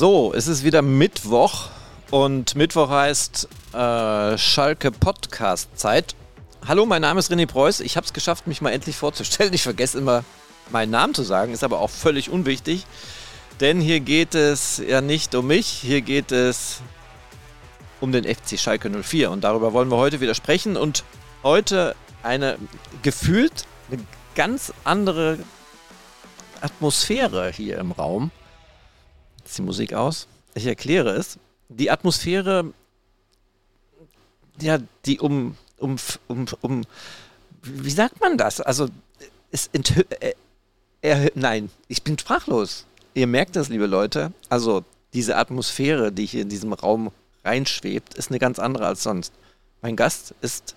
So, 0.00 0.32
es 0.32 0.46
ist 0.46 0.64
wieder 0.64 0.80
Mittwoch 0.80 1.68
und 2.10 2.54
Mittwoch 2.54 2.88
heißt 2.88 3.46
äh, 3.74 4.38
Schalke 4.38 4.92
Podcast 4.92 5.78
Zeit. 5.78 6.14
Hallo, 6.66 6.86
mein 6.86 7.02
Name 7.02 7.20
ist 7.20 7.30
René 7.30 7.46
Preuß. 7.46 7.80
Ich 7.80 7.98
habe 7.98 8.06
es 8.06 8.14
geschafft, 8.14 8.46
mich 8.46 8.62
mal 8.62 8.70
endlich 8.70 8.96
vorzustellen. 8.96 9.52
Ich 9.52 9.62
vergesse 9.62 9.98
immer 9.98 10.24
meinen 10.70 10.90
Namen 10.90 11.12
zu 11.12 11.22
sagen, 11.22 11.52
ist 11.52 11.64
aber 11.64 11.80
auch 11.80 11.90
völlig 11.90 12.30
unwichtig. 12.30 12.86
Denn 13.60 13.78
hier 13.78 14.00
geht 14.00 14.34
es 14.34 14.78
ja 14.78 15.02
nicht 15.02 15.34
um 15.34 15.48
mich, 15.48 15.66
hier 15.66 16.00
geht 16.00 16.32
es 16.32 16.80
um 18.00 18.10
den 18.10 18.24
FC 18.24 18.58
Schalke 18.58 18.88
04. 18.88 19.30
Und 19.30 19.44
darüber 19.44 19.74
wollen 19.74 19.90
wir 19.90 19.98
heute 19.98 20.22
wieder 20.22 20.34
sprechen. 20.34 20.78
Und 20.78 21.04
heute 21.42 21.94
eine 22.22 22.56
gefühlt 23.02 23.66
eine 23.90 24.02
ganz 24.34 24.72
andere 24.82 25.40
Atmosphäre 26.62 27.52
hier 27.54 27.76
im 27.76 27.92
Raum. 27.92 28.30
Ist 29.50 29.58
die 29.58 29.62
Musik 29.62 29.94
aus? 29.94 30.28
Ich 30.54 30.64
erkläre 30.64 31.10
es. 31.10 31.36
Die 31.68 31.90
Atmosphäre, 31.90 32.72
ja, 34.60 34.78
die 35.04 35.18
um, 35.18 35.56
um, 35.76 35.96
um, 36.28 36.46
um 36.60 36.82
wie 37.60 37.90
sagt 37.90 38.20
man 38.20 38.38
das? 38.38 38.60
Also, 38.60 38.86
es 39.50 39.68
äh, 39.74 40.34
er, 41.00 41.32
nein, 41.34 41.68
ich 41.88 42.04
bin 42.04 42.16
sprachlos. 42.16 42.86
Ihr 43.14 43.26
merkt 43.26 43.56
das, 43.56 43.68
liebe 43.68 43.86
Leute. 43.86 44.32
Also, 44.48 44.84
diese 45.14 45.36
Atmosphäre, 45.36 46.12
die 46.12 46.26
hier 46.26 46.42
in 46.42 46.48
diesem 46.48 46.72
Raum 46.72 47.10
reinschwebt, 47.44 48.14
ist 48.14 48.30
eine 48.30 48.38
ganz 48.38 48.60
andere 48.60 48.86
als 48.86 49.02
sonst. 49.02 49.32
Mein 49.82 49.96
Gast 49.96 50.32
ist 50.42 50.76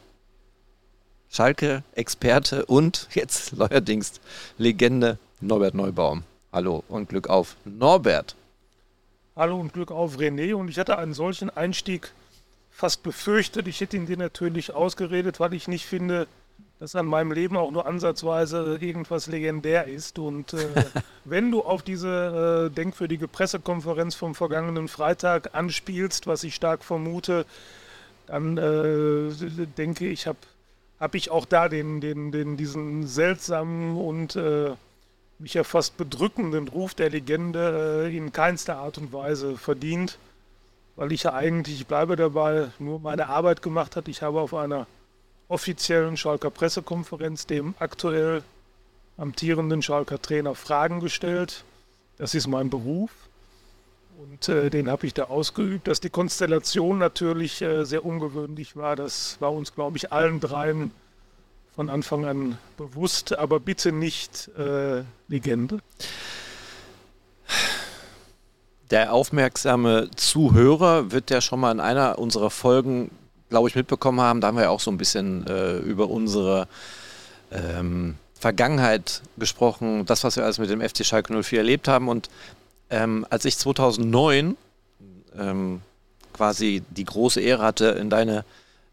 Schalke-Experte 1.30 2.66
und 2.66 3.08
jetzt 3.14 3.56
neuerdings 3.56 4.14
Legende 4.58 5.20
Norbert 5.42 5.76
Neubaum. 5.76 6.24
Hallo 6.52 6.84
und 6.88 7.10
Glück 7.10 7.28
auf. 7.28 7.56
Norbert. 7.66 8.36
Hallo 9.36 9.60
und 9.60 9.74
Glück 9.74 9.90
auf 9.90 10.20
René. 10.20 10.54
Und 10.54 10.70
ich 10.70 10.78
hatte 10.78 11.00
einen 11.00 11.16
solchen 11.16 11.50
Einstieg 11.50 12.12
fast 12.70 13.02
befürchtet. 13.02 13.68
Ich 13.68 13.82
hätte 13.82 13.98
ihn 13.98 14.06
dir 14.06 14.18
natürlich 14.18 14.76
ausgeredet, 14.76 15.40
weil 15.40 15.56
ich 15.56 15.68
nicht 15.68 15.88
finde, 15.88 16.28
dass 16.80 16.96
an 16.96 17.08
meinem 17.08 17.32
Leben 17.32 17.58
auch 17.58 17.72
nur 17.72 17.88
ansatzweise 17.88 18.78
irgendwas 18.80 19.26
legendär 19.26 19.88
ist. 19.88 20.20
Und 20.20 20.54
äh, 20.54 20.68
wenn 21.26 21.50
du 21.50 21.64
auf 21.64 21.82
diese 21.82 22.70
äh, 22.70 22.76
denkwürdige 22.76 23.28
Pressekonferenz 23.28 24.14
vom 24.14 24.36
vergangenen 24.36 24.88
Freitag 24.88 25.56
anspielst, 25.56 26.28
was 26.28 26.44
ich 26.44 26.54
stark 26.54 26.84
vermute, 26.84 27.48
dann 28.28 28.58
äh, 28.58 29.66
denke 29.78 30.10
ich, 30.10 30.28
habe 30.28 30.38
hab 31.00 31.16
ich 31.16 31.32
auch 31.32 31.46
da 31.46 31.70
den, 31.70 32.02
den, 32.02 32.32
den, 32.32 32.56
diesen 32.56 33.08
seltsamen 33.08 33.98
und 33.98 34.36
äh, 34.36 34.76
mich 35.40 35.54
ja 35.54 35.64
fast 35.64 35.98
bedrückenden 35.98 36.68
Ruf 36.68 36.94
der 36.94 37.10
Legende 37.10 38.06
äh, 38.06 38.16
in 38.16 38.32
keinster 38.32 38.78
Art 38.78 38.98
und 38.98 39.14
Weise 39.14 39.58
verdient, 39.58 40.18
weil 40.96 41.12
ich 41.12 41.24
ja 41.24 41.34
eigentlich, 41.34 41.82
ich 41.82 41.88
bleibe 41.88 42.16
dabei, 42.16 42.70
nur 42.80 43.00
meine 43.00 43.28
Arbeit 43.28 43.62
gemacht 43.62 43.96
hat. 43.96 44.08
Ich 44.08 44.22
habe 44.22 44.40
auf 44.40 44.54
einer 44.54 44.88
offiziellen 45.48 46.18
Schalker 46.18 46.50
Pressekonferenz 46.50 47.46
dem 47.46 47.76
aktuell 47.80 48.44
amtierenden 49.18 49.82
Schalker 49.82 50.22
Trainer 50.22 50.56
Fragen 50.56 51.00
gestellt. 51.00 51.64
Das 52.18 52.36
ist 52.36 52.48
mein 52.48 52.70
Beruf 52.70 53.12
und 54.18 54.48
äh, 54.50 54.70
den 54.70 54.90
habe 54.90 55.06
ich 55.06 55.14
da 55.14 55.26
ausgeübt. 55.26 55.88
Dass 55.88 56.00
die 56.00 56.10
Konstellation 56.10 56.98
natürlich 56.98 57.62
äh, 57.62 57.84
sehr 57.86 58.06
ungewöhnlich 58.06 58.76
war, 58.76 58.96
das 58.96 59.38
war 59.40 59.52
uns, 59.52 59.74
glaube 59.74 59.98
ich, 59.98 60.12
allen 60.12 60.40
dreien 60.40 60.92
von 61.76 61.90
Anfang 61.90 62.26
an 62.26 62.58
bewusst, 62.78 63.38
aber 63.38 63.60
bitte 63.60 63.92
nicht 63.92 64.50
äh, 64.58 65.04
Legende. 65.28 65.80
Der 68.92 69.12
aufmerksame 69.12 70.10
Zuhörer 70.16 71.12
wird 71.12 71.32
ja 71.32 71.42
schon 71.42 71.60
mal 71.60 71.72
in 71.72 71.80
einer 71.80 72.20
unserer 72.20 72.52
Folgen, 72.52 73.10
glaube 73.50 73.70
ich, 73.70 73.76
mitbekommen 73.76 74.22
haben. 74.22 74.40
Da 74.40 74.48
haben 74.48 74.58
wir 74.58 74.64
ja 74.64 74.70
auch 74.70 74.80
so 74.80 74.92
ein 74.92 74.98
bisschen 74.98 75.48
äh, 75.48 75.78
über 75.78 76.10
unsere 76.10 76.68
ähm, 77.52 78.16
Vergangenheit 78.40 79.24
gesprochen, 79.38 80.06
das, 80.06 80.24
was 80.24 80.36
wir 80.36 80.44
alles 80.44 80.60
mit 80.60 80.70
dem 80.70 80.82
FC 80.82 81.04
Schalke 81.04 81.42
04 81.42 81.60
erlebt 81.60 81.88
haben. 81.88 82.08
Und 82.08 82.30
ähm, 82.92 83.26
als 83.32 83.46
ich 83.46 83.58
2009 83.58 84.58
ähm, 85.40 85.82
quasi 86.34 86.84
die 86.92 87.06
große 87.06 87.42
Ehre 87.42 87.64
hatte, 87.64 87.86
in 87.86 88.12
deine 88.12 88.46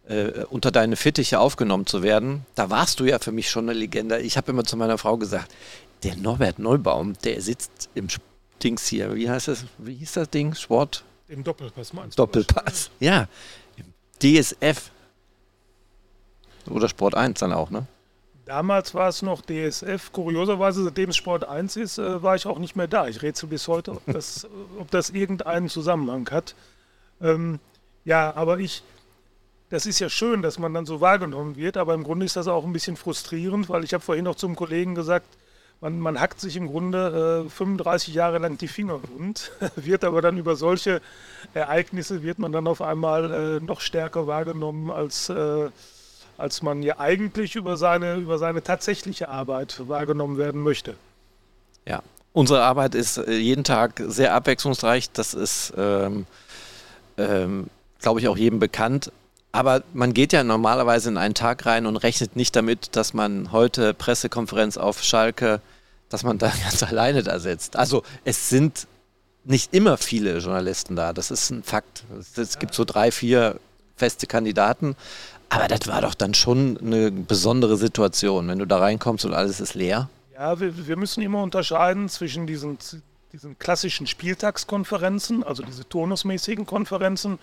äh, 0.08 0.44
unter 0.50 0.70
deine 0.70 0.96
Fittiche 0.96 1.38
aufgenommen 1.38 1.86
zu 1.86 2.02
werden, 2.02 2.46
da 2.54 2.70
warst 2.70 3.00
du 3.00 3.04
ja 3.04 3.18
für 3.18 3.32
mich 3.32 3.50
schon 3.50 3.68
eine 3.68 3.78
Legende. 3.78 4.20
Ich 4.20 4.36
habe 4.36 4.50
immer 4.50 4.64
zu 4.64 4.76
meiner 4.76 4.98
Frau 4.98 5.16
gesagt, 5.16 5.52
der 6.02 6.16
Norbert 6.16 6.58
Neubaum, 6.58 7.14
der 7.24 7.40
sitzt 7.42 7.90
im 7.94 8.08
Dings 8.62 8.86
hier, 8.86 9.14
wie 9.14 9.28
heißt 9.28 9.48
das, 9.48 9.64
wie 9.78 9.94
hieß 9.94 10.12
das 10.12 10.30
Ding, 10.30 10.54
Sport? 10.54 11.04
Im 11.28 11.44
Doppelpass 11.44 11.92
meinst 11.92 12.18
du? 12.18 12.22
Doppelpass, 12.22 12.90
ja. 12.98 13.28
Im 13.76 13.84
DSF. 14.20 14.90
Oder 16.68 16.88
Sport 16.88 17.14
1 17.14 17.38
dann 17.38 17.52
auch, 17.52 17.70
ne? 17.70 17.86
Damals 18.44 18.94
war 18.94 19.08
es 19.08 19.22
noch 19.22 19.42
DSF. 19.42 20.10
Kurioserweise, 20.12 20.82
seitdem 20.82 21.10
es 21.10 21.16
Sport 21.16 21.44
1 21.48 21.76
ist, 21.76 21.98
äh, 21.98 22.20
war 22.20 22.34
ich 22.34 22.46
auch 22.46 22.58
nicht 22.58 22.74
mehr 22.74 22.88
da. 22.88 23.06
Ich 23.06 23.22
rätsel 23.22 23.48
bis 23.48 23.68
heute, 23.68 23.92
ob 23.92 24.02
das, 24.06 24.48
ob 24.78 24.90
das 24.90 25.10
irgendeinen 25.10 25.68
Zusammenhang 25.68 26.28
hat. 26.30 26.56
Ähm, 27.20 27.60
ja, 28.04 28.34
aber 28.34 28.58
ich, 28.58 28.82
das 29.70 29.86
ist 29.86 30.00
ja 30.00 30.08
schön, 30.10 30.42
dass 30.42 30.58
man 30.58 30.74
dann 30.74 30.84
so 30.84 31.00
wahrgenommen 31.00 31.56
wird, 31.56 31.76
aber 31.76 31.94
im 31.94 32.02
Grunde 32.02 32.26
ist 32.26 32.36
das 32.36 32.48
auch 32.48 32.64
ein 32.64 32.72
bisschen 32.72 32.96
frustrierend, 32.96 33.68
weil 33.68 33.84
ich 33.84 33.94
habe 33.94 34.02
vorhin 34.02 34.24
noch 34.24 34.34
zum 34.34 34.56
Kollegen 34.56 34.96
gesagt, 34.96 35.26
man, 35.80 35.98
man 35.98 36.20
hackt 36.20 36.40
sich 36.40 36.56
im 36.56 36.66
Grunde 36.66 37.46
äh, 37.46 37.48
35 37.48 38.12
Jahre 38.12 38.38
lang 38.38 38.58
die 38.58 38.68
Finger 38.68 39.00
rund, 39.16 39.52
wird 39.76 40.04
aber 40.04 40.20
dann 40.20 40.36
über 40.38 40.56
solche 40.56 41.00
Ereignisse, 41.54 42.22
wird 42.22 42.38
man 42.38 42.52
dann 42.52 42.66
auf 42.66 42.82
einmal 42.82 43.30
äh, 43.30 43.64
noch 43.64 43.80
stärker 43.80 44.26
wahrgenommen, 44.26 44.90
als, 44.90 45.28
äh, 45.28 45.70
als 46.36 46.62
man 46.62 46.82
ja 46.82 46.98
eigentlich 46.98 47.54
über 47.54 47.76
seine, 47.76 48.16
über 48.16 48.38
seine 48.38 48.62
tatsächliche 48.62 49.28
Arbeit 49.28 49.88
wahrgenommen 49.88 50.36
werden 50.36 50.62
möchte. 50.62 50.96
Ja, 51.86 52.02
unsere 52.32 52.62
Arbeit 52.62 52.96
ist 52.96 53.18
äh, 53.18 53.32
jeden 53.36 53.64
Tag 53.64 54.02
sehr 54.04 54.34
abwechslungsreich, 54.34 55.12
das 55.12 55.32
ist... 55.32 55.72
Ähm, 55.76 56.26
ähm, 57.16 57.66
glaube 58.00 58.20
ich, 58.20 58.28
auch 58.28 58.36
jedem 58.36 58.58
bekannt. 58.58 59.12
Aber 59.52 59.82
man 59.92 60.14
geht 60.14 60.32
ja 60.32 60.44
normalerweise 60.44 61.08
in 61.08 61.16
einen 61.16 61.34
Tag 61.34 61.66
rein 61.66 61.86
und 61.86 61.96
rechnet 61.96 62.36
nicht 62.36 62.54
damit, 62.54 62.94
dass 62.94 63.14
man 63.14 63.50
heute 63.52 63.94
Pressekonferenz 63.94 64.76
auf 64.76 65.02
Schalke, 65.02 65.60
dass 66.08 66.22
man 66.22 66.38
da 66.38 66.52
ganz 66.62 66.82
alleine 66.82 67.22
da 67.22 67.38
sitzt. 67.38 67.76
Also 67.76 68.02
es 68.24 68.48
sind 68.48 68.86
nicht 69.44 69.74
immer 69.74 69.96
viele 69.96 70.38
Journalisten 70.38 70.96
da, 70.96 71.12
das 71.12 71.30
ist 71.30 71.50
ein 71.50 71.62
Fakt. 71.62 72.04
Es 72.36 72.58
gibt 72.58 72.74
so 72.74 72.84
drei, 72.84 73.10
vier 73.10 73.58
feste 73.96 74.26
Kandidaten, 74.26 74.96
aber 75.48 75.66
das 75.66 75.88
war 75.88 76.00
doch 76.00 76.14
dann 76.14 76.34
schon 76.34 76.78
eine 76.78 77.10
besondere 77.10 77.76
Situation, 77.76 78.46
wenn 78.48 78.58
du 78.58 78.66
da 78.66 78.78
reinkommst 78.78 79.24
und 79.24 79.34
alles 79.34 79.60
ist 79.60 79.74
leer. 79.74 80.08
Ja, 80.34 80.60
wir, 80.60 80.86
wir 80.86 80.96
müssen 80.96 81.22
immer 81.22 81.42
unterscheiden 81.42 82.08
zwischen 82.08 82.46
diesen, 82.46 82.78
diesen 83.32 83.58
klassischen 83.58 84.06
Spieltagskonferenzen, 84.06 85.42
also 85.42 85.62
diese 85.62 85.88
turnusmäßigen 85.88 86.66
Konferenzen 86.66 87.38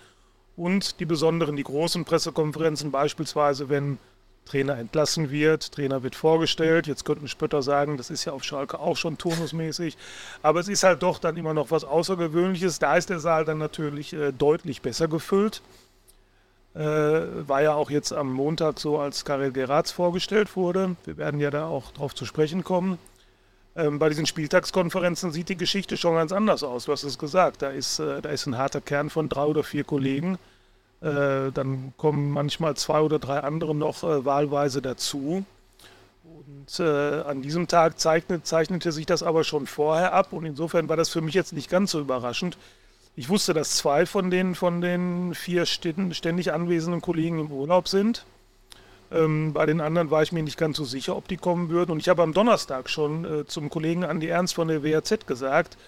und 0.58 1.00
die 1.00 1.06
besonderen, 1.06 1.56
die 1.56 1.64
großen 1.64 2.04
Pressekonferenzen, 2.04 2.90
beispielsweise, 2.90 3.68
wenn 3.68 3.98
Trainer 4.44 4.78
entlassen 4.78 5.30
wird, 5.30 5.72
Trainer 5.72 6.02
wird 6.02 6.14
vorgestellt. 6.14 6.86
Jetzt 6.86 7.04
könnten 7.04 7.28
Spötter 7.28 7.62
sagen, 7.62 7.96
das 7.96 8.10
ist 8.10 8.24
ja 8.24 8.32
auf 8.32 8.44
Schalke 8.44 8.78
auch 8.78 8.96
schon 8.96 9.18
turnusmäßig. 9.18 9.96
Aber 10.42 10.60
es 10.60 10.68
ist 10.68 10.82
halt 10.82 11.02
doch 11.02 11.18
dann 11.18 11.36
immer 11.36 11.54
noch 11.54 11.70
was 11.70 11.84
Außergewöhnliches. 11.84 12.78
Da 12.78 12.96
ist 12.96 13.10
der 13.10 13.20
Saal 13.20 13.44
dann 13.44 13.58
natürlich 13.58 14.12
äh, 14.14 14.32
deutlich 14.32 14.82
besser 14.82 15.06
gefüllt. 15.06 15.62
Äh, 16.74 16.80
war 16.80 17.62
ja 17.62 17.74
auch 17.74 17.90
jetzt 17.90 18.12
am 18.12 18.32
Montag 18.32 18.80
so, 18.80 18.98
als 18.98 19.24
Karel 19.24 19.52
Geratz 19.52 19.90
vorgestellt 19.90 20.56
wurde. 20.56 20.96
Wir 21.04 21.16
werden 21.18 21.40
ja 21.40 21.50
da 21.50 21.66
auch 21.66 21.92
drauf 21.92 22.14
zu 22.14 22.24
sprechen 22.24 22.64
kommen. 22.64 22.98
Ähm, 23.78 24.00
bei 24.00 24.08
diesen 24.08 24.26
Spieltagskonferenzen 24.26 25.30
sieht 25.30 25.48
die 25.48 25.56
Geschichte 25.56 25.96
schon 25.96 26.16
ganz 26.16 26.32
anders 26.32 26.64
aus. 26.64 26.86
Du 26.86 26.92
hast 26.92 27.04
es 27.04 27.16
gesagt, 27.16 27.62
da 27.62 27.70
ist, 27.70 28.00
äh, 28.00 28.20
da 28.20 28.30
ist 28.30 28.46
ein 28.46 28.58
harter 28.58 28.80
Kern 28.80 29.08
von 29.08 29.28
drei 29.28 29.44
oder 29.44 29.62
vier 29.62 29.84
Kollegen. 29.84 30.36
Äh, 31.00 31.52
dann 31.54 31.92
kommen 31.96 32.32
manchmal 32.32 32.76
zwei 32.76 33.00
oder 33.00 33.20
drei 33.20 33.38
andere 33.38 33.76
noch 33.76 34.02
äh, 34.02 34.24
wahlweise 34.24 34.82
dazu. 34.82 35.44
Und 36.24 36.80
äh, 36.80 37.22
an 37.22 37.40
diesem 37.40 37.68
Tag 37.68 38.00
zeichnet, 38.00 38.48
zeichnete 38.48 38.90
sich 38.90 39.06
das 39.06 39.22
aber 39.22 39.44
schon 39.44 39.68
vorher 39.68 40.12
ab 40.12 40.32
und 40.32 40.44
insofern 40.44 40.88
war 40.88 40.96
das 40.96 41.08
für 41.08 41.20
mich 41.20 41.34
jetzt 41.34 41.52
nicht 41.52 41.70
ganz 41.70 41.92
so 41.92 42.00
überraschend. 42.00 42.58
Ich 43.14 43.28
wusste, 43.28 43.54
dass 43.54 43.76
zwei 43.76 44.06
von 44.06 44.30
den, 44.30 44.56
von 44.56 44.80
den 44.80 45.34
vier 45.34 45.66
ständig 45.66 46.52
anwesenden 46.52 47.00
Kollegen 47.00 47.38
im 47.38 47.52
Urlaub 47.52 47.86
sind. 47.86 48.24
Ähm, 49.10 49.52
bei 49.52 49.64
den 49.66 49.80
anderen 49.80 50.10
war 50.10 50.22
ich 50.22 50.32
mir 50.32 50.42
nicht 50.42 50.58
ganz 50.58 50.76
so 50.76 50.84
sicher, 50.84 51.16
ob 51.16 51.28
die 51.28 51.36
kommen 51.36 51.70
würden. 51.70 51.92
Und 51.92 51.98
ich 51.98 52.08
habe 52.08 52.22
am 52.22 52.32
Donnerstag 52.32 52.90
schon 52.90 53.24
äh, 53.24 53.46
zum 53.46 53.70
Kollegen 53.70 54.04
Andi 54.04 54.26
Ernst 54.26 54.54
von 54.54 54.68
der 54.68 54.84
WAZ 54.84 55.26
gesagt, 55.26 55.78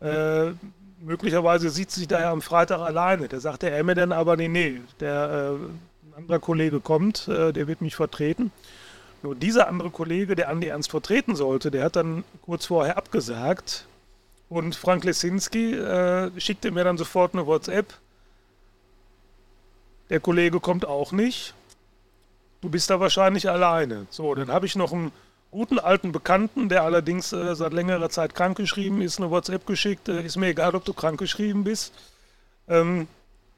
äh, 0.00 0.52
möglicherweise 1.00 1.70
sieht 1.70 1.90
sich 1.90 2.06
da 2.08 2.20
ja 2.20 2.30
am 2.30 2.42
Freitag 2.42 2.80
alleine. 2.80 3.28
Der 3.28 3.40
sagte 3.40 3.70
er 3.70 3.82
mir 3.82 3.94
dann 3.94 4.12
aber, 4.12 4.36
nee, 4.36 4.48
nee, 4.48 4.80
der, 5.00 5.58
äh, 5.58 5.64
ein 6.10 6.14
anderer 6.16 6.38
Kollege 6.38 6.80
kommt, 6.80 7.28
äh, 7.28 7.52
der 7.52 7.66
wird 7.66 7.80
mich 7.80 7.96
vertreten. 7.96 8.52
Nur 9.22 9.34
dieser 9.34 9.68
andere 9.68 9.90
Kollege, 9.90 10.34
der 10.34 10.48
Andi 10.48 10.68
Ernst 10.68 10.90
vertreten 10.90 11.36
sollte, 11.36 11.70
der 11.70 11.84
hat 11.84 11.96
dann 11.96 12.24
kurz 12.42 12.66
vorher 12.66 12.96
abgesagt. 12.96 13.86
Und 14.48 14.74
Frank 14.74 15.04
Lesinski 15.04 15.74
äh, 15.74 16.30
schickte 16.40 16.70
mir 16.70 16.84
dann 16.84 16.96
sofort 16.96 17.34
eine 17.34 17.46
WhatsApp. 17.46 17.94
Der 20.08 20.20
Kollege 20.20 20.58
kommt 20.58 20.86
auch 20.86 21.12
nicht. 21.12 21.54
Du 22.60 22.68
bist 22.68 22.90
da 22.90 23.00
wahrscheinlich 23.00 23.48
alleine. 23.48 24.06
So, 24.10 24.34
dann 24.34 24.50
habe 24.50 24.66
ich 24.66 24.76
noch 24.76 24.92
einen 24.92 25.12
guten 25.50 25.78
alten 25.78 26.12
Bekannten, 26.12 26.68
der 26.68 26.82
allerdings 26.82 27.32
äh, 27.32 27.54
seit 27.54 27.72
längerer 27.72 28.10
Zeit 28.10 28.34
krankgeschrieben 28.34 29.00
ist, 29.00 29.18
eine 29.18 29.30
WhatsApp 29.30 29.66
geschickt. 29.66 30.08
Äh, 30.08 30.22
ist 30.22 30.36
mir 30.36 30.48
egal, 30.48 30.74
ob 30.74 30.84
du 30.84 30.92
krankgeschrieben 30.92 31.64
bist. 31.64 31.92
Ähm, 32.68 33.08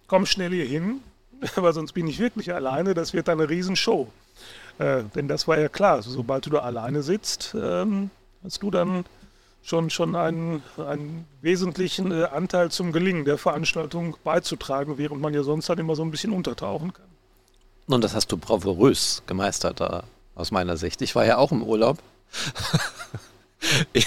komm 0.07 0.27
schnell 0.27 0.53
hier 0.53 0.65
hin, 0.65 1.01
weil 1.57 1.73
sonst 1.73 1.93
bin 1.93 2.07
ich 2.07 2.19
wirklich 2.19 2.55
alleine. 2.55 2.95
Das 2.95 3.13
wird 3.13 3.29
dann 3.29 3.41
eine 3.41 3.51
Riesenshow. 3.51 4.09
Äh, 4.79 5.03
denn 5.15 5.29
das 5.29 5.49
war 5.49 5.59
ja 5.59 5.69
klar, 5.69 6.03
sobald 6.03 6.47
du 6.47 6.51
da 6.51 6.61
alleine 6.61 7.03
sitzt, 7.03 7.55
ähm, 7.61 8.11
hast 8.43 8.63
du 8.63 8.71
dann 8.71 9.05
schon, 9.63 9.91
schon 9.91 10.17
einen, 10.17 10.63
einen 10.77 11.27
wesentlichen 11.41 12.11
äh, 12.13 12.25
Anteil 12.25 12.71
zum 12.71 12.93
Gelingen 12.93 13.25
der 13.25 13.39
Veranstaltung 13.39 14.17
beizutragen, 14.25 14.97
während 14.99 15.21
man 15.21 15.35
ja 15.35 15.43
sonst 15.43 15.69
halt 15.69 15.79
immer 15.79 15.95
so 15.95 16.03
ein 16.03 16.11
bisschen 16.11 16.33
untertauchen 16.33 16.93
kann. 16.93 17.07
Und 17.87 18.03
das 18.03 18.15
hast 18.15 18.31
du 18.33 18.37
bravourös 18.37 19.23
gemeistert, 19.27 19.81
da, 19.81 20.05
aus 20.35 20.51
meiner 20.51 20.77
Sicht. 20.77 21.03
Ich 21.03 21.15
war 21.15 21.27
ja 21.27 21.37
auch 21.37 21.53
im 21.53 21.63
Urlaub. 21.63 21.99
ich, 23.93 24.07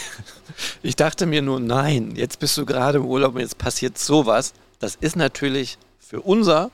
ich 0.82 0.96
dachte 0.96 1.26
mir 1.26 1.42
nur, 1.42 1.60
nein, 1.60 2.14
jetzt 2.16 2.40
bist 2.40 2.58
du 2.58 2.66
gerade 2.66 3.00
im 3.00 3.06
Urlaub 3.06 3.36
und 3.36 3.42
jetzt 3.42 3.58
passiert 3.58 3.98
sowas. 3.98 4.54
Das 4.80 4.96
ist 4.96 5.16
natürlich 5.16 5.78
für 6.00 6.22
unser, 6.22 6.72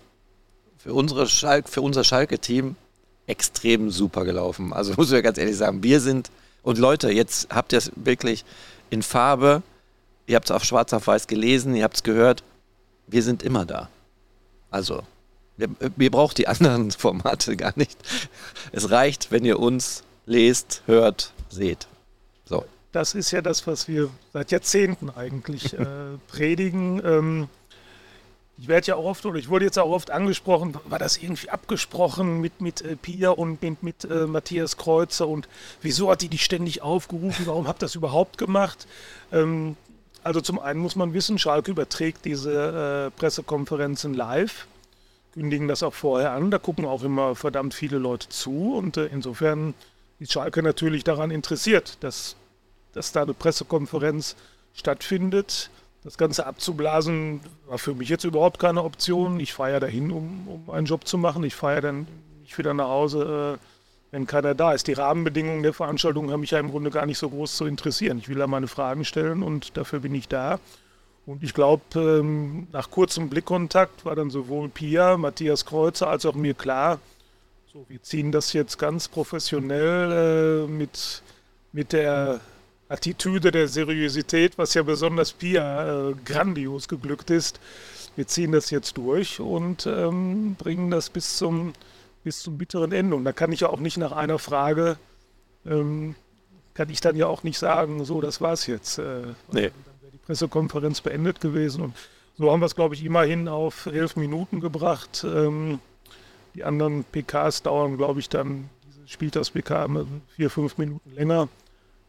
für 0.77 0.94
unsere 0.94 1.27
Schalk, 1.27 1.69
für 1.69 1.81
unser 1.81 2.03
Schalke-Team 2.03 2.75
extrem 3.27 3.92
super 3.92 4.25
gelaufen. 4.25 4.74
Also 4.74 4.94
muss 4.94 5.07
ich 5.07 5.13
ja 5.13 5.21
ganz 5.21 5.38
ehrlich 5.38 5.57
sagen, 5.57 5.83
wir 5.83 6.00
sind, 6.00 6.30
und 6.63 6.77
Leute, 6.77 7.12
jetzt 7.12 7.48
habt 7.50 7.71
ihr 7.74 7.80
es 7.80 7.92
wirklich 7.95 8.45
in 8.89 9.01
Farbe, 9.01 9.63
ihr 10.27 10.36
habt 10.36 10.45
es 10.45 10.51
auf 10.51 10.63
schwarz 10.63 10.94
auf 10.94 11.07
weiß 11.07 11.27
gelesen, 11.27 11.75
ihr 11.75 11.83
habt 11.83 11.95
es 11.95 12.03
gehört, 12.03 12.44
wir 13.07 13.24
sind 13.24 13.44
immer 13.44 13.65
da. 13.65 13.89
Also, 14.69 15.03
wir, 15.62 15.92
wir 15.96 16.12
brauchen 16.12 16.36
die 16.36 16.48
anderen 16.48 16.92
Formate 16.92 17.56
gar 17.58 17.74
nicht. 17.75 17.98
Es 18.72 18.90
reicht, 18.92 19.31
wenn 19.31 19.46
ihr 19.46 19.60
uns 19.60 20.04
lest, 20.25 20.84
hört, 20.86 21.34
seht. 21.50 21.88
So. 22.46 22.66
Das 22.92 23.16
ist 23.16 23.31
ja 23.31 23.42
das, 23.42 23.68
was 23.68 23.88
wir 23.88 24.10
seit 24.34 24.52
Jahrzehnten 24.52 25.10
eigentlich 25.10 25.74
äh, 25.74 25.86
predigen. 26.28 27.02
Ähm, 27.06 27.50
ich 28.58 28.68
werde 28.68 28.88
ja 28.88 28.96
auch 28.96 29.06
oft, 29.06 29.25
oder 29.25 29.40
ich 29.40 29.50
wurde 29.50 29.66
jetzt 29.66 29.80
auch 29.80 29.90
oft 29.90 30.12
angesprochen, 30.12 30.75
war 30.86 31.00
das 31.00 31.18
irgendwie 31.18 31.50
abgesprochen 31.50 32.42
mit, 32.42 32.62
mit 32.62 32.81
äh, 32.81 32.96
Pia 32.96 33.31
und 33.31 33.62
mit, 33.63 33.81
mit 33.81 34.06
äh, 34.06 34.28
Matthias 34.28 34.78
Kreuzer 34.78 35.28
und 35.28 35.48
wieso 35.81 36.12
hat 36.12 36.22
die 36.22 36.30
die 36.30 36.38
ständig 36.38 36.84
aufgerufen, 36.84 37.48
warum 37.48 37.68
habt 37.68 37.81
ihr 37.81 37.88
das 37.88 37.96
überhaupt 37.96 38.38
gemacht? 38.38 38.88
Ähm, 39.31 39.78
also 40.24 40.42
zum 40.42 40.60
einen 40.60 40.80
muss 40.80 40.96
man 40.96 41.13
wissen, 41.13 41.40
Schalke 41.40 41.72
überträgt 41.72 42.25
diese 42.25 43.08
äh, 43.08 43.19
Pressekonferenzen 43.19 44.13
live, 44.13 44.68
kündigen 45.33 45.68
das 45.68 45.83
auch 45.83 45.94
vorher 45.94 46.31
an, 46.31 46.51
da 46.51 46.57
gucken 46.57 46.86
auch 46.86 47.04
immer 47.04 47.36
verdammt 47.36 47.74
viele 47.74 47.98
Leute 47.98 48.30
zu 48.30 48.75
und 48.75 48.98
äh, 48.98 49.06
insofern 49.07 49.74
ist 50.19 50.33
Schalke 50.33 50.62
natürlich 50.62 51.04
daran 51.04 51.31
interessiert, 51.31 51.98
dass, 52.01 52.36
dass 52.94 53.12
da 53.12 53.24
eine 53.24 53.33
Pressekonferenz 53.33 54.36
stattfindet 54.74 55.69
das 56.04 56.18
Ganze 56.18 56.45
abzublasen 56.45 57.42
war 57.68 57.78
für 57.78 57.94
mich 57.94 58.10
jetzt 58.10 58.24
überhaupt 58.24 58.60
keine 58.60 58.83
Option. 58.83 59.39
Ich 59.39 59.54
fahre 59.54 59.74
ja 59.74 59.80
dahin, 59.80 60.12
um, 60.12 60.48
um 60.48 60.69
einen 60.72 60.88
Job 60.88 61.07
zu 61.07 61.18
machen. 61.18 61.44
Ich 61.44 61.56
fahre 61.56 61.75
ja 61.75 61.81
dann 61.81 62.07
nicht 62.42 62.57
wieder 62.57 62.74
nach 62.74 62.88
Hause, 62.88 63.60
äh, 63.60 63.66
wenn 64.10 64.25
keiner 64.25 64.56
da 64.56 64.74
ist. 64.74 64.88
Die 64.88 64.94
Rahmenbedingungen 64.94 65.63
der 65.63 65.74
Veranstaltung 65.74 66.31
haben 66.31 66.42
mich 66.42 66.51
ja 66.51 66.60
im 66.60 66.72
Grunde 66.72 66.89
gar 66.89 67.06
nicht 67.06 67.19
so 67.19 67.30
groß 67.30 67.56
zu 67.56 67.66
interessieren. 67.66 68.18
Ich 68.18 68.30
will 68.30 68.38
da 68.38 68.48
meine 68.48 68.68
Fragen 68.68 69.06
stellen 69.06 69.44
und 69.44 69.77
dafür 69.77 70.00
bin 70.00 70.16
ich 70.16 70.27
da. 70.27 70.60
Und 71.26 71.44
ich 71.44 71.54
glaube, 71.54 71.84
ähm, 71.96 72.68
nach 72.72 72.90
kurzem 72.90 73.30
Blickkontakt 73.30 74.06
war 74.06 74.16
dann 74.16 74.30
sowohl 74.30 74.70
Pia, 74.70 75.18
Matthias 75.18 75.66
Kreuzer 75.66 76.08
als 76.08 76.26
auch 76.26 76.36
mir 76.36 76.54
klar, 76.54 77.00
so, 77.72 77.86
wir 77.88 78.02
ziehen 78.04 78.34
das 78.34 78.52
jetzt 78.52 78.78
ganz 78.78 79.08
professionell 79.08 80.66
äh, 80.66 80.68
mit, 80.70 81.24
mit 81.72 81.94
der 81.94 82.42
Attitüde 82.90 83.52
der 83.52 83.70
Seriosität, 83.70 84.58
was 84.58 84.74
ja 84.74 84.84
besonders 84.84 85.32
Pia 85.32 86.10
äh, 86.10 86.14
grandios 86.26 86.90
geglückt 86.90 87.30
ist. 87.30 87.62
Wir 88.18 88.28
ziehen 88.28 88.52
das 88.52 88.72
jetzt 88.72 88.98
durch 88.98 89.40
und 89.40 89.86
ähm, 89.86 90.56
bringen 90.56 90.92
das 90.92 91.10
bis 91.10 91.38
zum, 91.38 91.72
bis 92.26 92.42
zum 92.42 92.58
bitteren 92.58 92.92
Ende. 92.92 93.16
Und 93.16 93.24
da 93.24 93.32
kann 93.32 93.54
ich 93.54 93.62
ja 93.62 93.70
auch 93.70 93.80
nicht 93.80 93.96
nach 93.96 94.12
einer 94.12 94.38
Frage, 94.38 94.98
ähm, 95.66 96.16
kann 96.74 96.90
ich 96.90 97.00
dann 97.00 97.16
ja 97.16 97.28
auch 97.28 97.44
nicht 97.44 97.58
sagen, 97.58 98.04
so, 98.04 98.20
das 98.20 98.42
war's 98.42 98.68
jetzt. 98.68 98.98
Äh, 98.98 99.28
nee. 99.54 99.72
Pressekonferenz 100.31 101.01
beendet 101.01 101.42
gewesen. 101.42 101.83
Und 101.83 101.95
so 102.38 102.50
haben 102.51 102.62
wir 102.62 102.66
es, 102.66 102.75
glaube 102.75 102.95
ich, 102.95 103.04
immerhin 103.04 103.50
auf 103.50 103.86
elf 103.86 104.16
Minuten 104.16 104.62
gebracht. 104.62 105.25
Ähm, 105.28 105.80
die 106.56 106.63
anderen 106.63 107.04
PKs 107.04 107.63
dauern, 107.63 107.98
glaube 107.98 108.22
ich, 108.22 108.30
dann, 108.30 108.69
diese 108.88 109.07
Spieltags-PK 109.10 109.89
vier, 110.36 110.50
fünf 110.50 110.78
Minuten 110.78 111.12
länger. 111.12 111.50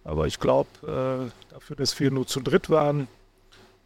Aber 0.05 0.29
ich 0.29 0.39
glaube, 0.39 0.69
äh, 0.83 1.53
dafür, 1.53 1.75
dass 1.75 1.99
wir 1.99 2.13
nur 2.13 2.27
zu 2.29 2.41
dritt 2.41 2.71
waren, 2.71 3.09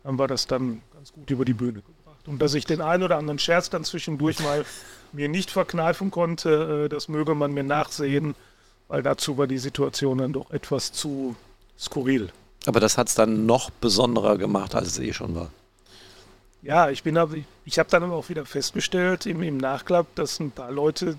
haben 0.04 0.18
wir 0.18 0.26
das 0.26 0.46
dann 0.46 0.82
ganz 0.92 1.14
gut 1.14 1.30
über 1.30 1.46
die 1.46 1.54
Bühne 1.54 1.80
gebracht. 1.80 2.28
Und 2.28 2.40
dass 2.40 2.52
ich 2.52 2.66
den 2.66 2.82
einen 2.82 3.04
oder 3.04 3.16
anderen 3.16 3.38
Scherz 3.38 3.70
dann 3.70 3.84
zwischendurch 3.84 4.40
mal 4.40 4.66
mir 5.12 5.30
nicht 5.30 5.50
verkneifen 5.50 6.10
konnte, 6.10 6.84
äh, 6.84 6.88
das 6.90 7.08
möge 7.08 7.34
man 7.34 7.52
mir 7.52 7.64
nachsehen, 7.64 8.34
weil 8.88 9.02
dazu 9.02 9.38
war 9.38 9.46
die 9.46 9.58
Situation 9.58 10.18
dann 10.18 10.34
doch 10.34 10.50
etwas 10.50 10.92
zu 10.92 11.36
skurril. 11.78 12.30
Aber 12.64 12.80
das 12.80 12.98
hat 12.98 13.08
es 13.08 13.14
dann 13.14 13.46
noch 13.46 13.70
besonderer 13.70 14.38
gemacht, 14.38 14.74
als 14.74 14.88
es 14.88 14.98
eh 14.98 15.12
schon 15.12 15.34
war. 15.34 15.50
Ja, 16.62 16.90
ich 16.90 17.02
bin 17.02 17.16
aber, 17.16 17.36
ich 17.64 17.78
habe 17.78 17.88
dann 17.90 18.02
aber 18.02 18.14
auch 18.14 18.28
wieder 18.28 18.44
festgestellt 18.44 19.26
im, 19.26 19.42
im 19.42 19.56
Nachklapp, 19.56 20.06
dass 20.16 20.40
ein 20.40 20.50
paar 20.50 20.72
Leute 20.72 21.16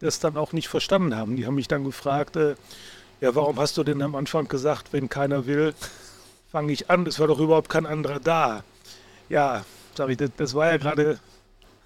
das 0.00 0.18
dann 0.18 0.36
auch 0.36 0.52
nicht 0.52 0.68
verstanden 0.68 1.16
haben. 1.16 1.36
Die 1.36 1.46
haben 1.46 1.54
mich 1.54 1.68
dann 1.68 1.84
gefragt, 1.84 2.36
äh, 2.36 2.56
ja, 3.20 3.34
warum 3.34 3.58
hast 3.58 3.76
du 3.76 3.84
denn 3.84 4.02
am 4.02 4.14
Anfang 4.14 4.48
gesagt, 4.48 4.92
wenn 4.92 5.08
keiner 5.08 5.46
will, 5.46 5.74
fange 6.50 6.72
ich 6.72 6.90
an? 6.90 7.06
Es 7.06 7.18
war 7.18 7.28
doch 7.28 7.38
überhaupt 7.38 7.68
kein 7.68 7.86
anderer 7.86 8.20
da. 8.20 8.64
Ja, 9.28 9.64
sag 9.94 10.10
ich, 10.10 10.16
das, 10.16 10.30
das 10.36 10.54
war 10.54 10.70
ja 10.70 10.76
gerade 10.76 11.18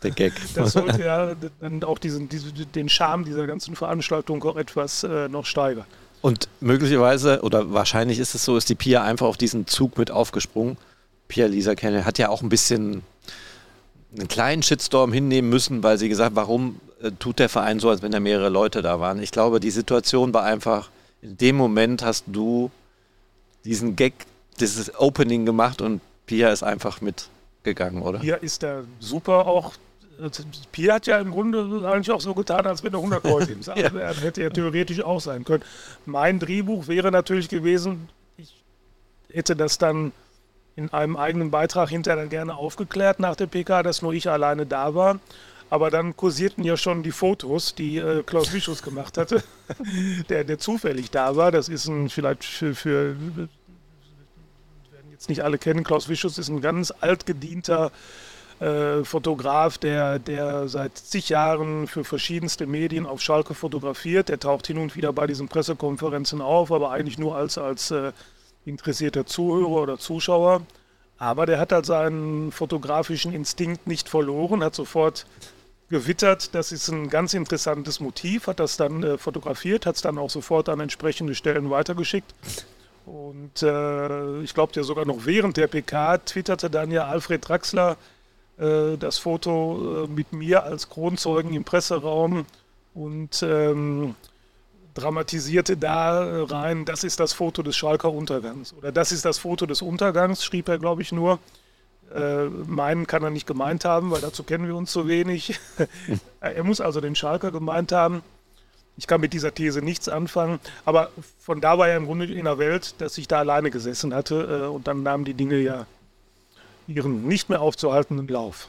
der 0.03 0.11
Gag. 0.11 0.33
Das 0.55 0.73
sollte 0.73 1.03
ja 1.03 1.35
dann 1.61 1.85
auch 1.85 1.99
diesen, 1.99 2.29
diesen, 2.29 2.73
den 2.73 2.89
Charme 2.89 3.25
dieser 3.25 3.47
ganzen 3.47 3.77
Veranstaltung 3.77 4.43
auch 4.45 4.57
etwas 4.57 5.05
äh, 5.05 5.29
noch 5.29 5.47
steigern. 5.47 5.87
Und 6.23 6.49
möglicherweise 6.61 7.41
oder 7.43 7.73
wahrscheinlich 7.73 8.19
ist 8.19 8.35
es 8.35 8.45
so, 8.45 8.57
ist 8.57 8.69
die 8.69 8.75
Pia 8.75 9.03
einfach 9.03 9.27
auf 9.27 9.37
diesen 9.37 9.67
Zug 9.67 9.97
mit 9.97 10.11
aufgesprungen. 10.11 10.77
Pia 11.29 11.47
Lisa 11.47 11.75
Kenne 11.75 12.05
hat 12.05 12.19
ja 12.19 12.29
auch 12.29 12.43
ein 12.43 12.49
bisschen 12.49 13.03
einen 14.17 14.29
kleinen 14.29 14.63
Shitstorm 14.63 15.13
hinnehmen 15.13 15.49
müssen, 15.49 15.83
weil 15.83 15.99
sie 15.99 16.09
gesagt, 16.09 16.35
warum 16.35 16.81
äh, 17.03 17.13
tut 17.19 17.39
der 17.39 17.49
Verein 17.49 17.79
so, 17.79 17.89
als 17.89 18.03
wenn 18.03 18.13
da 18.13 18.21
mehrere 18.21 18.49
Leute 18.49 18.83
da 18.83 19.01
waren. 19.01 19.23
Ich 19.23 19.31
glaube, 19.31 19.61
die 19.61 19.71
Situation 19.71 20.35
war 20.35 20.43
einfach 20.43 20.91
in 21.23 21.37
dem 21.37 21.57
Moment 21.57 22.03
hast 22.03 22.25
du 22.27 22.71
diesen 23.65 23.97
Gag, 23.97 24.15
dieses 24.59 24.99
Opening 24.99 25.47
gemacht 25.47 25.81
und 25.81 26.01
Pia 26.27 26.51
ist 26.51 26.63
einfach 26.63 27.01
mitgegangen, 27.01 28.03
oder? 28.03 28.21
Pia 28.21 28.37
ist 28.37 28.63
da 28.63 28.85
super 29.01 29.47
auch. 29.47 29.75
Pia 30.73 30.95
hat 30.95 31.07
ja 31.07 31.19
im 31.19 31.31
Grunde 31.31 31.89
eigentlich 31.89 32.11
auch 32.11 32.21
so 32.21 32.35
getan, 32.35 32.67
als 32.67 32.83
wenn 32.85 32.93
er 32.93 32.99
100 32.99 33.25
Leute 33.25 33.53
im 33.53 33.63
Saal 33.63 33.79
ja. 33.83 33.93
wären. 33.93 34.17
Hätte 34.17 34.43
ja 34.43 34.51
theoretisch 34.51 35.03
auch 35.03 35.21
sein 35.21 35.45
können. 35.45 35.65
Mein 36.07 36.39
Drehbuch 36.39 36.89
wäre 36.89 37.11
natürlich 37.11 37.49
gewesen, 37.49 38.09
ich 38.37 38.55
hätte 39.33 39.57
das 39.57 39.79
dann 39.79 40.13
in 40.77 40.93
einem 40.93 41.17
eigenen 41.17 41.51
Beitrag 41.51 41.89
hinterher 41.89 42.21
dann 42.21 42.31
gerne 42.31 42.57
aufgeklärt 42.57 43.21
nach 43.21 43.37
der 43.37 43.47
PK, 43.47 43.83
dass 43.83 44.03
nur 44.03 44.13
ich 44.13 44.29
alleine 44.29 44.67
da 44.67 44.95
war. 44.95 45.21
Aber 45.69 45.91
dann 45.91 46.17
kursierten 46.17 46.65
ja 46.65 46.77
schon 46.77 47.05
die 47.05 47.13
Fotos, 47.13 47.77
die 47.77 47.99
äh, 47.99 48.25
Klaus 48.25 48.53
Wischus 48.53 48.83
gemacht 48.83 49.17
hatte, 49.17 49.43
der, 50.29 50.43
der 50.45 50.59
zufällig 50.59 51.13
da 51.13 51.37
war. 51.37 51.53
Das 51.53 51.69
ist 51.69 51.87
ein 51.87 52.09
vielleicht 52.09 52.45
für, 52.45 52.75
für 52.75 53.17
werden 54.91 55.11
jetzt 55.13 55.29
nicht 55.29 55.45
alle 55.45 55.59
kennen, 55.59 55.85
Klaus 55.85 56.09
Wischus 56.09 56.39
ist 56.39 56.49
ein 56.49 56.61
ganz 56.61 56.93
altgedienter 57.01 57.93
äh, 58.61 59.05
Fotograf, 59.05 59.79
der, 59.79 60.19
der 60.19 60.69
seit 60.69 60.97
zig 60.99 61.31
Jahren 61.31 61.87
für 61.87 62.05
verschiedenste 62.05 62.67
Medien 62.67 63.07
auf 63.07 63.23
Schalke 63.23 63.55
fotografiert. 63.55 64.29
Der 64.29 64.39
taucht 64.39 64.67
hin 64.67 64.79
und 64.79 64.97
wieder 64.97 65.13
bei 65.13 65.27
diesen 65.27 65.49
Pressekonferenzen 65.49 66.43
auf, 66.43 66.71
aber 66.71 66.91
eigentlich 66.91 67.19
nur 67.19 67.37
als, 67.37 67.57
als 67.57 67.91
äh, 67.91 68.13
interessierter 68.67 69.25
Zuhörer 69.25 69.83
oder 69.83 69.99
Zuschauer. 69.99 70.63
Aber 71.17 71.47
der 71.47 71.59
hat 71.59 71.73
halt 71.73 71.87
seinen 71.87 72.53
fotografischen 72.53 73.33
Instinkt 73.33 73.87
nicht 73.87 74.09
verloren, 74.09 74.63
hat 74.63 74.75
sofort 74.75 75.27
gewittert. 75.89 76.55
Das 76.55 76.71
ist 76.71 76.89
ein 76.89 77.09
ganz 77.09 77.33
interessantes 77.35 77.99
Motiv, 77.99 78.47
hat 78.47 78.61
das 78.61 78.77
dann 78.77 79.03
äh, 79.03 79.19
fotografiert, 79.19 79.87
hat 79.87 79.97
es 79.97 80.03
dann 80.03 80.19
auch 80.19 80.31
sofort 80.31 80.69
an 80.69 80.81
entsprechende 80.81 81.35
Stellen 81.35 81.71
weitergeschickt. 81.71 82.35
Und 83.07 83.63
äh, 83.63 84.41
ich 84.43 84.53
glaube 84.53 84.73
ja 84.77 84.83
sogar 84.83 85.07
noch 85.07 85.25
während 85.25 85.57
der 85.57 85.67
PK 85.67 86.19
twitterte 86.19 86.69
dann 86.69 86.91
ja 86.91 87.07
Alfred 87.07 87.49
Draxler 87.49 87.97
das 88.61 89.19
Foto 89.19 90.05
äh, 90.05 90.07
mit 90.09 90.33
mir 90.33 90.65
als 90.65 90.89
Kronzeugen 90.89 91.55
im 91.55 91.65
Presseraum 91.65 92.45
und 92.95 93.43
ähm, 93.43 94.15
dramatisierte 94.95 95.77
da 95.77 96.45
rein, 96.45 96.85
das 96.85 97.05
ist 97.05 97.21
das 97.21 97.33
Foto 97.33 97.63
des 97.63 97.77
Schalker 97.77 98.13
Untergangs. 98.13 98.75
Oder 98.75 98.93
das 98.93 99.13
ist 99.13 99.25
das 99.25 99.39
Foto 99.39 99.67
des 99.67 99.83
Untergangs, 99.83 100.45
schrieb 100.45 100.69
er, 100.69 100.79
glaube 100.79 101.03
ich, 101.03 101.13
nur. 101.13 101.39
Äh, 102.15 102.47
meinen 102.47 103.07
kann 103.07 103.23
er 103.23 103.31
nicht 103.31 103.47
gemeint 103.47 103.85
haben, 103.85 104.11
weil 104.11 104.21
dazu 104.21 104.43
kennen 104.43 104.67
wir 104.67 104.75
uns 104.75 104.91
zu 104.91 105.07
wenig. 105.07 105.59
er 106.41 106.65
muss 106.65 106.81
also 106.81 107.01
den 107.01 107.15
Schalker 107.15 107.53
gemeint 107.53 107.93
haben. 107.93 108.23
Ich 108.97 109.07
kann 109.07 109.21
mit 109.21 109.33
dieser 109.33 109.55
These 109.55 109.81
nichts 109.81 110.09
anfangen, 110.09 110.61
aber 110.85 111.11
von 111.39 111.61
da 111.61 111.79
war 111.79 111.89
er 111.89 111.97
im 111.97 112.05
Grunde 112.05 112.27
in 112.27 112.45
der 112.45 112.59
Welt, 112.59 112.97
dass 112.99 113.17
ich 113.17 113.29
da 113.29 113.39
alleine 113.39 113.71
gesessen 113.71 114.13
hatte 114.13 114.65
äh, 114.65 114.67
und 114.67 114.89
dann 114.89 115.03
nahmen 115.03 115.25
die 115.25 115.33
Dinge 115.35 115.57
ja 115.57 115.87
ihren 116.91 117.27
nicht 117.27 117.49
mehr 117.49 117.61
aufzuhaltenden 117.61 118.29
Lauf. 118.29 118.69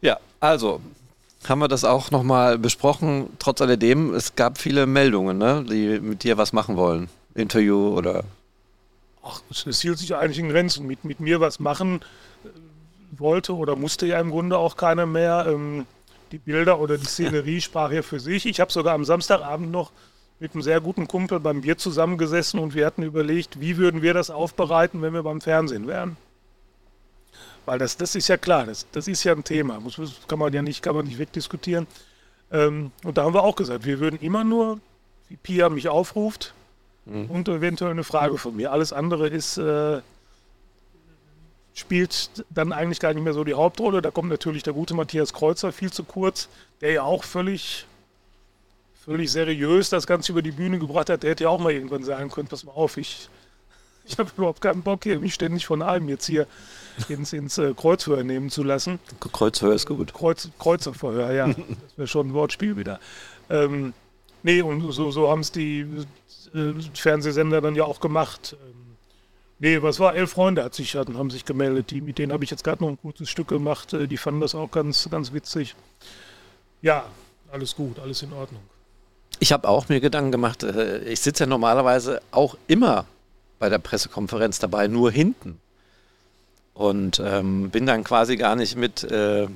Ja, 0.00 0.18
also 0.40 0.80
haben 1.48 1.60
wir 1.60 1.68
das 1.68 1.84
auch 1.84 2.10
nochmal 2.10 2.58
besprochen. 2.58 3.28
Trotz 3.38 3.60
alledem, 3.60 4.14
es 4.14 4.36
gab 4.36 4.58
viele 4.58 4.86
Meldungen, 4.86 5.38
ne, 5.38 5.64
die 5.68 6.00
mit 6.00 6.24
dir 6.24 6.38
was 6.38 6.52
machen 6.52 6.76
wollen. 6.76 7.08
Interview 7.34 7.96
oder. 7.96 8.24
Ach, 9.24 9.40
es 9.50 9.80
hielt 9.80 9.98
sich 9.98 10.14
eigentlich 10.14 10.38
in 10.38 10.48
Grenzen. 10.48 10.86
Mit, 10.86 11.04
mit 11.04 11.20
mir 11.20 11.40
was 11.40 11.60
machen 11.60 12.00
äh, 12.44 12.48
wollte 13.18 13.54
oder 13.54 13.76
musste 13.76 14.06
ja 14.06 14.20
im 14.20 14.30
Grunde 14.30 14.58
auch 14.58 14.76
keiner 14.76 15.06
mehr. 15.06 15.46
Ähm, 15.48 15.86
die 16.32 16.38
Bilder 16.38 16.80
oder 16.80 16.98
die 16.98 17.06
Szenerie 17.06 17.60
sprach 17.62 17.92
ja 17.92 18.02
für 18.02 18.20
sich. 18.20 18.46
Ich 18.46 18.60
habe 18.60 18.72
sogar 18.72 18.94
am 18.94 19.04
Samstagabend 19.04 19.70
noch 19.70 19.92
mit 20.40 20.54
einem 20.54 20.62
sehr 20.62 20.80
guten 20.80 21.06
Kumpel 21.06 21.38
beim 21.38 21.60
Bier 21.60 21.78
zusammengesessen 21.78 22.58
und 22.58 22.74
wir 22.74 22.84
hatten 22.84 23.04
überlegt, 23.04 23.60
wie 23.60 23.76
würden 23.76 24.02
wir 24.02 24.12
das 24.12 24.28
aufbereiten, 24.28 25.00
wenn 25.00 25.14
wir 25.14 25.22
beim 25.22 25.40
Fernsehen 25.40 25.86
wären. 25.86 26.16
Weil 27.64 27.78
das, 27.78 27.96
das 27.96 28.14
ist 28.14 28.28
ja 28.28 28.36
klar, 28.36 28.66
das, 28.66 28.86
das 28.92 29.08
ist 29.08 29.24
ja 29.24 29.32
ein 29.32 29.44
Thema. 29.44 29.80
Das 29.84 30.12
kann 30.26 30.38
man 30.38 30.52
ja 30.52 30.62
nicht, 30.62 30.82
kann 30.82 30.96
man 30.96 31.06
nicht 31.06 31.18
wegdiskutieren. 31.18 31.86
Ähm, 32.50 32.90
und 33.04 33.18
da 33.18 33.24
haben 33.24 33.34
wir 33.34 33.44
auch 33.44 33.56
gesagt, 33.56 33.84
wir 33.84 34.00
würden 34.00 34.18
immer 34.20 34.44
nur, 34.44 34.80
wie 35.28 35.36
Pia 35.36 35.68
mich 35.68 35.88
aufruft, 35.88 36.54
mhm. 37.06 37.26
und 37.26 37.48
eventuell 37.48 37.92
eine 37.92 38.04
Frage 38.04 38.38
von 38.38 38.56
mir. 38.56 38.72
Alles 38.72 38.92
andere 38.92 39.28
ist, 39.28 39.58
äh, 39.58 40.00
spielt 41.74 42.44
dann 42.50 42.72
eigentlich 42.72 43.00
gar 43.00 43.14
nicht 43.14 43.22
mehr 43.22 43.32
so 43.32 43.44
die 43.44 43.54
Hauptrolle. 43.54 44.02
Da 44.02 44.10
kommt 44.10 44.28
natürlich 44.28 44.62
der 44.62 44.72
gute 44.72 44.94
Matthias 44.94 45.32
Kreuzer 45.32 45.72
viel 45.72 45.92
zu 45.92 46.04
kurz, 46.04 46.48
der 46.80 46.92
ja 46.92 47.02
auch 47.02 47.24
völlig, 47.24 47.86
völlig 49.04 49.32
seriös 49.32 49.88
das 49.88 50.06
Ganze 50.06 50.32
über 50.32 50.42
die 50.42 50.52
Bühne 50.52 50.78
gebracht 50.78 51.10
hat. 51.10 51.22
Der 51.22 51.30
hätte 51.30 51.44
ja 51.44 51.50
auch 51.50 51.60
mal 51.60 51.72
irgendwann 51.72 52.04
sagen 52.04 52.30
können, 52.30 52.48
pass 52.48 52.64
mal 52.64 52.72
auf, 52.72 52.96
ich, 52.96 53.28
ich 54.04 54.18
habe 54.18 54.30
überhaupt 54.36 54.60
keinen 54.60 54.82
Bock 54.82 55.04
hier, 55.04 55.18
mich 55.20 55.34
ständig 55.34 55.66
von 55.66 55.82
allem 55.82 56.08
jetzt 56.08 56.26
hier 56.26 56.46
ins, 57.08 57.32
ins 57.32 57.58
äh, 57.58 57.74
Kreuzverhör 57.74 58.24
nehmen 58.24 58.50
zu 58.50 58.62
lassen. 58.62 58.98
Kreuzverhör 59.20 59.74
ist 59.74 59.86
gut. 59.86 60.12
Kreuz, 60.12 60.48
Kreuzerverhör, 60.58 61.32
ja. 61.32 61.46
das 61.48 61.56
wäre 61.96 62.08
schon 62.08 62.28
ein 62.28 62.34
Wortspiel 62.34 62.76
wieder. 62.76 63.00
Ähm, 63.50 63.92
nee, 64.42 64.62
und 64.62 64.92
so, 64.92 65.10
so 65.10 65.30
haben 65.30 65.40
es 65.40 65.52
die 65.52 65.86
äh, 66.54 66.72
Fernsehsender 66.94 67.60
dann 67.60 67.74
ja 67.74 67.84
auch 67.84 68.00
gemacht. 68.00 68.56
Ähm, 68.60 68.96
nee, 69.58 69.80
was 69.82 70.00
war? 70.00 70.14
Elf 70.14 70.30
Freunde 70.30 70.64
hat 70.64 70.74
sich, 70.74 70.94
hatten, 70.96 71.16
haben 71.16 71.30
sich 71.30 71.44
gemeldet. 71.44 71.90
Die, 71.90 72.00
mit 72.00 72.18
denen 72.18 72.32
habe 72.32 72.44
ich 72.44 72.50
jetzt 72.50 72.64
gerade 72.64 72.82
noch 72.82 72.90
ein 72.90 73.00
kurzes 73.00 73.30
Stück 73.30 73.48
gemacht. 73.48 73.92
Äh, 73.92 74.08
die 74.08 74.16
fanden 74.16 74.40
das 74.40 74.54
auch 74.54 74.70
ganz, 74.70 75.08
ganz 75.10 75.32
witzig. 75.32 75.74
Ja, 76.82 77.04
alles 77.50 77.76
gut, 77.76 77.98
alles 77.98 78.22
in 78.22 78.32
Ordnung. 78.32 78.62
Ich 79.38 79.52
habe 79.52 79.68
auch 79.68 79.88
mir 79.88 80.00
Gedanken 80.00 80.32
gemacht. 80.32 80.62
Äh, 80.62 81.04
ich 81.04 81.20
sitze 81.20 81.44
ja 81.44 81.48
normalerweise 81.48 82.20
auch 82.30 82.56
immer 82.66 83.06
bei 83.62 83.68
der 83.68 83.78
Pressekonferenz 83.78 84.58
dabei, 84.58 84.88
nur 84.88 85.12
hinten. 85.12 85.60
Und 86.74 87.22
ähm, 87.24 87.70
bin 87.70 87.86
dann 87.86 88.02
quasi 88.02 88.36
gar 88.36 88.56
nicht 88.56 88.74
mit 88.74 89.04
äh, 89.04 89.46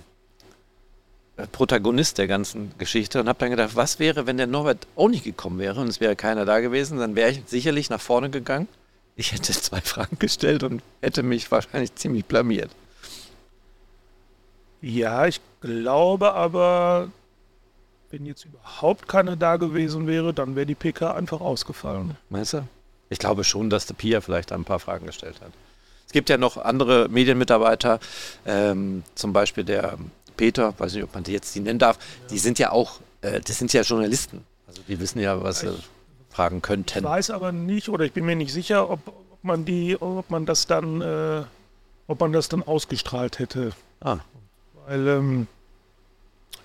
Protagonist 1.50 2.18
der 2.18 2.28
ganzen 2.28 2.72
Geschichte 2.78 3.18
und 3.20 3.28
habe 3.28 3.40
dann 3.40 3.50
gedacht, 3.50 3.74
was 3.74 3.98
wäre, 3.98 4.28
wenn 4.28 4.36
der 4.36 4.46
Norbert 4.46 4.86
auch 4.94 5.08
nicht 5.08 5.24
gekommen 5.24 5.58
wäre 5.58 5.80
und 5.80 5.88
es 5.88 5.98
wäre 5.98 6.14
keiner 6.14 6.44
da 6.44 6.60
gewesen, 6.60 6.98
dann 6.98 7.16
wäre 7.16 7.32
ich 7.32 7.42
sicherlich 7.46 7.90
nach 7.90 8.00
vorne 8.00 8.30
gegangen. 8.30 8.68
Ich 9.16 9.32
hätte 9.32 9.52
zwei 9.60 9.80
Fragen 9.80 10.20
gestellt 10.20 10.62
und 10.62 10.82
hätte 11.00 11.24
mich 11.24 11.50
wahrscheinlich 11.50 11.92
ziemlich 11.96 12.26
blamiert. 12.26 12.70
Ja, 14.82 15.26
ich 15.26 15.40
glaube 15.60 16.32
aber, 16.32 17.10
wenn 18.12 18.24
jetzt 18.24 18.44
überhaupt 18.44 19.08
keiner 19.08 19.34
da 19.34 19.56
gewesen 19.56 20.06
wäre, 20.06 20.32
dann 20.32 20.54
wäre 20.54 20.66
die 20.66 20.76
PK 20.76 21.12
einfach 21.12 21.40
ausgefallen. 21.40 22.16
Meinst 22.30 22.52
du? 22.52 22.68
Ich 23.08 23.18
glaube 23.18 23.44
schon, 23.44 23.70
dass 23.70 23.86
der 23.86 23.94
Pia 23.94 24.20
vielleicht 24.20 24.52
ein 24.52 24.64
paar 24.64 24.78
Fragen 24.78 25.06
gestellt 25.06 25.40
hat. 25.40 25.52
Es 26.06 26.12
gibt 26.12 26.28
ja 26.28 26.38
noch 26.38 26.56
andere 26.56 27.08
Medienmitarbeiter, 27.08 27.98
ähm, 28.46 29.02
zum 29.14 29.32
Beispiel 29.32 29.64
der 29.64 29.98
Peter, 30.36 30.74
weiß 30.78 30.94
nicht, 30.94 31.04
ob 31.04 31.14
man 31.14 31.24
die 31.24 31.32
jetzt 31.32 31.54
die 31.54 31.60
nennen 31.60 31.78
darf, 31.78 31.98
die 32.30 32.38
sind 32.38 32.58
ja 32.58 32.70
auch, 32.70 33.00
äh, 33.22 33.40
das 33.40 33.58
sind 33.58 33.72
ja 33.72 33.82
Journalisten. 33.82 34.44
Also 34.66 34.82
die 34.86 35.00
wissen 35.00 35.20
ja, 35.20 35.42
was 35.42 35.60
sie 35.60 35.74
fragen 36.30 36.62
könnten. 36.62 36.98
Ich 36.98 37.04
weiß 37.04 37.30
aber 37.30 37.52
nicht, 37.52 37.88
oder 37.88 38.04
ich 38.04 38.12
bin 38.12 38.24
mir 38.24 38.36
nicht 38.36 38.52
sicher, 38.52 38.90
ob, 38.90 39.00
ob 39.08 39.42
man 39.42 39.64
die, 39.64 40.00
ob 40.00 40.30
man 40.30 40.46
das 40.46 40.66
dann, 40.66 41.00
äh, 41.00 41.42
ob 42.06 42.20
man 42.20 42.32
das 42.32 42.48
dann 42.48 42.62
ausgestrahlt 42.62 43.38
hätte. 43.38 43.72
Ah. 44.00 44.18
Weil, 44.86 45.08
ähm, 45.08 45.46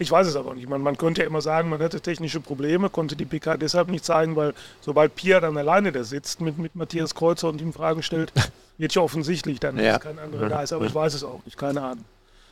ich 0.02 0.10
weiß 0.10 0.26
es 0.26 0.36
aber 0.36 0.56
nicht. 0.56 0.68
Man, 0.68 0.82
man 0.82 0.98
könnte 0.98 1.22
ja 1.22 1.28
immer 1.28 1.42
sagen, 1.42 1.70
man 1.70 1.80
hätte 1.80 2.02
technische 2.02 2.40
Probleme, 2.40 2.90
konnte 2.90 3.16
die 3.16 3.26
PK 3.26 3.58
deshalb 3.58 3.88
nicht 3.90 4.04
zeigen, 4.04 4.36
weil 4.36 4.54
sobald 4.82 5.16
Pia 5.16 5.40
dann 5.40 5.56
alleine 5.58 5.92
da 5.92 6.04
sitzt 6.04 6.42
mit, 6.42 6.58
mit 6.58 6.76
Matthias 6.76 7.14
Kreuzer 7.14 7.50
und 7.50 7.62
ihm 7.62 7.72
Fragen 7.72 8.02
stellt, 8.02 8.34
wird 8.80 8.96
ja 8.96 9.02
offensichtlich 9.04 9.60
dann, 9.60 9.78
ja. 9.78 9.94
dass 9.94 10.02
kein 10.02 10.18
anderer 10.18 10.50
da 10.50 10.64
ist. 10.64 10.74
Aber 10.74 10.86
ich 10.86 10.96
weiß 10.96 11.14
es 11.14 11.24
auch 11.24 11.46
nicht, 11.46 11.56
keine 11.58 11.84
Ahnung. 11.84 12.06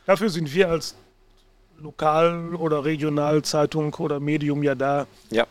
Dafür 0.06 0.30
sind 0.30 0.54
wir 0.54 0.68
als 0.68 0.94
Lokal- 1.82 2.54
oder 2.54 2.84
Regionalzeitung 2.84 3.94
oder 3.94 4.20
Medium 4.20 4.62
ja 4.62 4.74
da, 4.74 5.06
ja. 5.30 5.44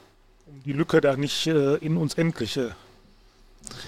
um 0.48 0.64
die 0.64 0.74
Lücke 0.74 1.02
da 1.02 1.18
nicht 1.18 1.48
äh, 1.48 1.76
in 1.76 1.98
uns 1.98 2.14
Endliche 2.14 2.76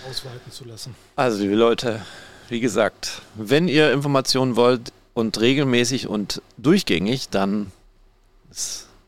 ausweiten 0.10 0.52
zu 0.52 0.66
lassen. 0.66 0.96
Also, 1.16 1.42
liebe 1.42 1.56
Leute, 1.56 2.02
wie 2.50 2.60
gesagt, 2.60 3.22
wenn 3.36 3.68
ihr 3.68 3.94
Informationen 3.94 4.56
wollt 4.56 4.92
und 5.14 5.40
regelmäßig 5.40 6.08
und 6.08 6.42
durchgängig, 6.58 7.30
dann 7.30 7.72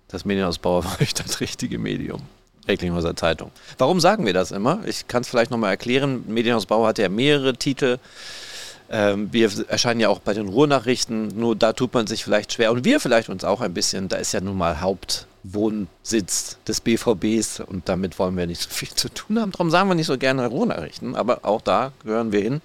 das 0.08 0.26
Medienausbauer 0.26 0.84
für 0.84 1.02
euch 1.02 1.14
das 1.14 1.40
richtige 1.40 1.80
Medium. 1.80 2.22
Recklinghäuser 2.68 3.16
Zeitung. 3.16 3.52
Warum 3.78 4.00
sagen 4.00 4.26
wir 4.26 4.34
das 4.34 4.52
immer? 4.52 4.80
Ich 4.86 5.08
kann 5.08 5.22
es 5.22 5.30
vielleicht 5.30 5.52
nochmal 5.52 5.72
erklären. 5.72 6.24
Medienausbau 6.28 6.86
hat 6.86 6.98
ja 6.98 7.10
mehrere 7.10 7.54
Titel. 7.56 7.98
Ähm, 8.90 9.34
wir 9.34 9.50
erscheinen 9.68 10.00
ja 10.00 10.10
auch 10.10 10.20
bei 10.20 10.34
den 10.34 10.48
Ruhrnachrichten, 10.48 11.30
nur 11.40 11.56
da 11.56 11.74
tut 11.74 11.94
man 11.94 12.08
sich 12.08 12.24
vielleicht 12.24 12.54
schwer. 12.54 12.72
Und 12.72 12.86
wir 12.86 13.00
vielleicht 13.00 13.30
uns 13.30 13.44
auch 13.44 13.60
ein 13.60 13.74
bisschen. 13.74 14.08
Da 14.08 14.18
ist 14.18 14.34
ja 14.34 14.40
nun 14.40 14.58
mal 14.58 14.80
Hauptwohnsitz 14.80 16.58
des 16.68 16.80
BVBs 16.80 17.62
und 17.62 17.90
damit 17.90 18.18
wollen 18.20 18.38
wir 18.38 18.48
nicht 18.48 18.62
so 18.62 18.70
viel 18.70 18.90
zu 18.90 19.10
tun 19.10 19.40
haben. 19.40 19.52
Darum 19.52 19.70
sagen 19.70 19.90
wir 19.90 19.96
nicht 19.96 20.08
so 20.08 20.18
gerne 20.18 20.48
Ruhrnachrichten, 20.48 21.16
aber 21.16 21.40
auch 21.44 21.62
da 21.62 21.92
gehören 22.04 22.32
wir 22.32 22.42
hin. 22.42 22.62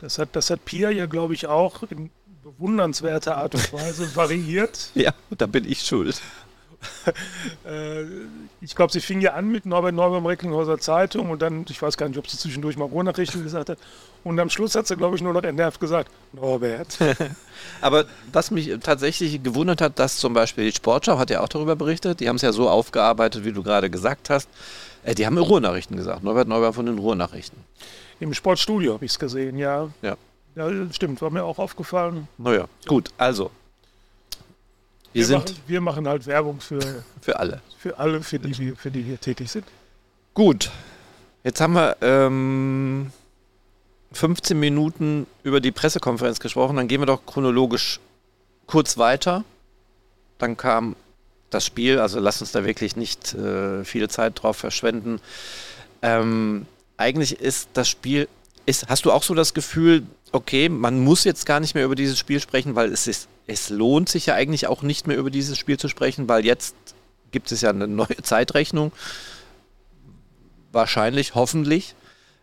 Das 0.00 0.18
hat, 0.18 0.30
das 0.32 0.50
hat 0.50 0.64
Pia 0.64 0.90
ja, 0.90 1.06
glaube 1.06 1.34
ich, 1.34 1.46
auch 1.46 1.82
in 1.90 2.10
bewundernswerter 2.44 3.36
Art 3.36 3.54
und 3.54 3.72
Weise 3.72 4.14
variiert. 4.14 4.90
ja, 4.94 5.12
da 5.30 5.46
bin 5.46 5.70
ich 5.70 5.80
schuld. 5.80 6.20
Äh, 7.64 8.04
ich 8.60 8.74
glaube, 8.74 8.92
sie 8.92 9.00
fing 9.00 9.22
ja 9.22 9.32
an 9.32 9.50
mit 9.50 9.64
Norbert 9.64 9.94
Neubaum 9.94 10.26
Recklinghäuser 10.26 10.78
Zeitung 10.78 11.30
und 11.30 11.40
dann, 11.40 11.64
ich 11.68 11.80
weiß 11.80 11.96
gar 11.96 12.08
nicht, 12.08 12.18
ob 12.18 12.28
sie 12.28 12.36
zwischendurch 12.36 12.76
mal 12.76 12.84
Ruhrnachrichten 12.84 13.42
gesagt 13.42 13.70
hat. 13.70 13.78
Und 14.22 14.38
am 14.38 14.50
Schluss 14.50 14.74
hat 14.74 14.86
sie, 14.86 14.96
glaube 14.96 15.16
ich, 15.16 15.22
nur 15.22 15.32
noch 15.32 15.42
entnervt 15.42 15.80
gesagt, 15.80 16.10
Norbert. 16.32 16.98
Aber 17.80 18.04
was 18.32 18.50
mich 18.50 18.70
tatsächlich 18.82 19.42
gewundert 19.42 19.80
hat, 19.80 19.98
dass 19.98 20.18
zum 20.18 20.34
Beispiel 20.34 20.64
die 20.64 20.76
Sportschau 20.76 21.18
hat 21.18 21.30
ja 21.30 21.40
auch 21.40 21.48
darüber 21.48 21.76
berichtet, 21.76 22.20
die 22.20 22.28
haben 22.28 22.36
es 22.36 22.42
ja 22.42 22.52
so 22.52 22.68
aufgearbeitet, 22.68 23.44
wie 23.44 23.52
du 23.52 23.62
gerade 23.62 23.88
gesagt 23.88 24.28
hast. 24.28 24.48
Äh, 25.04 25.14
die 25.14 25.24
haben 25.24 25.38
Ruhrnachrichten 25.38 25.96
gesagt, 25.96 26.22
Norbert 26.22 26.48
Neubaum 26.48 26.74
von 26.74 26.86
den 26.86 26.98
Ruhrnachrichten. 26.98 27.58
Im 28.20 28.34
Sportstudio 28.34 28.94
habe 28.94 29.04
ich 29.04 29.12
es 29.12 29.18
gesehen, 29.18 29.58
ja. 29.58 29.88
Ja. 30.02 30.16
Ja, 30.56 30.70
stimmt, 30.92 31.20
war 31.20 31.30
mir 31.30 31.44
auch 31.44 31.58
aufgefallen. 31.58 32.28
Naja, 32.38 32.66
gut, 32.86 33.10
also. 33.18 33.50
Wir, 35.12 35.20
wir, 35.20 35.26
sind 35.26 35.38
machen, 35.38 35.56
wir 35.66 35.80
machen 35.80 36.08
halt 36.08 36.26
Werbung 36.26 36.60
für, 36.60 36.80
für 37.20 37.38
alle. 37.38 37.60
Für 37.78 37.98
alle, 37.98 38.22
für 38.22 38.38
die, 38.38 38.56
wir, 38.58 38.76
für 38.76 38.90
die 38.90 39.02
hier 39.02 39.20
tätig 39.20 39.50
sind. 39.50 39.64
Gut, 40.32 40.70
jetzt 41.42 41.60
haben 41.60 41.74
wir 41.74 41.96
ähm, 42.00 43.12
15 44.12 44.58
Minuten 44.58 45.26
über 45.42 45.60
die 45.60 45.72
Pressekonferenz 45.72 46.40
gesprochen. 46.40 46.76
Dann 46.76 46.88
gehen 46.88 47.00
wir 47.00 47.06
doch 47.06 47.26
chronologisch 47.26 48.00
kurz 48.66 48.96
weiter. 48.98 49.44
Dann 50.38 50.56
kam 50.56 50.96
das 51.50 51.64
Spiel, 51.64 52.00
also 52.00 52.18
lass 52.18 52.40
uns 52.40 52.52
da 52.52 52.64
wirklich 52.64 52.96
nicht 52.96 53.34
äh, 53.34 53.84
viel 53.84 54.08
Zeit 54.08 54.42
drauf 54.42 54.56
verschwenden. 54.56 55.20
Ähm, 56.02 56.66
eigentlich 56.96 57.40
ist 57.40 57.68
das 57.74 57.88
Spiel, 57.88 58.28
ist, 58.66 58.88
hast 58.88 59.04
du 59.04 59.12
auch 59.12 59.22
so 59.22 59.34
das 59.34 59.54
Gefühl, 59.54 60.04
okay, 60.32 60.68
man 60.68 61.00
muss 61.02 61.24
jetzt 61.24 61.46
gar 61.46 61.60
nicht 61.60 61.74
mehr 61.74 61.84
über 61.84 61.94
dieses 61.94 62.18
Spiel 62.18 62.40
sprechen, 62.40 62.74
weil 62.74 62.92
es 62.92 63.06
ist, 63.06 63.28
es 63.46 63.70
lohnt 63.70 64.08
sich 64.08 64.26
ja 64.26 64.34
eigentlich 64.34 64.66
auch 64.66 64.82
nicht 64.82 65.06
mehr 65.06 65.16
über 65.16 65.30
dieses 65.30 65.58
Spiel 65.58 65.78
zu 65.78 65.88
sprechen, 65.88 66.28
weil 66.28 66.44
jetzt 66.44 66.74
gibt 67.30 67.52
es 67.52 67.60
ja 67.60 67.70
eine 67.70 67.86
neue 67.86 68.16
Zeitrechnung. 68.22 68.92
Wahrscheinlich, 70.72 71.34
hoffentlich. 71.34 71.94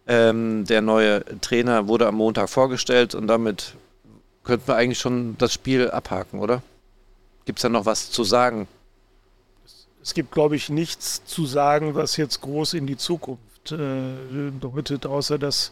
Ähm, 0.07 0.65
der 0.65 0.81
neue 0.81 1.23
Trainer 1.41 1.87
wurde 1.87 2.07
am 2.07 2.15
Montag 2.15 2.49
vorgestellt 2.49 3.13
und 3.13 3.27
damit 3.27 3.75
könnten 4.43 4.67
wir 4.67 4.75
eigentlich 4.75 4.99
schon 4.99 5.37
das 5.37 5.53
Spiel 5.53 5.91
abhaken, 5.91 6.39
oder? 6.39 6.63
Gibt 7.45 7.59
es 7.59 7.63
da 7.63 7.69
noch 7.69 7.85
was 7.85 8.09
zu 8.09 8.23
sagen? 8.23 8.67
es 10.03 10.13
gibt, 10.13 10.31
glaube 10.31 10.55
ich, 10.55 10.69
nichts 10.69 11.23
zu 11.25 11.45
sagen, 11.45 11.95
was 11.95 12.17
jetzt 12.17 12.41
groß 12.41 12.73
in 12.73 12.87
die 12.87 12.97
Zukunft 12.97 13.71
äh, 13.71 14.51
deutet, 14.59 15.05
außer 15.05 15.37
dass, 15.37 15.71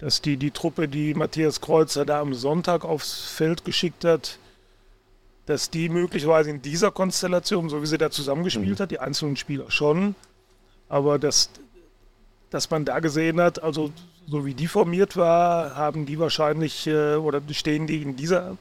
dass 0.00 0.22
die, 0.22 0.36
die 0.38 0.50
Truppe, 0.50 0.88
die 0.88 1.14
Matthias 1.14 1.60
Kreuzer 1.60 2.06
da 2.06 2.20
am 2.20 2.32
Sonntag 2.34 2.84
aufs 2.84 3.24
Feld 3.24 3.64
geschickt 3.64 4.04
hat, 4.04 4.38
dass 5.44 5.70
die 5.70 5.88
möglicherweise 5.88 6.50
in 6.50 6.62
dieser 6.62 6.90
Konstellation, 6.90 7.68
so 7.68 7.82
wie 7.82 7.86
sie 7.86 7.98
da 7.98 8.10
zusammengespielt 8.10 8.78
mhm. 8.78 8.82
hat, 8.82 8.90
die 8.90 8.98
einzelnen 8.98 9.36
Spieler 9.36 9.70
schon, 9.70 10.14
aber 10.88 11.18
dass, 11.18 11.50
dass 12.48 12.70
man 12.70 12.84
da 12.84 13.00
gesehen 13.00 13.40
hat, 13.40 13.62
also 13.62 13.92
so 14.26 14.46
wie 14.46 14.54
die 14.54 14.68
formiert 14.68 15.16
war, 15.16 15.76
haben 15.76 16.06
die 16.06 16.18
wahrscheinlich 16.18 16.86
äh, 16.86 17.16
oder 17.16 17.42
stehen 17.50 17.86
die 17.86 18.02
in 18.02 18.16
dieser 18.16 18.56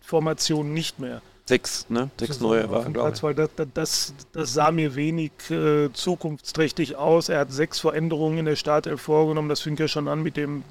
Formation 0.00 0.72
nicht 0.72 1.00
mehr. 1.00 1.20
Sechs, 1.44 1.86
ne? 1.88 2.10
Sechs 2.18 2.40
neue 2.40 2.70
waren, 2.70 2.92
glaube 2.92 3.10
ich. 3.14 3.36
Das, 3.36 3.50
das, 3.72 4.14
das, 4.32 4.52
sah 4.52 4.70
mir 4.70 4.94
wenig 4.94 5.32
äh, 5.50 5.90
zukunftsträchtig 5.92 6.96
aus. 6.96 7.30
Er 7.30 7.40
hat 7.40 7.52
sechs 7.52 7.80
Veränderungen 7.80 8.38
in 8.38 8.44
der 8.44 8.56
Startelf 8.56 9.00
vorgenommen. 9.00 9.48
Das 9.48 9.62
fing 9.62 9.76
ja 9.76 9.88
schon 9.88 10.08
an 10.08 10.22
mit 10.22 10.36
dem 10.36 10.62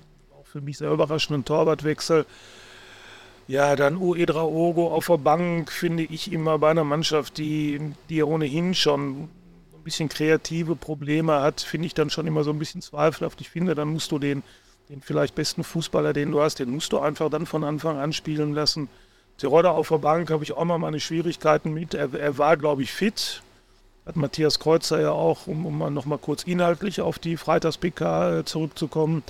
für 0.51 0.61
mich 0.61 0.77
sehr 0.77 0.91
überraschenden 0.91 1.45
Torwartwechsel. 1.45 2.25
Ja, 3.47 3.75
dann 3.75 3.97
Uedra 3.97 4.43
Ogo 4.43 4.93
auf 4.93 5.07
der 5.07 5.17
Bank 5.17 5.71
finde 5.71 6.03
ich 6.03 6.31
immer 6.31 6.59
bei 6.59 6.71
einer 6.71 6.83
Mannschaft, 6.83 7.37
die, 7.37 7.93
die 8.09 8.21
ohnehin 8.21 8.75
schon 8.75 9.23
ein 9.23 9.83
bisschen 9.83 10.09
kreative 10.09 10.75
Probleme 10.75 11.41
hat, 11.41 11.61
finde 11.61 11.87
ich 11.87 11.93
dann 11.93 12.09
schon 12.09 12.27
immer 12.27 12.43
so 12.43 12.51
ein 12.51 12.59
bisschen 12.59 12.81
zweifelhaft. 12.81 13.39
Ich 13.39 13.49
finde, 13.49 13.73
dann 13.73 13.87
musst 13.87 14.11
du 14.11 14.19
den, 14.19 14.43
den 14.89 15.01
vielleicht 15.01 15.35
besten 15.35 15.63
Fußballer, 15.63 16.11
den 16.11 16.31
du 16.31 16.41
hast, 16.41 16.59
den 16.59 16.71
musst 16.71 16.91
du 16.91 16.99
einfach 16.99 17.29
dann 17.29 17.45
von 17.45 17.63
Anfang 17.63 17.97
an 17.97 18.11
spielen 18.11 18.53
lassen. 18.53 18.89
Terodde 19.37 19.71
auf 19.71 19.89
der 19.89 19.99
Bank 19.99 20.29
habe 20.29 20.43
ich 20.43 20.53
auch 20.53 20.65
mal 20.65 20.77
meine 20.77 20.99
Schwierigkeiten 20.99 21.73
mit. 21.73 21.93
Er, 21.93 22.13
er 22.13 22.37
war, 22.37 22.57
glaube 22.57 22.83
ich, 22.83 22.91
fit. 22.91 23.41
Hat 24.05 24.15
Matthias 24.15 24.59
Kreuzer 24.59 24.99
ja 24.99 25.11
auch, 25.11 25.47
um, 25.47 25.65
um 25.65 25.77
mal 25.77 26.17
kurz 26.17 26.43
inhaltlich 26.43 27.01
auf 27.01 27.19
die 27.19 27.37
Freitags-PK 27.37 28.39
äh, 28.39 28.45
zurückzukommen, 28.45 29.23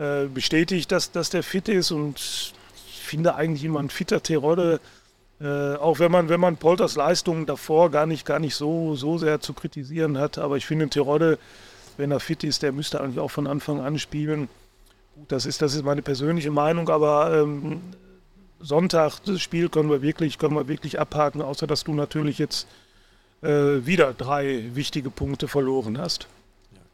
äh, 0.00 0.28
bestätigt, 0.32 0.90
dass, 0.92 1.12
dass 1.12 1.28
der 1.28 1.42
fit 1.42 1.68
ist. 1.68 1.90
Und 1.90 2.16
ich 2.16 3.00
finde 3.02 3.34
eigentlich 3.34 3.64
immer 3.64 3.80
ein 3.80 3.90
fitter 3.90 4.22
Terodde, 4.22 4.80
äh, 5.42 5.74
auch 5.74 5.98
wenn 5.98 6.10
man, 6.10 6.30
wenn 6.30 6.40
man 6.40 6.56
Polters 6.56 6.96
Leistungen 6.96 7.44
davor 7.44 7.90
gar 7.90 8.06
nicht, 8.06 8.24
gar 8.24 8.38
nicht 8.38 8.54
so, 8.54 8.94
so 8.94 9.18
sehr 9.18 9.40
zu 9.40 9.52
kritisieren 9.52 10.16
hat. 10.16 10.38
Aber 10.38 10.56
ich 10.56 10.64
finde, 10.64 10.88
Terodde, 10.88 11.38
wenn 11.98 12.12
er 12.12 12.20
fit 12.20 12.44
ist, 12.44 12.62
der 12.62 12.72
müsste 12.72 13.00
eigentlich 13.00 13.18
auch 13.18 13.30
von 13.30 13.46
Anfang 13.46 13.80
an 13.80 13.98
spielen. 13.98 14.48
Gut, 15.16 15.30
das 15.30 15.44
ist, 15.44 15.60
das 15.60 15.74
ist 15.74 15.84
meine 15.84 16.00
persönliche 16.00 16.50
Meinung, 16.50 16.88
aber 16.88 17.42
ähm, 17.42 17.82
Sonntag, 18.58 19.20
das 19.26 19.42
Spiel 19.42 19.68
können 19.68 19.90
wir 19.90 20.00
wirklich, 20.00 20.38
können 20.38 20.54
wir 20.54 20.66
wirklich 20.66 20.98
abhaken, 20.98 21.42
außer 21.42 21.66
dass 21.66 21.84
du 21.84 21.92
natürlich 21.92 22.38
jetzt 22.38 22.66
äh, 23.42 23.84
wieder 23.84 24.14
drei 24.14 24.64
wichtige 24.74 25.10
Punkte 25.10 25.46
verloren 25.46 25.98
hast. 25.98 26.26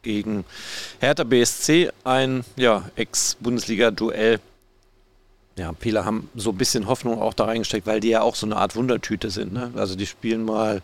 Gegen 0.07 0.45
Hertha 0.99 1.25
BSC 1.25 1.91
ein 2.05 2.45
ja, 2.55 2.89
Ex-Bundesliga-Duell. 2.95 4.39
Ja, 5.57 5.73
viele 5.81 6.05
haben 6.05 6.29
so 6.33 6.51
ein 6.51 6.57
bisschen 6.57 6.87
Hoffnung 6.87 7.21
auch 7.21 7.33
da 7.33 7.43
reingesteckt, 7.43 7.85
weil 7.85 7.99
die 7.99 8.07
ja 8.07 8.21
auch 8.21 8.35
so 8.35 8.45
eine 8.45 8.55
Art 8.55 8.77
Wundertüte 8.77 9.29
sind. 9.29 9.51
Ne? 9.51 9.73
Also 9.75 9.97
die 9.97 10.05
spielen 10.05 10.45
mal 10.45 10.81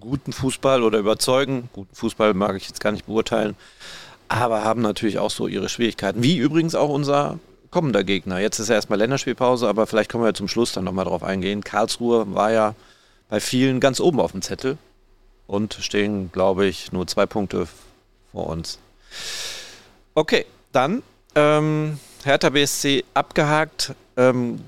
guten 0.00 0.32
Fußball 0.32 0.82
oder 0.82 0.98
überzeugen. 0.98 1.68
Guten 1.72 1.94
Fußball 1.94 2.34
mag 2.34 2.56
ich 2.56 2.66
jetzt 2.66 2.80
gar 2.80 2.90
nicht 2.90 3.06
beurteilen, 3.06 3.54
aber 4.26 4.64
haben 4.64 4.82
natürlich 4.82 5.20
auch 5.20 5.30
so 5.30 5.46
ihre 5.46 5.68
Schwierigkeiten. 5.68 6.24
Wie 6.24 6.36
übrigens 6.36 6.74
auch 6.74 6.90
unser 6.90 7.38
kommender 7.70 8.02
Gegner. 8.02 8.40
Jetzt 8.40 8.58
ist 8.58 8.68
ja 8.68 8.74
erstmal 8.74 8.98
Länderspielpause, 8.98 9.68
aber 9.68 9.86
vielleicht 9.86 10.10
können 10.10 10.24
wir 10.24 10.28
ja 10.30 10.34
zum 10.34 10.48
Schluss 10.48 10.72
dann 10.72 10.82
nochmal 10.82 11.04
drauf 11.04 11.22
eingehen. 11.22 11.62
Karlsruhe 11.62 12.34
war 12.34 12.50
ja 12.50 12.74
bei 13.28 13.38
vielen 13.38 13.78
ganz 13.78 14.00
oben 14.00 14.18
auf 14.18 14.32
dem 14.32 14.42
Zettel 14.42 14.76
und 15.46 15.74
stehen, 15.74 16.32
glaube 16.32 16.66
ich, 16.66 16.90
nur 16.90 17.06
zwei 17.06 17.26
Punkte 17.26 17.68
vor 18.36 18.48
uns. 18.48 18.78
Okay, 20.14 20.44
dann 20.72 21.02
ähm, 21.34 21.98
Hertha 22.22 22.50
BSC 22.50 23.02
abgehakt. 23.14 23.94
Ähm, 24.18 24.60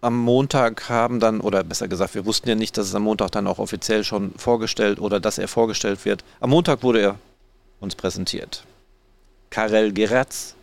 am 0.00 0.16
Montag 0.16 0.88
haben 0.88 1.18
dann, 1.18 1.40
oder 1.40 1.64
besser 1.64 1.88
gesagt, 1.88 2.14
wir 2.14 2.24
wussten 2.24 2.48
ja 2.48 2.54
nicht, 2.54 2.76
dass 2.76 2.86
es 2.86 2.94
am 2.94 3.02
Montag 3.02 3.32
dann 3.32 3.48
auch 3.48 3.58
offiziell 3.58 4.04
schon 4.04 4.32
vorgestellt 4.36 5.00
oder 5.00 5.18
dass 5.18 5.38
er 5.38 5.48
vorgestellt 5.48 6.04
wird. 6.04 6.22
Am 6.38 6.50
Montag 6.50 6.84
wurde 6.84 7.00
er 7.00 7.18
uns 7.80 7.96
präsentiert. 7.96 8.64
Karel 9.50 9.92
Geratz 9.92 10.54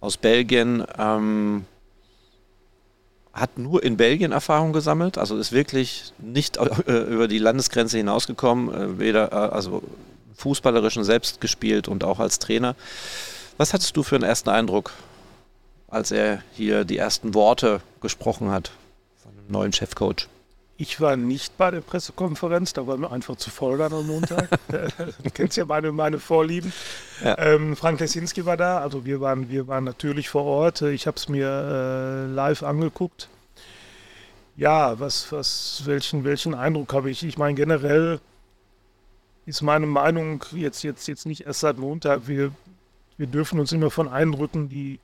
aus 0.00 0.16
Belgien, 0.16 0.84
ähm, 0.98 1.64
hat 3.32 3.58
nur 3.58 3.84
in 3.84 3.96
Belgien 3.96 4.32
Erfahrung 4.32 4.72
gesammelt, 4.72 5.16
also 5.16 5.36
ist 5.36 5.52
wirklich 5.52 6.12
nicht 6.18 6.56
äh, 6.56 7.02
über 7.12 7.28
die 7.28 7.38
Landesgrenze 7.38 7.98
hinausgekommen, 7.98 8.74
äh, 8.74 8.98
weder 8.98 9.32
äh, 9.32 9.54
also 9.54 9.82
fußballerischen 10.34 11.04
selbst 11.04 11.40
gespielt 11.40 11.88
und 11.88 12.04
auch 12.04 12.18
als 12.18 12.38
Trainer. 12.38 12.74
Was 13.56 13.74
hattest 13.74 13.96
du 13.96 14.02
für 14.02 14.16
einen 14.16 14.24
ersten 14.24 14.48
Eindruck, 14.48 14.92
als 15.88 16.10
er 16.10 16.42
hier 16.52 16.84
die 16.84 16.96
ersten 16.96 17.34
Worte 17.34 17.80
gesprochen 18.00 18.50
hat 18.50 18.70
von 19.22 19.32
dem 19.34 19.52
neuen 19.52 19.72
Chefcoach? 19.72 20.28
Ich 20.78 20.98
war 20.98 21.14
nicht 21.14 21.58
bei 21.58 21.70
der 21.70 21.82
Pressekonferenz, 21.82 22.72
da 22.72 22.86
war 22.86 22.96
mir 22.96 23.12
einfach 23.12 23.36
zu 23.36 23.50
voll 23.50 23.76
dann 23.76 23.92
am 23.92 24.06
Montag. 24.06 24.48
du 24.68 25.30
kennst 25.34 25.58
ja 25.58 25.66
meine, 25.66 25.92
meine 25.92 26.18
Vorlieben. 26.18 26.72
Ja. 27.22 27.36
Ähm, 27.36 27.76
Frank 27.76 28.00
Lesinski 28.00 28.46
war 28.46 28.56
da, 28.56 28.78
also 28.80 29.04
wir 29.04 29.20
waren, 29.20 29.50
wir 29.50 29.68
waren 29.68 29.84
natürlich 29.84 30.30
vor 30.30 30.44
Ort. 30.44 30.80
Ich 30.80 31.06
habe 31.06 31.18
es 31.18 31.28
mir 31.28 31.48
äh, 31.48 32.32
live 32.32 32.62
angeguckt. 32.62 33.28
Ja, 34.56 34.98
was, 34.98 35.30
was, 35.32 35.82
welchen, 35.84 36.24
welchen 36.24 36.54
Eindruck 36.54 36.94
habe 36.94 37.10
ich? 37.10 37.24
Ich 37.24 37.36
meine, 37.36 37.54
generell 37.54 38.20
ist 39.50 39.62
meine 39.62 39.86
Meinung 39.86 40.44
jetzt, 40.52 40.82
jetzt, 40.84 41.08
jetzt 41.08 41.26
nicht 41.26 41.44
erst 41.46 41.60
seit 41.60 41.76
Montag. 41.76 42.28
Wir, 42.28 42.52
wir 43.18 43.26
dürfen 43.26 43.58
uns 43.58 43.72
immer 43.72 43.90
von 43.90 44.08
Eindrücken, 44.08 44.68
die 44.68 45.00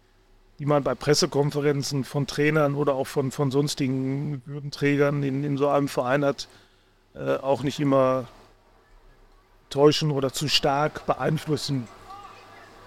die 0.59 0.65
man 0.65 0.83
bei 0.83 0.95
Pressekonferenzen 0.95 2.05
von 2.05 2.27
Trainern 2.27 2.77
oder 2.77 2.95
auch 2.95 3.07
von, 3.07 3.31
von 3.31 3.51
sonstigen 3.51 4.41
Würdenträgern 4.47 5.23
in, 5.23 5.45
in 5.45 5.59
so 5.59 5.69
einem 5.69 5.87
Verein 5.87 6.25
hat, 6.25 6.49
äh, 7.15 7.37
auch 7.37 7.63
nicht 7.63 7.79
immer 7.79 8.27
täuschen 9.69 10.11
oder 10.11 10.33
zu 10.33 10.49
stark 10.49 11.05
beeinflussen 11.05 11.87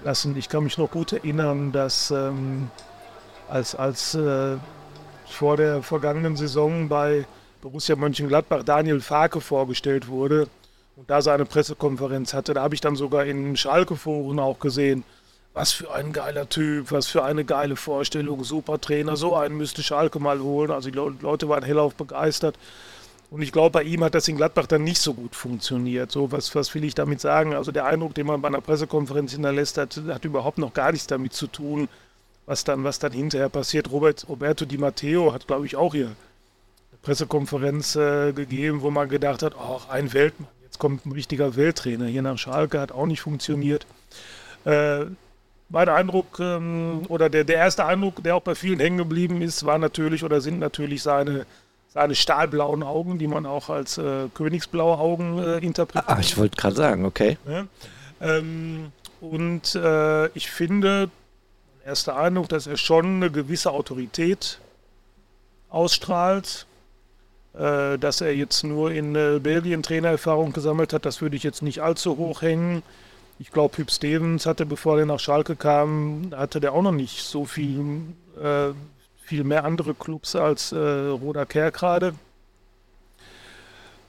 lassen. 0.03 0.35
Ich 0.35 0.49
kann 0.49 0.63
mich 0.63 0.79
noch 0.79 0.89
gut 0.89 1.13
erinnern, 1.13 1.71
dass 1.71 2.09
ähm, 2.09 2.71
als, 3.47 3.75
als 3.75 4.15
äh, 4.15 4.57
vor 5.27 5.55
der 5.55 5.83
vergangenen 5.83 6.37
Saison 6.37 6.89
bei 6.89 7.27
Borussia 7.61 7.95
Mönchengladbach 7.95 8.63
Daniel 8.63 8.99
Farke 8.99 9.41
vorgestellt 9.41 10.07
wurde 10.07 10.47
und 10.99 11.09
da 11.09 11.21
seine 11.21 11.45
Pressekonferenz 11.45 12.33
hatte, 12.33 12.53
da 12.53 12.61
habe 12.61 12.75
ich 12.75 12.81
dann 12.81 12.97
sogar 12.97 13.25
in 13.25 13.55
Schalke-Foren 13.55 14.37
auch 14.37 14.59
gesehen, 14.59 15.05
was 15.53 15.71
für 15.71 15.93
ein 15.93 16.11
geiler 16.11 16.49
Typ, 16.49 16.91
was 16.91 17.07
für 17.07 17.23
eine 17.23 17.45
geile 17.45 17.77
Vorstellung, 17.77 18.43
super 18.43 18.81
Trainer, 18.81 19.15
so 19.15 19.33
einen 19.33 19.55
müsste 19.55 19.81
Schalke 19.81 20.19
mal 20.19 20.41
holen. 20.41 20.71
Also 20.71 20.91
die 20.91 20.97
Leute 20.97 21.47
waren 21.47 21.63
hellauf 21.63 21.95
begeistert. 21.95 22.57
Und 23.31 23.41
ich 23.41 23.53
glaube, 23.53 23.71
bei 23.71 23.83
ihm 23.83 24.03
hat 24.03 24.13
das 24.13 24.27
in 24.27 24.35
Gladbach 24.35 24.65
dann 24.65 24.83
nicht 24.83 25.01
so 25.01 25.13
gut 25.13 25.35
funktioniert. 25.35 26.11
So, 26.11 26.33
was, 26.33 26.53
was 26.53 26.75
will 26.75 26.83
ich 26.83 26.95
damit 26.95 27.21
sagen? 27.21 27.53
Also 27.53 27.71
der 27.71 27.85
Eindruck, 27.85 28.13
den 28.13 28.27
man 28.27 28.41
bei 28.41 28.49
einer 28.49 28.59
Pressekonferenz 28.59 29.31
hinterlässt, 29.31 29.77
hat, 29.77 30.01
hat 30.09 30.25
überhaupt 30.25 30.57
noch 30.57 30.73
gar 30.73 30.91
nichts 30.91 31.07
damit 31.07 31.31
zu 31.31 31.47
tun, 31.47 31.87
was 32.45 32.65
dann, 32.65 32.83
was 32.83 32.99
dann 32.99 33.13
hinterher 33.13 33.49
passiert. 33.49 33.89
Robert, 33.89 34.27
Roberto 34.27 34.65
Di 34.65 34.77
Matteo 34.77 35.31
hat, 35.31 35.47
glaube 35.47 35.65
ich, 35.65 35.77
auch 35.77 35.93
hier 35.93 36.07
eine 36.07 36.15
Pressekonferenz 37.03 37.95
äh, 37.95 38.33
gegeben, 38.33 38.81
wo 38.81 38.91
man 38.91 39.07
gedacht 39.07 39.43
hat, 39.43 39.55
ach, 39.57 39.87
ein 39.87 40.11
Weltmann, 40.11 40.49
jetzt 40.79 40.81
kommt 40.81 41.05
ein 41.05 41.11
richtiger 41.11 41.57
Welttrainer 41.57 42.05
hier 42.05 42.21
nach 42.21 42.37
Schalke, 42.37 42.79
hat 42.79 42.93
auch 42.93 43.05
nicht 43.05 43.19
funktioniert. 43.19 43.85
Äh, 44.63 45.05
mein 45.67 45.89
Eindruck 45.89 46.39
ähm, 46.39 47.01
oder 47.09 47.29
der, 47.29 47.43
der 47.43 47.57
erste 47.57 47.85
Eindruck, 47.85 48.23
der 48.23 48.37
auch 48.37 48.41
bei 48.41 48.55
vielen 48.55 48.79
hängen 48.79 48.97
geblieben 48.97 49.41
ist, 49.41 49.65
war 49.65 49.77
natürlich 49.77 50.23
oder 50.23 50.39
sind 50.39 50.59
natürlich 50.59 51.03
seine, 51.03 51.45
seine 51.93 52.15
stahlblauen 52.15 52.81
Augen, 52.81 53.19
die 53.19 53.27
man 53.27 53.45
auch 53.45 53.69
als 53.69 53.97
äh, 53.97 54.29
königsblaue 54.33 54.97
Augen 54.97 55.37
äh, 55.37 55.57
interpretiert. 55.57 56.09
Ah, 56.09 56.19
ich 56.21 56.37
wollte 56.37 56.55
gerade 56.55 56.75
sagen, 56.75 57.05
okay. 57.05 57.37
Ja? 57.45 57.67
Ähm, 58.21 58.91
und 59.19 59.75
äh, 59.75 60.27
ich 60.29 60.49
finde, 60.49 61.09
erster 61.85 62.15
Eindruck, 62.15 62.47
dass 62.47 62.67
er 62.67 62.77
schon 62.77 63.17
eine 63.17 63.29
gewisse 63.29 63.71
Autorität 63.71 64.59
ausstrahlt. 65.69 66.65
Äh, 67.53 67.97
dass 67.97 68.21
er 68.21 68.35
jetzt 68.35 68.63
nur 68.63 68.91
in 68.91 69.15
äh, 69.15 69.39
Belgien 69.41 69.81
Trainererfahrung 69.81 70.53
gesammelt 70.53 70.93
hat, 70.93 71.05
das 71.05 71.21
würde 71.21 71.35
ich 71.35 71.43
jetzt 71.43 71.63
nicht 71.63 71.81
allzu 71.81 72.17
hoch 72.17 72.41
hängen. 72.43 72.83
Ich 73.39 73.51
glaube, 73.51 73.77
Hüb 73.77 73.89
Stevens 73.89 74.45
hatte, 74.45 74.65
bevor 74.65 74.99
er 74.99 75.05
nach 75.05 75.19
Schalke 75.19 75.55
kam, 75.55 76.31
hatte 76.35 76.59
der 76.59 76.73
auch 76.73 76.83
noch 76.83 76.91
nicht 76.91 77.23
so 77.23 77.45
viel, 77.45 78.01
äh, 78.39 78.69
viel 79.23 79.43
mehr 79.43 79.65
andere 79.65 79.95
Clubs 79.95 80.35
als 80.35 80.71
äh, 80.71 80.77
Roda 80.77 81.45
Kerkrade. 81.45 82.13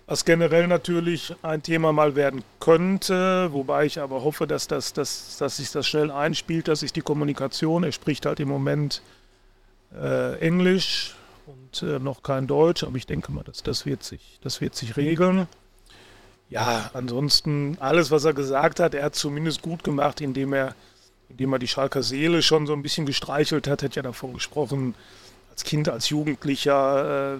Was 0.06 0.24
generell 0.24 0.66
natürlich 0.66 1.34
ein 1.42 1.62
Thema 1.62 1.92
mal 1.92 2.16
werden 2.16 2.42
könnte, 2.58 3.52
wobei 3.52 3.86
ich 3.86 4.00
aber 4.00 4.24
hoffe, 4.24 4.48
dass, 4.48 4.66
das, 4.66 4.92
dass, 4.92 5.36
dass 5.38 5.58
sich 5.58 5.70
das 5.70 5.86
schnell 5.86 6.10
einspielt, 6.10 6.66
dass 6.66 6.80
sich 6.80 6.92
die 6.92 7.00
Kommunikation, 7.00 7.84
er 7.84 7.92
spricht 7.92 8.26
halt 8.26 8.40
im 8.40 8.48
Moment 8.48 9.02
äh, 9.94 10.36
Englisch 10.40 11.14
und 11.70 11.82
äh, 11.82 11.98
noch 11.98 12.22
kein 12.22 12.46
Deutsch, 12.46 12.82
aber 12.84 12.96
ich 12.96 13.06
denke 13.06 13.32
mal, 13.32 13.44
dass 13.44 13.62
das 13.62 13.86
wird 13.86 14.02
sich, 14.02 14.38
das 14.42 14.60
wird 14.60 14.74
sich 14.74 14.96
regeln. 14.96 15.46
Ja, 16.48 16.90
ansonsten 16.94 17.76
alles, 17.80 18.10
was 18.10 18.24
er 18.24 18.34
gesagt 18.34 18.80
hat, 18.80 18.94
er 18.94 19.04
hat 19.04 19.14
zumindest 19.14 19.62
gut 19.62 19.84
gemacht, 19.84 20.20
indem 20.20 20.52
er, 20.52 20.74
indem 21.28 21.52
er 21.52 21.58
die 21.60 21.68
Schalker 21.68 22.02
Seele 22.02 22.42
schon 22.42 22.66
so 22.66 22.72
ein 22.72 22.82
bisschen 22.82 23.06
gestreichelt 23.06 23.68
hat, 23.68 23.82
hat 23.82 23.94
ja 23.94 24.02
davon 24.02 24.34
gesprochen, 24.34 24.94
als 25.50 25.62
Kind, 25.62 25.88
als 25.88 26.08
Jugendlicher, 26.08 27.36
äh, 27.36 27.38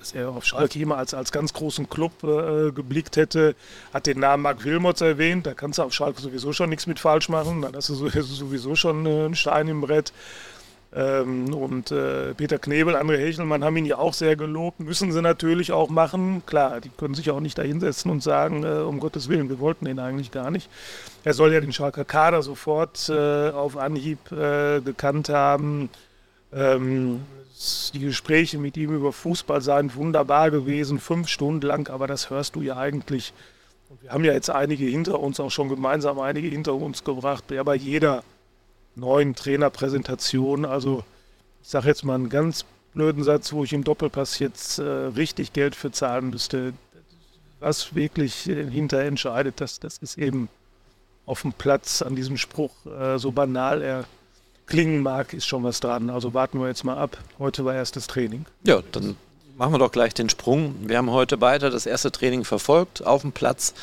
dass 0.00 0.12
er 0.12 0.30
auf 0.30 0.44
Schalke 0.44 0.80
immer 0.80 0.96
als, 0.96 1.14
als 1.14 1.30
ganz 1.30 1.52
großen 1.52 1.88
Club 1.88 2.24
äh, 2.24 2.72
geblickt 2.72 3.16
hätte, 3.16 3.54
hat 3.92 4.06
den 4.06 4.18
Namen 4.18 4.42
Marc 4.42 4.64
Wilmots 4.64 5.00
erwähnt, 5.00 5.46
da 5.46 5.54
kannst 5.54 5.78
du 5.78 5.82
auf 5.82 5.92
Schalke 5.92 6.20
sowieso 6.20 6.52
schon 6.52 6.70
nichts 6.70 6.86
mit 6.86 6.98
falsch 6.98 7.28
machen, 7.28 7.62
da 7.62 7.70
hast 7.72 7.90
du 7.90 7.94
sowieso 8.10 8.74
schon 8.74 9.06
äh, 9.06 9.26
einen 9.26 9.36
Stein 9.36 9.68
im 9.68 9.82
Brett. 9.82 10.12
Ähm, 10.92 11.54
und 11.54 11.92
äh, 11.92 12.34
Peter 12.34 12.58
Knebel, 12.58 12.96
André 12.96 13.16
Hechelmann 13.18 13.62
haben 13.62 13.76
ihn 13.76 13.86
ja 13.86 13.98
auch 13.98 14.12
sehr 14.12 14.34
gelobt, 14.34 14.80
müssen 14.80 15.12
sie 15.12 15.22
natürlich 15.22 15.70
auch 15.70 15.88
machen. 15.88 16.42
Klar, 16.46 16.80
die 16.80 16.88
können 16.88 17.14
sich 17.14 17.30
auch 17.30 17.38
nicht 17.38 17.56
da 17.58 17.62
hinsetzen 17.62 18.10
und 18.10 18.22
sagen, 18.24 18.64
äh, 18.64 18.80
um 18.80 18.98
Gottes 18.98 19.28
Willen, 19.28 19.48
wir 19.48 19.60
wollten 19.60 19.86
ihn 19.86 20.00
eigentlich 20.00 20.32
gar 20.32 20.50
nicht. 20.50 20.68
Er 21.22 21.34
soll 21.34 21.52
ja 21.52 21.60
den 21.60 21.72
Schalker 21.72 22.04
Kader 22.04 22.42
sofort 22.42 23.08
äh, 23.08 23.50
auf 23.50 23.76
Anhieb 23.76 24.32
äh, 24.32 24.80
gekannt 24.80 25.28
haben. 25.28 25.90
Ähm, 26.52 27.20
die 27.92 28.00
Gespräche 28.00 28.58
mit 28.58 28.76
ihm 28.76 28.92
über 28.92 29.12
Fußball 29.12 29.60
seien 29.60 29.94
wunderbar 29.94 30.50
gewesen, 30.50 30.98
fünf 30.98 31.28
Stunden 31.28 31.66
lang, 31.66 31.88
aber 31.88 32.08
das 32.08 32.30
hörst 32.30 32.56
du 32.56 32.62
ja 32.62 32.76
eigentlich. 32.76 33.32
Und 33.90 34.02
wir 34.02 34.10
haben 34.10 34.24
ja 34.24 34.32
jetzt 34.32 34.50
einige 34.50 34.86
hinter 34.86 35.20
uns, 35.20 35.38
auch 35.38 35.50
schon 35.50 35.68
gemeinsam 35.68 36.18
einige 36.18 36.48
hinter 36.48 36.74
uns 36.74 37.04
gebracht, 37.04 37.44
ja 37.50 37.62
bei 37.62 37.76
jeder 37.76 38.24
neuen 38.94 39.34
Trainerpräsentation. 39.34 40.64
Also 40.64 41.04
ich 41.62 41.68
sage 41.68 41.88
jetzt 41.88 42.04
mal 42.04 42.14
einen 42.14 42.28
ganz 42.28 42.64
blöden 42.94 43.22
Satz, 43.22 43.52
wo 43.52 43.64
ich 43.64 43.72
im 43.72 43.84
Doppelpass 43.84 44.38
jetzt 44.38 44.78
äh, 44.78 44.82
richtig 44.82 45.52
Geld 45.52 45.74
für 45.74 45.90
zahlen 45.92 46.30
müsste. 46.30 46.72
Was 47.60 47.94
wirklich 47.94 48.34
hinter 48.44 49.00
entscheidet, 49.00 49.60
das, 49.60 49.80
das 49.80 49.98
ist 49.98 50.16
eben 50.16 50.48
auf 51.26 51.42
dem 51.42 51.52
Platz 51.52 52.02
an 52.02 52.16
diesem 52.16 52.36
Spruch, 52.36 52.72
äh, 52.86 53.18
so 53.18 53.30
banal 53.32 53.82
er 53.82 54.04
klingen 54.66 55.02
mag, 55.02 55.34
ist 55.34 55.46
schon 55.46 55.62
was 55.64 55.80
dran. 55.80 56.08
Also 56.08 56.32
warten 56.32 56.58
wir 56.60 56.68
jetzt 56.68 56.84
mal 56.84 56.96
ab. 56.96 57.18
Heute 57.38 57.64
war 57.64 57.74
erstes 57.74 58.06
Training. 58.06 58.46
Ja, 58.64 58.80
dann 58.92 59.16
machen 59.56 59.74
wir 59.74 59.78
doch 59.78 59.92
gleich 59.92 60.14
den 60.14 60.30
Sprung. 60.30 60.74
Wir 60.88 60.96
haben 60.96 61.10
heute 61.10 61.36
beide 61.36 61.70
das 61.70 61.86
erste 61.86 62.10
Training 62.10 62.44
verfolgt 62.44 63.04
auf 63.04 63.22
dem 63.22 63.32
Platz. 63.32 63.74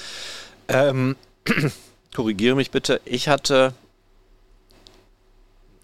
Ähm, 0.68 1.16
korrigiere 2.16 2.56
mich 2.56 2.72
bitte. 2.72 3.00
Ich 3.06 3.28
hatte 3.28 3.74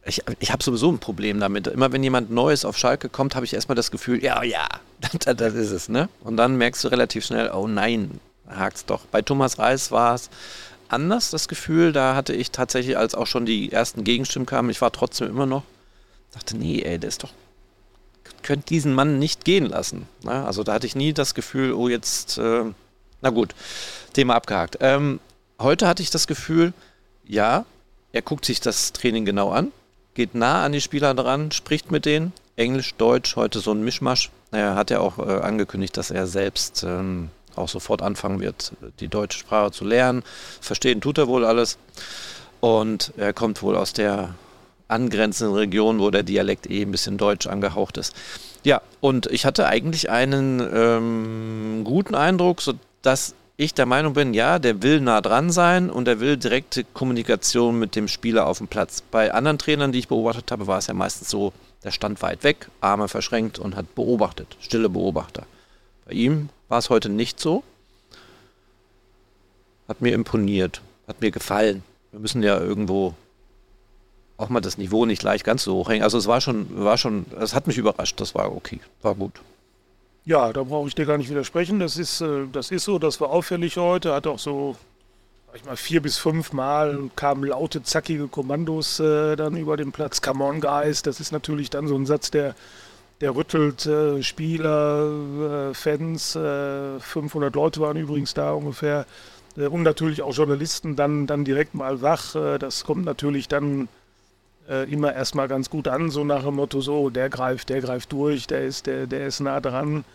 ich, 0.06 0.22
ich 0.40 0.52
habe 0.52 0.64
sowieso 0.64 0.92
ein 0.92 1.00
Problem 1.00 1.40
damit. 1.40 1.68
Immer 1.68 1.92
wenn 1.92 2.04
jemand 2.04 2.30
Neues 2.30 2.66
auf 2.66 2.78
Schalke 2.78 3.10
kommt, 3.10 3.36
habe 3.36 3.46
ich 3.46 3.54
erstmal 3.54 3.76
das 3.76 3.92
Gefühl, 3.92 4.24
ja, 4.24 4.44
ja, 4.44 4.68
das, 5.02 5.36
das, 5.36 5.54
ist 5.54 5.72
es, 5.72 5.90
ne? 5.90 6.10
Und 6.24 6.38
dann 6.38 6.58
merkst 6.58 6.84
du 6.84 6.90
relativ 6.90 7.26
schnell, 7.26 7.52
oh 7.52 7.68
nein, 7.68 8.20
hakt's 8.48 8.86
doch. 8.86 9.06
Bei 9.06 9.22
Thomas 9.22 9.60
Reis 9.60 9.92
war 9.92 10.16
es 10.16 10.30
anders, 10.90 11.30
das 11.30 11.48
Gefühl. 11.48 11.94
Da 11.94 12.16
hatte 12.16 12.34
ich 12.34 12.52
tatsächlich, 12.52 12.98
als 12.98 13.16
auch 13.16 13.28
schon 13.28 13.46
die 13.46 13.72
ersten 13.72 14.04
Gegenstimmen 14.04 14.46
kamen, 14.46 14.70
ich 14.70 14.82
war 14.82 14.92
trotzdem 14.92 15.30
immer 15.30 15.46
noch, 15.46 15.64
dachte, 16.34 16.58
nee, 16.58 16.82
ey, 16.82 17.00
der 17.00 17.08
ist 17.08 17.24
doch, 17.24 17.32
könnt 18.42 18.70
diesen 18.70 18.94
Mann 18.94 19.20
nicht 19.20 19.46
gehen 19.46 19.68
lassen. 19.68 20.08
Ne? 20.24 20.46
Also 20.46 20.64
da 20.64 20.74
hatte 20.74 20.88
ich 20.88 20.96
nie 20.96 21.14
das 21.14 21.34
Gefühl, 21.34 21.74
oh, 21.74 21.88
jetzt, 21.88 22.38
äh, 22.38 22.66
na 23.22 23.30
gut, 23.30 23.56
Thema 24.12 24.36
abgehakt. 24.36 24.78
Ähm, 24.82 25.22
heute 25.60 25.88
hatte 25.88 26.04
ich 26.04 26.10
das 26.10 26.28
Gefühl, 26.28 26.74
ja, 27.26 27.66
er 28.12 28.22
guckt 28.22 28.44
sich 28.44 28.60
das 28.60 28.92
Training 28.92 29.24
genau 29.24 29.52
an, 29.52 29.72
geht 30.14 30.36
nah 30.36 30.64
an 30.64 30.72
die 30.72 30.82
Spieler 30.82 31.14
dran, 31.14 31.52
spricht 31.52 31.92
mit 31.92 32.06
denen. 32.06 32.34
Englisch, 32.56 32.94
Deutsch, 32.96 33.36
heute 33.36 33.60
so 33.60 33.72
ein 33.72 33.84
Mischmasch. 33.84 34.30
Er 34.52 34.76
hat 34.76 34.92
ja 34.92 35.00
auch 35.00 35.18
äh, 35.18 35.40
angekündigt, 35.42 35.98
dass 35.98 36.12
er 36.12 36.28
selbst 36.28 36.84
ähm, 36.84 37.30
auch 37.56 37.70
sofort 37.70 38.02
anfangen 38.02 38.40
wird, 38.40 38.74
die 39.00 39.08
deutsche 39.08 39.40
Sprache 39.40 39.72
zu 39.72 39.86
lernen. 39.86 40.24
Verstehen 40.62 41.02
tut 41.02 41.18
er 41.18 41.28
wohl 41.28 41.46
alles. 41.46 41.78
Und 42.60 43.14
er 43.18 43.34
kommt 43.34 43.62
wohl 43.62 43.76
aus 43.76 43.94
der 43.94 44.36
angrenzenden 44.88 45.56
Region, 45.56 46.00
wo 46.00 46.12
der 46.12 46.24
Dialekt 46.24 46.70
eh 46.70 46.84
ein 46.84 46.92
bisschen 46.92 47.18
deutsch 47.18 47.48
angehaucht 47.48 47.98
ist. 47.98 48.16
Ja, 48.64 48.82
und 49.02 49.26
ich 49.28 49.46
hatte 49.46 49.68
eigentlich 49.68 50.10
einen 50.10 50.62
ähm, 50.74 51.82
guten 51.84 52.16
Eindruck, 52.16 52.62
sodass 52.62 53.34
ich 53.64 53.74
der 53.74 53.86
Meinung 53.86 54.14
bin, 54.14 54.34
ja, 54.34 54.60
der 54.60 54.84
will 54.84 55.02
nah 55.02 55.22
dran 55.22 55.52
sein 55.52 55.90
und 55.90 56.08
er 56.08 56.20
will 56.20 56.38
direkte 56.38 56.84
Kommunikation 56.84 57.80
mit 57.80 57.96
dem 57.96 58.08
Spieler 58.08 58.48
auf 58.48 58.60
dem 58.60 58.68
Platz. 58.68 59.02
Bei 59.02 59.34
anderen 59.34 59.58
Trainern, 59.58 59.92
die 59.92 60.00
ich 60.00 60.08
beobachtet 60.08 60.52
habe, 60.52 60.68
war 60.68 60.78
es 60.78 60.88
ja 60.88 60.94
meistens 60.94 61.30
so, 61.30 61.54
der 61.84 61.92
stand 61.92 62.22
weit 62.22 62.44
weg, 62.44 62.70
Arme 62.82 63.08
verschränkt 63.08 63.60
und 63.60 63.76
hat 63.76 63.96
beobachtet, 63.96 64.58
stille 64.60 64.90
Beobachter. 64.90 65.46
Bei 66.06 66.14
ihm 66.14 66.50
war 66.68 66.80
es 66.80 66.90
heute 66.90 67.10
nicht 67.10 67.40
so. 67.40 67.64
Hat 69.88 70.02
mir 70.02 70.14
imponiert, 70.14 70.82
hat 71.08 71.22
mir 71.22 71.32
gefallen. 71.32 71.84
Wir 72.12 72.20
müssen 72.20 72.44
ja 72.44 72.60
irgendwo 72.60 73.16
auch 74.38 74.50
mal 74.50 74.62
das 74.62 74.78
Niveau 74.78 75.06
nicht 75.06 75.20
gleich 75.20 75.44
ganz 75.44 75.64
so 75.64 75.76
hoch 75.76 75.90
hängen. 75.90 76.04
Also 76.04 76.18
es 76.18 76.28
war 76.28 76.42
schon, 76.42 76.68
war 76.84 76.98
schon, 76.98 77.26
es 77.40 77.54
hat 77.54 77.68
mich 77.68 77.78
überrascht, 77.78 78.20
das 78.20 78.34
war 78.36 78.56
okay, 78.56 78.80
war 79.02 79.16
gut. 79.16 79.42
Ja, 80.26 80.54
da 80.54 80.64
brauche 80.64 80.88
ich 80.88 80.96
dir 80.96 81.06
gar 81.06 81.18
nicht 81.18 81.30
widersprechen. 81.30 81.80
Das 81.80 81.98
ist, 81.98 82.22
äh, 82.22 82.48
das 82.52 82.72
ist 82.72 82.86
so, 82.86 82.98
das 82.98 83.20
war 83.20 83.30
auffällig 83.30 83.76
heute. 83.78 84.14
Hat 84.14 84.26
auch 84.26 84.40
so, 84.40 84.78
sag 85.48 85.58
ich 85.58 85.66
mal, 85.66 85.76
vier 85.76 86.02
bis 86.02 86.18
fünf 86.18 86.54
Mal 86.54 87.10
kamen 87.18 87.44
laute, 87.44 87.84
zackige 87.84 88.28
Kommandos 88.30 89.02
äh, 89.02 89.36
dann 89.36 89.58
über 89.58 89.76
den 89.76 89.92
Platz. 89.92 90.22
Come 90.22 90.44
on, 90.46 90.62
guys. 90.62 91.02
Das 91.02 91.20
ist 91.20 91.34
natürlich 91.34 91.70
dann 91.70 91.88
so 91.88 91.96
ein 91.96 92.06
Satz, 92.06 92.32
der, 92.32 92.56
der 93.20 93.36
rüttelt 93.36 93.86
äh, 93.86 94.24
Spieler, 94.24 95.72
äh, 95.72 95.74
Fans. 95.74 96.34
500 96.34 97.54
äh, 97.54 97.60
Leute 97.60 97.82
waren 97.82 97.98
übrigens 97.98 98.34
da 98.34 98.54
ungefähr. 98.54 99.06
Äh, 99.58 99.68
und 99.68 99.84
natürlich 99.84 100.22
auch 100.22 100.34
Journalisten 100.34 100.96
dann, 100.96 101.28
dann 101.28 101.44
direkt 101.44 101.74
mal 101.74 102.02
wach. 102.02 102.34
das 102.60 102.86
kommt 102.86 103.04
natürlich 103.04 103.50
dann 103.50 103.90
immer 104.90 105.14
erstmal 105.14 105.50
ganz 105.50 105.70
gut 105.70 105.90
an, 105.90 106.10
so 106.10 106.24
nach 106.24 106.44
dem 106.44 106.56
Motto, 106.56 106.80
so, 106.80 107.10
der 107.10 107.30
greift, 107.30 107.70
der 107.70 107.82
greift 107.82 108.14
durch, 108.14 108.48
der 108.48 108.64
ist, 108.64 108.86
der, 108.88 109.08
der 109.08 109.28
ist 109.28 109.42
nah 109.42 109.60
dran. 109.60 110.06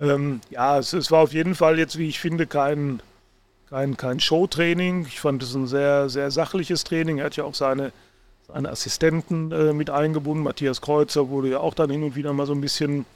Ähm, 0.00 0.40
ja, 0.50 0.78
es, 0.78 0.92
es, 0.92 1.10
war 1.10 1.20
auf 1.20 1.32
jeden 1.32 1.54
Fall 1.54 1.78
jetzt, 1.78 1.98
wie 1.98 2.08
ich 2.08 2.20
finde, 2.20 2.46
kein, 2.46 3.00
kein, 3.70 3.96
kein 3.96 4.20
Showtraining. 4.20 5.06
Ich 5.06 5.20
fand 5.20 5.42
es 5.42 5.54
ein 5.54 5.66
sehr, 5.66 6.08
sehr 6.08 6.30
sachliches 6.30 6.84
Training. 6.84 7.18
Er 7.18 7.26
hat 7.26 7.36
ja 7.36 7.44
auch 7.44 7.54
seine, 7.54 7.92
seine 8.46 8.68
Assistenten 8.70 9.52
äh, 9.52 9.72
mit 9.72 9.90
eingebunden. 9.90 10.44
Matthias 10.44 10.80
Kreuzer 10.80 11.28
wurde 11.30 11.50
ja 11.50 11.60
auch 11.60 11.74
dann 11.74 11.90
hin 11.90 12.02
und 12.02 12.16
wieder 12.16 12.32
mal 12.32 12.46
so 12.46 12.52
ein 12.52 12.60
bisschen, 12.60 13.06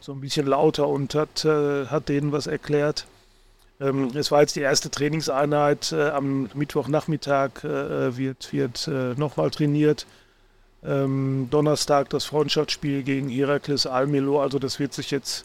so 0.00 0.12
ein 0.12 0.20
bisschen 0.20 0.46
lauter 0.46 0.88
und 0.88 1.14
hat, 1.14 1.44
äh, 1.44 1.86
hat 1.86 2.08
denen 2.08 2.30
was 2.30 2.46
erklärt. 2.46 3.06
Ähm, 3.80 4.10
es 4.14 4.30
war 4.30 4.40
jetzt 4.40 4.54
die 4.54 4.60
erste 4.60 4.90
Trainingseinheit. 4.90 5.92
Äh, 5.92 6.10
am 6.10 6.50
Mittwochnachmittag 6.54 7.64
äh, 7.64 8.16
wird, 8.16 8.52
wird 8.52 8.86
äh, 8.86 9.14
nochmal 9.14 9.50
trainiert. 9.50 10.06
Ähm, 10.84 11.48
Donnerstag 11.50 12.10
das 12.10 12.24
Freundschaftsspiel 12.24 13.02
gegen 13.02 13.28
Herakles 13.28 13.86
Almelo. 13.86 14.40
Also 14.40 14.58
das 14.58 14.78
wird 14.78 14.92
sich 14.92 15.10
jetzt 15.10 15.44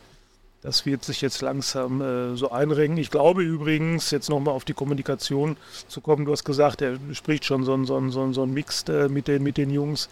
das 0.63 0.85
wird 0.85 1.03
sich 1.03 1.19
jetzt 1.19 1.41
langsam 1.41 2.01
äh, 2.01 2.37
so 2.37 2.49
einrengen. 2.49 2.97
Ich 2.97 3.11
glaube 3.11 3.43
übrigens, 3.43 4.11
jetzt 4.11 4.29
nochmal 4.29 4.53
auf 4.53 4.63
die 4.63 4.73
Kommunikation 4.73 5.57
zu 5.89 5.99
kommen, 5.99 6.23
du 6.23 6.31
hast 6.31 6.45
gesagt, 6.45 6.81
er 6.81 6.97
spricht 7.11 7.43
schon 7.43 7.65
so 7.65 7.73
ein, 7.73 7.85
so 7.85 7.97
ein, 7.97 8.11
so 8.11 8.23
ein, 8.23 8.33
so 8.33 8.43
ein 8.43 8.53
Mix 8.53 8.83
äh, 8.87 9.09
mit, 9.09 9.27
den, 9.27 9.43
mit 9.43 9.57
den 9.57 9.69
Jungs. 9.69 10.07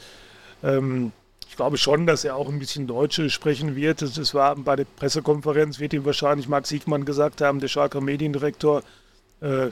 Ähm, 0.61 1.13
ich 1.47 1.55
glaube 1.55 1.77
schon, 1.77 2.05
dass 2.05 2.25
er 2.25 2.35
auch 2.35 2.49
ein 2.49 2.59
bisschen 2.59 2.85
Deutsch 2.85 3.21
sprechen 3.29 3.77
wird. 3.77 4.01
Es 4.01 4.33
war 4.33 4.57
bei 4.57 4.75
der 4.75 4.83
Pressekonferenz, 4.83 5.79
wird 5.79 5.93
ihm 5.93 6.03
wahrscheinlich 6.03 6.49
Marc 6.49 6.67
Siegmann 6.67 7.05
gesagt 7.05 7.39
haben, 7.39 7.61
der 7.61 7.69
Schalker 7.69 8.01
Mediendirektor, 8.01 8.83
äh, 9.39 9.69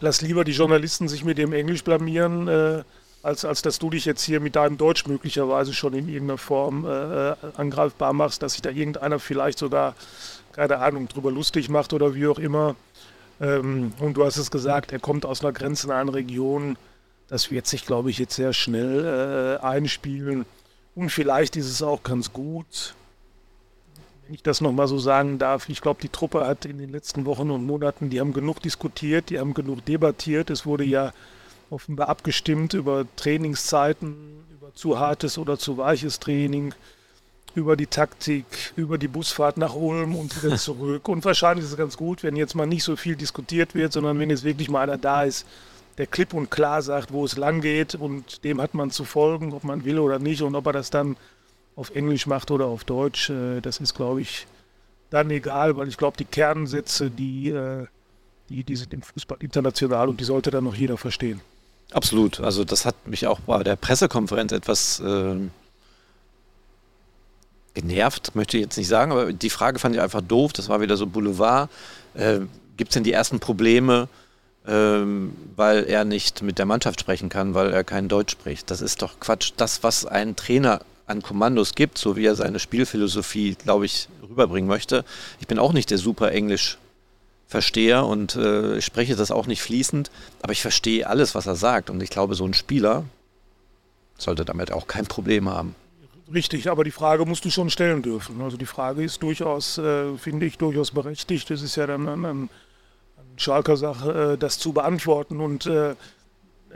lass 0.00 0.22
lieber 0.22 0.42
die 0.42 0.52
Journalisten 0.52 1.06
sich 1.06 1.24
mit 1.24 1.38
dem 1.38 1.52
Englisch 1.52 1.84
blamieren 1.84 2.48
äh, 2.48 2.82
als, 3.28 3.44
als 3.44 3.62
dass 3.62 3.78
du 3.78 3.90
dich 3.90 4.06
jetzt 4.06 4.22
hier 4.22 4.40
mit 4.40 4.56
deinem 4.56 4.78
Deutsch 4.78 5.06
möglicherweise 5.06 5.74
schon 5.74 5.92
in 5.92 6.08
irgendeiner 6.08 6.38
Form 6.38 6.86
äh, 6.86 7.34
angreifbar 7.56 8.12
machst, 8.14 8.42
dass 8.42 8.54
sich 8.54 8.62
da 8.62 8.70
irgendeiner 8.70 9.18
vielleicht 9.18 9.58
sogar, 9.58 9.94
keine 10.52 10.78
Ahnung, 10.78 11.08
drüber 11.08 11.30
lustig 11.30 11.68
macht 11.68 11.92
oder 11.92 12.14
wie 12.14 12.26
auch 12.26 12.38
immer. 12.38 12.74
Ähm, 13.40 13.92
und 14.00 14.14
du 14.14 14.24
hast 14.24 14.38
es 14.38 14.50
gesagt, 14.50 14.92
er 14.92 14.98
kommt 14.98 15.26
aus 15.26 15.42
einer 15.42 15.52
grenznahen 15.52 16.08
Region. 16.08 16.76
Das 17.28 17.50
wird 17.50 17.66
sich, 17.66 17.84
glaube 17.84 18.10
ich, 18.10 18.18
jetzt 18.18 18.34
sehr 18.34 18.54
schnell 18.54 19.58
äh, 19.60 19.64
einspielen. 19.64 20.46
Und 20.94 21.10
vielleicht 21.10 21.54
ist 21.56 21.70
es 21.70 21.82
auch 21.82 22.02
ganz 22.02 22.32
gut, 22.32 22.94
wenn 24.24 24.34
ich 24.34 24.42
das 24.42 24.62
nochmal 24.62 24.88
so 24.88 24.98
sagen 24.98 25.38
darf. 25.38 25.68
Ich 25.68 25.82
glaube, 25.82 26.00
die 26.00 26.08
Truppe 26.08 26.46
hat 26.46 26.64
in 26.64 26.78
den 26.78 26.90
letzten 26.90 27.26
Wochen 27.26 27.50
und 27.50 27.66
Monaten, 27.66 28.08
die 28.08 28.20
haben 28.20 28.32
genug 28.32 28.62
diskutiert, 28.62 29.28
die 29.28 29.38
haben 29.38 29.52
genug 29.52 29.84
debattiert. 29.84 30.48
Es 30.48 30.64
wurde 30.64 30.84
ja 30.84 31.12
offenbar 31.70 32.08
abgestimmt 32.08 32.74
über 32.74 33.06
Trainingszeiten, 33.16 34.14
über 34.50 34.74
zu 34.74 34.98
hartes 34.98 35.38
oder 35.38 35.58
zu 35.58 35.78
weiches 35.78 36.18
Training, 36.18 36.74
über 37.54 37.76
die 37.76 37.86
Taktik, 37.86 38.44
über 38.76 38.98
die 38.98 39.08
Busfahrt 39.08 39.56
nach 39.56 39.74
Ulm 39.74 40.14
und 40.14 40.42
wieder 40.42 40.56
zurück. 40.58 41.08
und 41.08 41.24
wahrscheinlich 41.24 41.64
ist 41.64 41.72
es 41.72 41.76
ganz 41.76 41.96
gut, 41.96 42.22
wenn 42.22 42.36
jetzt 42.36 42.54
mal 42.54 42.66
nicht 42.66 42.84
so 42.84 42.96
viel 42.96 43.16
diskutiert 43.16 43.74
wird, 43.74 43.92
sondern 43.92 44.18
wenn 44.18 44.30
jetzt 44.30 44.44
wirklich 44.44 44.70
mal 44.70 44.82
einer 44.82 44.98
da 44.98 45.24
ist, 45.24 45.46
der 45.96 46.06
klipp 46.06 46.32
und 46.32 46.50
klar 46.50 46.80
sagt, 46.82 47.12
wo 47.12 47.24
es 47.24 47.36
lang 47.36 47.60
geht 47.60 47.94
und 47.94 48.44
dem 48.44 48.60
hat 48.60 48.74
man 48.74 48.90
zu 48.90 49.04
folgen, 49.04 49.52
ob 49.52 49.64
man 49.64 49.84
will 49.84 49.98
oder 49.98 50.18
nicht 50.18 50.42
und 50.42 50.54
ob 50.54 50.66
er 50.66 50.72
das 50.72 50.90
dann 50.90 51.16
auf 51.74 51.90
Englisch 51.94 52.26
macht 52.26 52.50
oder 52.50 52.66
auf 52.66 52.84
Deutsch, 52.84 53.30
äh, 53.30 53.60
das 53.60 53.78
ist, 53.78 53.94
glaube 53.94 54.20
ich, 54.20 54.46
dann 55.10 55.30
egal, 55.30 55.76
weil 55.76 55.88
ich 55.88 55.96
glaube, 55.96 56.16
die 56.16 56.24
Kernsätze, 56.24 57.10
die 57.10 57.48
äh, 57.50 57.86
die, 58.48 58.64
die 58.64 58.76
sind 58.76 58.94
im 58.94 59.02
Fußball 59.02 59.38
international 59.40 60.08
und 60.08 60.20
die 60.20 60.24
sollte 60.24 60.50
dann 60.50 60.64
noch 60.64 60.74
jeder 60.74 60.96
verstehen. 60.96 61.40
Absolut. 61.92 62.40
Also 62.40 62.64
das 62.64 62.84
hat 62.84 63.06
mich 63.06 63.26
auch 63.26 63.40
bei 63.40 63.62
der 63.62 63.76
Pressekonferenz 63.76 64.52
etwas 64.52 65.00
äh, 65.00 65.36
genervt, 67.74 68.34
möchte 68.34 68.56
ich 68.56 68.64
jetzt 68.64 68.76
nicht 68.76 68.88
sagen, 68.88 69.12
aber 69.12 69.32
die 69.32 69.50
Frage 69.50 69.78
fand 69.78 69.94
ich 69.94 70.00
einfach 70.00 70.20
doof. 70.20 70.52
Das 70.52 70.68
war 70.68 70.80
wieder 70.80 70.96
so 70.96 71.06
Boulevard. 71.06 71.70
Äh, 72.14 72.40
Gibt 72.76 72.90
es 72.90 72.94
denn 72.94 73.04
die 73.04 73.12
ersten 73.12 73.40
Probleme, 73.40 74.08
ähm, 74.66 75.34
weil 75.56 75.84
er 75.84 76.04
nicht 76.04 76.42
mit 76.42 76.58
der 76.58 76.66
Mannschaft 76.66 77.00
sprechen 77.00 77.28
kann, 77.28 77.54
weil 77.54 77.72
er 77.72 77.84
kein 77.84 78.08
Deutsch 78.08 78.32
spricht? 78.32 78.70
Das 78.70 78.80
ist 78.80 79.02
doch 79.02 79.18
Quatsch. 79.18 79.52
Das, 79.56 79.82
was 79.82 80.04
ein 80.04 80.36
Trainer 80.36 80.80
an 81.06 81.22
Kommandos 81.22 81.74
gibt, 81.74 81.96
so 81.96 82.16
wie 82.16 82.26
er 82.26 82.34
seine 82.34 82.58
Spielphilosophie, 82.58 83.54
glaube 83.54 83.86
ich, 83.86 84.08
rüberbringen 84.28 84.68
möchte. 84.68 85.04
Ich 85.40 85.46
bin 85.46 85.58
auch 85.58 85.72
nicht 85.72 85.90
der 85.90 85.98
super 85.98 86.32
Englisch 86.32 86.76
Versteher 87.48 88.04
und 88.06 88.36
äh, 88.36 88.76
ich 88.76 88.84
spreche 88.84 89.16
das 89.16 89.30
auch 89.30 89.46
nicht 89.46 89.62
fließend, 89.62 90.10
aber 90.42 90.52
ich 90.52 90.60
verstehe 90.60 91.06
alles, 91.08 91.34
was 91.34 91.46
er 91.46 91.56
sagt. 91.56 91.88
Und 91.88 92.02
ich 92.02 92.10
glaube, 92.10 92.34
so 92.34 92.44
ein 92.44 92.52
Spieler 92.54 93.04
sollte 94.18 94.44
damit 94.44 94.70
auch 94.70 94.86
kein 94.86 95.06
Problem 95.06 95.48
haben. 95.48 95.74
Richtig, 96.32 96.68
aber 96.68 96.84
die 96.84 96.90
Frage 96.90 97.24
musst 97.24 97.46
du 97.46 97.50
schon 97.50 97.70
stellen 97.70 98.02
dürfen. 98.02 98.42
Also 98.42 98.58
die 98.58 98.66
Frage 98.66 99.02
ist 99.02 99.22
durchaus, 99.22 99.78
äh, 99.78 100.14
finde 100.18 100.44
ich, 100.44 100.58
durchaus 100.58 100.90
berechtigt. 100.90 101.50
Es 101.50 101.62
ist 101.62 101.76
ja 101.76 101.86
dann 101.86 102.06
eine 102.06 102.48
ein 103.38 103.38
Schalker 103.38 103.76
Sache, 103.76 104.32
äh, 104.34 104.38
das 104.38 104.58
zu 104.58 104.72
beantworten. 104.72 105.40
Und 105.40 105.66
äh, 105.66 105.94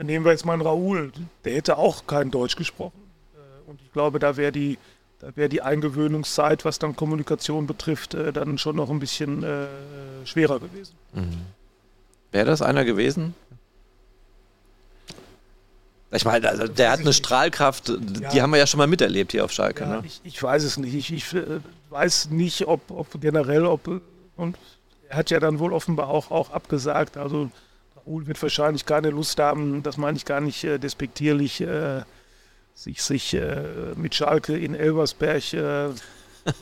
nehmen 0.01 0.25
wir 0.25 0.31
jetzt 0.31 0.45
mal 0.45 0.53
einen 0.53 0.61
Raoul, 0.61 1.11
der 1.45 1.53
hätte 1.55 1.77
auch 1.77 2.07
kein 2.07 2.31
Deutsch 2.31 2.55
gesprochen. 2.55 2.99
Äh, 3.35 3.69
und 3.69 3.81
ich 3.81 3.91
glaube, 3.91 4.19
da 4.19 4.37
wäre 4.37 4.51
die, 4.51 4.77
da 5.23 5.35
wäre 5.35 5.47
die 5.47 5.61
Eingewöhnungszeit, 5.61 6.65
was 6.65 6.79
dann 6.79 6.97
Kommunikation 6.97 7.65
betrifft, 7.65 8.13
äh, 8.13 8.33
dann 8.33 8.57
schon 8.57 8.75
noch 8.75 8.89
ein 8.89 8.99
bisschen 8.99 9.41
äh, 9.43 9.67
schwerer 10.25 10.59
gewesen. 10.59 10.93
Mhm. 11.13 11.41
Wäre 12.31 12.45
das 12.45 12.61
einer 12.61 12.83
gewesen? 12.83 13.33
Ich 16.11 16.25
meine, 16.25 16.49
also 16.49 16.67
der 16.67 16.91
hat 16.91 16.99
eine. 16.99 17.13
Strahlkraft, 17.13 17.87
die 17.97 18.35
ja. 18.35 18.43
haben 18.43 18.51
wir 18.51 18.57
ja 18.57 18.67
schon 18.67 18.79
mal 18.79 18.87
miterlebt 18.87 19.31
hier 19.31 19.45
auf 19.45 19.51
Schalke. 19.51 19.83
Ja, 19.83 20.01
ne? 20.01 20.03
ich, 20.05 20.19
ich, 20.23 20.43
weiß 20.43 20.63
es 20.63 20.77
nicht. 20.77 20.93
Ich, 20.93 21.11
ich 21.13 21.33
äh, 21.33 21.59
weiß 21.89 22.29
nicht, 22.29 22.67
ob, 22.67 22.91
ob, 22.91 23.07
generell, 23.21 23.65
ob 23.65 24.01
und 24.35 24.57
er 25.07 25.17
hat 25.17 25.29
ja 25.29 25.39
dann 25.39 25.59
wohl 25.59 25.71
offenbar 25.71 26.09
auch, 26.09 26.31
auch 26.31 26.51
abgesagt. 26.51 27.17
Also 27.17 27.49
Raoul 27.95 28.27
wird 28.27 28.41
wahrscheinlich 28.41 28.85
keine 28.85 29.09
Lust 29.09 29.39
haben, 29.39 29.83
das 29.83 29.97
meine 29.97 30.17
ich 30.17 30.25
gar 30.25 30.41
nicht 30.41 30.63
äh, 30.65 30.77
despektierlich, 30.77 31.61
äh, 31.61 32.01
sich, 32.75 33.01
sich 33.01 33.33
äh, 33.33 33.93
mit 33.95 34.15
Schalke 34.15 34.57
in 34.57 34.75
Elversberg 34.75 35.53
äh, 35.53 35.89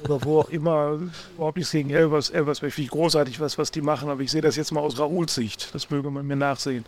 oder 0.04 0.24
wo 0.24 0.40
auch 0.40 0.50
immer, 0.50 1.00
überhaupt 1.36 1.58
nichts 1.58 1.72
gegen 1.72 1.90
Elvers, 1.90 2.30
Elversberg, 2.30 2.74
finde 2.74 2.86
ich 2.86 2.92
großartig, 2.92 3.40
was, 3.40 3.58
was 3.58 3.72
die 3.72 3.82
machen, 3.82 4.10
aber 4.10 4.22
ich 4.22 4.32
sehe 4.32 4.42
das 4.42 4.56
jetzt 4.56 4.72
mal 4.72 4.82
aus 4.82 5.00
Raouls 5.00 5.34
Sicht, 5.34 5.74
das 5.74 5.90
möge 5.90 6.12
man 6.12 6.28
mir 6.28 6.36
nachsehen. 6.36 6.86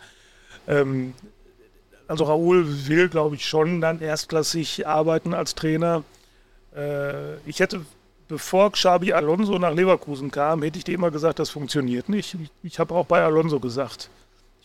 Ähm, 0.68 1.14
also 2.06 2.24
Raoul 2.24 2.66
will, 2.86 3.08
glaube 3.08 3.36
ich, 3.36 3.46
schon 3.46 3.80
dann 3.80 4.00
erstklassig 4.00 4.86
arbeiten 4.86 5.34
als 5.34 5.54
Trainer. 5.54 6.04
Äh, 6.76 7.36
ich 7.46 7.60
hätte, 7.60 7.84
bevor 8.28 8.72
Xabi 8.72 9.12
Alonso 9.12 9.58
nach 9.58 9.72
Leverkusen 9.72 10.30
kam, 10.30 10.62
hätte 10.62 10.78
ich 10.78 10.84
dir 10.84 10.94
immer 10.94 11.10
gesagt, 11.10 11.38
das 11.38 11.50
funktioniert 11.50 12.08
nicht. 12.08 12.34
Ich, 12.34 12.50
ich 12.62 12.78
habe 12.78 12.94
auch 12.94 13.06
bei 13.06 13.22
Alonso 13.22 13.58
gesagt, 13.58 14.10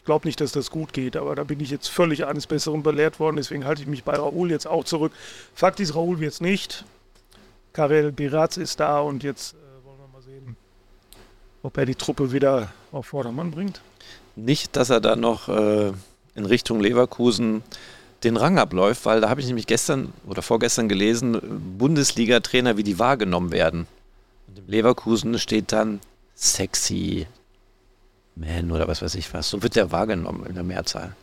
glaube 0.09 0.27
nicht, 0.27 0.41
dass 0.41 0.51
das 0.51 0.71
gut 0.71 0.91
geht, 0.91 1.15
aber 1.15 1.35
da 1.35 1.43
bin 1.43 1.59
ich 1.59 1.69
jetzt 1.69 1.87
völlig 1.87 2.25
eines 2.25 2.47
Besseren 2.47 2.81
belehrt 2.81 3.19
worden, 3.19 3.35
deswegen 3.35 3.63
halte 3.63 3.83
ich 3.83 3.87
mich 3.87 4.03
bei 4.03 4.15
Raoul 4.15 4.49
jetzt 4.49 4.65
auch 4.65 4.83
zurück. 4.83 5.11
Fakt 5.53 5.79
ist, 5.79 5.93
Raoul 5.93 6.19
wird 6.19 6.33
es 6.33 6.41
nicht. 6.41 6.83
Karel 7.73 8.11
Biratz 8.11 8.57
ist 8.57 8.79
da 8.79 9.01
und 9.01 9.21
jetzt 9.21 9.53
äh, 9.53 9.85
wollen 9.85 9.99
wir 9.99 10.07
mal 10.11 10.23
sehen, 10.23 10.55
ob 11.61 11.77
er 11.77 11.85
die 11.85 11.93
Truppe 11.93 12.31
wieder 12.31 12.71
auf 12.91 13.05
Vordermann 13.05 13.51
bringt. 13.51 13.81
Nicht, 14.35 14.75
dass 14.77 14.89
er 14.89 14.99
da 14.99 15.15
noch 15.15 15.47
äh, 15.47 15.91
in 16.33 16.45
Richtung 16.47 16.79
Leverkusen 16.79 17.61
den 18.23 18.35
Rang 18.35 18.57
abläuft, 18.57 19.05
weil 19.05 19.21
da 19.21 19.29
habe 19.29 19.41
ich 19.41 19.47
nämlich 19.47 19.67
gestern 19.67 20.11
oder 20.25 20.41
vorgestern 20.41 20.89
gelesen, 20.89 21.39
Bundesliga-Trainer, 21.77 22.77
wie 22.77 22.83
die 22.83 22.97
wahrgenommen 22.97 23.51
werden. 23.51 23.85
Und 24.47 24.57
im 24.57 24.67
Leverkusen 24.69 25.37
steht 25.37 25.71
dann 25.71 25.99
sexy 26.33 27.27
man 28.39 28.71
oder 28.71 28.87
was 28.87 29.01
weiß 29.01 29.15
ich 29.15 29.33
was. 29.33 29.49
So 29.49 29.61
wird 29.61 29.75
der 29.75 29.91
wahrgenommen 29.91 30.45
in 30.45 30.55
der 30.55 30.63
Mehrzahl. 30.63 31.15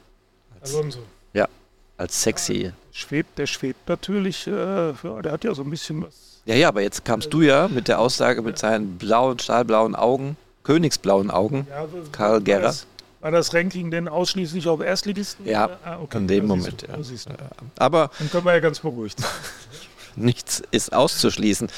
Als, 0.61 0.75
Alonso. 0.75 1.01
Ja, 1.33 1.49
als 1.97 2.23
sexy. 2.23 2.65
Ja, 2.65 2.73
schwebt, 2.93 3.39
der 3.39 3.47
schwebt 3.47 3.89
natürlich, 3.89 4.47
äh, 4.47 4.51
ja, 4.51 5.23
der 5.23 5.33
hat 5.33 5.45
ja 5.45 5.55
so 5.55 5.63
ein 5.63 5.71
bisschen 5.71 6.03
was. 6.03 6.43
Ja, 6.45 6.55
ja, 6.55 6.69
aber 6.69 6.83
jetzt 6.83 7.05
kamst 7.05 7.33
du 7.33 7.43
ja 7.43 7.69
mit 7.69 7.89
der 7.89 7.99
Aussage 7.99 8.41
mit 8.43 8.59
seinen 8.59 8.99
blauen, 8.99 9.39
stahlblauen 9.39 9.97
Augen, 9.97 10.37
königsblauen 10.63 11.31
Augen, 11.31 11.67
ja, 11.69 11.87
Karl 12.13 12.41
Gerrer. 12.41 12.75
War 13.21 13.31
das 13.33 13.53
Ranking 13.53 13.91
denn 13.91 14.07
ausschließlich 14.07 14.69
auf 14.69 14.81
Erstligisten? 14.81 15.47
Ja, 15.47 15.71
ah, 15.85 15.99
okay. 16.01 16.19
in 16.19 16.29
dem 16.29 16.47
Moment. 16.47 16.83
Du, 16.83 16.87
ja. 16.87 17.37
Aber 17.77 18.11
dann 18.19 18.31
können 18.31 18.45
wir 18.45 18.53
ja 18.53 18.61
ganz 18.61 18.79
beruhigt 18.79 19.19
sein. 19.19 19.31
nichts 20.17 20.63
ist 20.71 20.93
auszuschließen. 20.93 21.69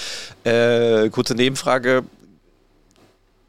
Äh, 0.44 1.08
kurze 1.08 1.34
Nebenfrage. 1.34 2.04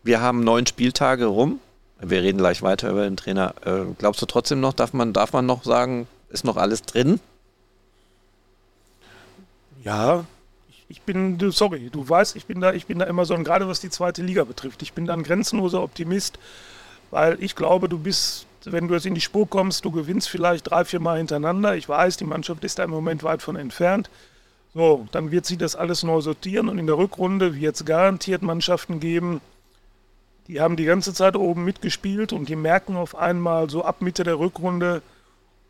Wir 0.03 0.21
haben 0.21 0.43
neun 0.45 0.65
Spieltage 0.65 1.25
rum. 1.25 1.59
Wir 2.01 2.21
reden 2.21 2.37
gleich 2.37 2.61
weiter 2.61 2.89
über 2.89 3.03
den 3.03 3.17
Trainer. 3.17 3.53
Äh, 3.65 3.93
glaubst 3.97 4.21
du 4.21 4.25
trotzdem 4.25 4.59
noch, 4.59 4.73
darf 4.73 4.93
man, 4.93 5.13
darf 5.13 5.33
man 5.33 5.45
noch 5.45 5.63
sagen, 5.63 6.07
ist 6.29 6.45
noch 6.45 6.57
alles 6.57 6.83
drin? 6.83 7.19
Ja, 9.83 10.25
ich 10.87 11.01
bin, 11.03 11.37
sorry, 11.51 11.89
du 11.91 12.07
weißt, 12.07 12.35
ich 12.35 12.45
bin 12.45 12.61
da, 12.61 12.73
ich 12.73 12.87
bin 12.87 12.99
da 12.99 13.05
immer 13.05 13.23
so, 13.25 13.37
gerade 13.37 13.67
was 13.67 13.79
die 13.79 13.89
zweite 13.89 14.23
Liga 14.23 14.43
betrifft, 14.43 14.81
ich 14.81 14.93
bin 14.93 15.05
da 15.05 15.13
ein 15.13 15.23
grenzenloser 15.23 15.83
Optimist. 15.83 16.39
Weil 17.11 17.41
ich 17.41 17.55
glaube, 17.55 17.89
du 17.89 17.97
bist, 17.97 18.45
wenn 18.65 18.87
du 18.87 18.93
jetzt 18.93 19.05
in 19.05 19.15
die 19.15 19.21
Spur 19.21 19.49
kommst, 19.49 19.85
du 19.85 19.91
gewinnst 19.91 20.29
vielleicht 20.29 20.69
drei, 20.69 20.85
vier 20.85 20.99
Mal 20.99 21.17
hintereinander. 21.17 21.75
Ich 21.75 21.89
weiß, 21.89 22.17
die 22.17 22.25
Mannschaft 22.25 22.63
ist 22.63 22.79
da 22.79 22.83
im 22.83 22.91
Moment 22.91 23.23
weit 23.23 23.41
von 23.41 23.55
entfernt. 23.55 24.09
So, 24.75 25.07
dann 25.11 25.31
wird 25.31 25.45
sie 25.45 25.57
das 25.57 25.75
alles 25.75 26.03
neu 26.03 26.21
sortieren 26.21 26.69
und 26.69 26.77
in 26.77 26.85
der 26.85 26.97
Rückrunde 26.97 27.55
wird 27.55 27.75
es 27.75 27.85
garantiert 27.85 28.43
Mannschaften 28.43 28.99
geben, 28.99 29.41
die 30.49 30.59
haben 30.59 30.75
die 30.75 30.85
ganze 30.85 31.13
Zeit 31.13 31.35
oben 31.35 31.63
mitgespielt 31.63 32.33
und 32.33 32.49
die 32.49 32.55
merken 32.55 32.97
auf 32.97 33.15
einmal 33.15 33.69
so 33.69 33.85
ab 33.85 34.01
Mitte 34.01 34.23
der 34.23 34.39
Rückrunde, 34.39 35.03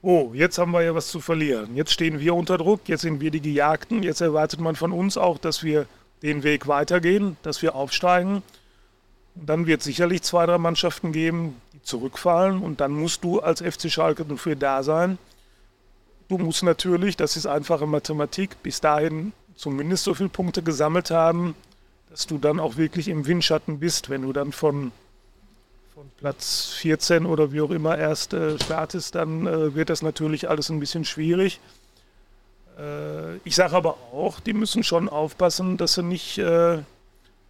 oh, 0.01 0.31
jetzt 0.33 0.57
haben 0.57 0.71
wir 0.71 0.81
ja 0.81 0.95
was 0.95 1.09
zu 1.09 1.19
verlieren. 1.19 1.75
Jetzt 1.75 1.91
stehen 1.91 2.21
wir 2.21 2.33
unter 2.33 2.57
Druck, 2.57 2.87
jetzt 2.87 3.01
sind 3.01 3.19
wir 3.19 3.29
die 3.29 3.41
Gejagten, 3.41 4.03
jetzt 4.03 4.21
erwartet 4.21 4.61
man 4.61 4.77
von 4.77 4.93
uns 4.93 5.17
auch, 5.17 5.37
dass 5.37 5.63
wir 5.63 5.85
den 6.21 6.43
Weg 6.43 6.67
weitergehen, 6.67 7.35
dass 7.43 7.61
wir 7.61 7.75
aufsteigen. 7.75 8.41
Und 9.35 9.49
dann 9.49 9.67
wird 9.67 9.81
es 9.81 9.85
sicherlich 9.85 10.21
zwei, 10.21 10.45
drei 10.45 10.57
Mannschaften 10.57 11.11
geben, 11.11 11.55
die 11.73 11.81
zurückfallen 11.81 12.61
und 12.61 12.79
dann 12.79 12.93
musst 12.93 13.25
du 13.25 13.41
als 13.41 13.61
FC 13.61 13.91
Schalke 13.91 14.23
dafür 14.23 14.55
da 14.55 14.81
sein. 14.81 15.17
Du 16.29 16.37
musst 16.37 16.63
natürlich, 16.63 17.17
das 17.17 17.35
ist 17.35 17.47
einfache 17.47 17.85
Mathematik, 17.85 18.63
bis 18.63 18.79
dahin 18.79 19.33
zumindest 19.55 20.05
so 20.05 20.13
viele 20.13 20.29
Punkte 20.29 20.63
gesammelt 20.63 21.11
haben, 21.11 21.53
dass 22.09 22.27
du 22.27 22.37
dann 22.37 22.59
auch 22.59 22.77
wirklich 22.77 23.07
im 23.07 23.25
Windschatten 23.25 23.79
bist, 23.79 24.09
wenn 24.09 24.23
du 24.23 24.33
dann 24.33 24.51
von, 24.51 24.91
von 25.93 26.09
Platz 26.17 26.73
14 26.77 27.25
oder 27.25 27.51
wie 27.51 27.61
auch 27.61 27.71
immer 27.71 27.97
erst 27.97 28.33
äh, 28.33 28.59
startest, 28.59 29.15
dann 29.15 29.45
äh, 29.45 29.75
wird 29.75 29.89
das 29.89 30.01
natürlich 30.01 30.49
alles 30.49 30.69
ein 30.69 30.79
bisschen 30.79 31.05
schwierig. 31.05 31.59
Äh, 32.77 33.37
ich 33.43 33.55
sage 33.55 33.75
aber 33.75 33.97
auch, 34.11 34.39
die 34.39 34.53
müssen 34.53 34.83
schon 34.83 35.09
aufpassen, 35.09 35.77
dass 35.77 35.93
sie 35.93 36.03
nicht 36.03 36.37
äh, 36.39 36.79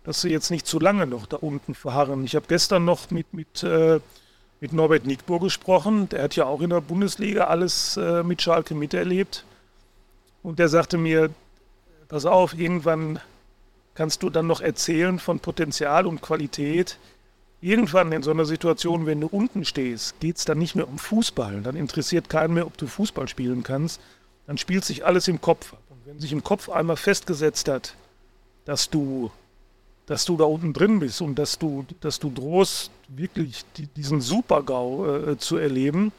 dass 0.03 0.21
sie 0.21 0.29
jetzt 0.29 0.49
nicht 0.49 0.65
zu 0.65 0.79
lange 0.79 1.05
noch 1.07 1.25
da 1.25 1.37
unten 1.37 1.75
verharren. 1.75 2.23
Ich 2.23 2.35
habe 2.35 2.45
gestern 2.47 2.85
noch 2.85 3.11
mit, 3.11 3.33
mit, 3.33 3.63
äh, 3.63 3.99
mit 4.59 4.73
Norbert 4.73 5.05
Nickburg 5.05 5.43
gesprochen. 5.43 6.09
Der 6.09 6.23
hat 6.23 6.35
ja 6.35 6.45
auch 6.45 6.61
in 6.61 6.69
der 6.69 6.81
Bundesliga 6.81 7.45
alles 7.45 7.97
äh, 7.97 8.23
mit 8.23 8.41
Schalke 8.41 8.75
miterlebt. 8.75 9.45
Und 10.41 10.57
der 10.57 10.69
sagte 10.69 10.97
mir, 10.97 11.29
pass 12.07 12.25
auf, 12.25 12.57
irgendwann 12.57 13.19
kannst 13.99 14.23
du 14.23 14.29
dann 14.29 14.47
noch 14.47 14.61
erzählen 14.61 15.19
von 15.19 15.41
Potenzial 15.41 16.07
und 16.07 16.21
Qualität. 16.21 16.97
Irgendwann 17.59 18.13
in 18.13 18.23
so 18.23 18.31
einer 18.31 18.45
Situation, 18.45 19.05
wenn 19.05 19.19
du 19.19 19.27
unten 19.27 19.65
stehst, 19.65 20.17
geht 20.21 20.37
es 20.37 20.45
dann 20.45 20.57
nicht 20.57 20.73
mehr 20.73 20.87
um 20.87 20.97
Fußball. 20.97 21.59
Dann 21.59 21.75
interessiert 21.75 22.29
keinen 22.29 22.53
mehr, 22.53 22.65
ob 22.65 22.77
du 22.77 22.87
Fußball 22.87 23.27
spielen 23.27 23.61
kannst. 23.61 23.99
Dann 24.47 24.57
spielt 24.57 24.85
sich 24.85 25.05
alles 25.05 25.27
im 25.27 25.41
Kopf 25.41 25.73
ab. 25.73 25.81
Und 25.89 25.97
wenn 26.05 26.17
sich 26.17 26.31
im 26.31 26.45
Kopf 26.45 26.69
einmal 26.69 26.95
festgesetzt 26.95 27.67
hat, 27.67 27.93
dass 28.63 28.89
du 28.89 29.31
dass 30.05 30.23
du 30.23 30.37
da 30.37 30.45
unten 30.45 30.71
drin 30.71 30.99
bist 30.99 31.21
und 31.21 31.35
dass 31.35 31.59
du, 31.59 31.85
dass 31.99 32.19
du 32.19 32.31
drohst, 32.31 32.89
wirklich 33.09 33.65
diesen 33.97 34.21
Super-GAU 34.21 35.31
äh, 35.31 35.37
zu 35.37 35.57
erleben. 35.57 36.13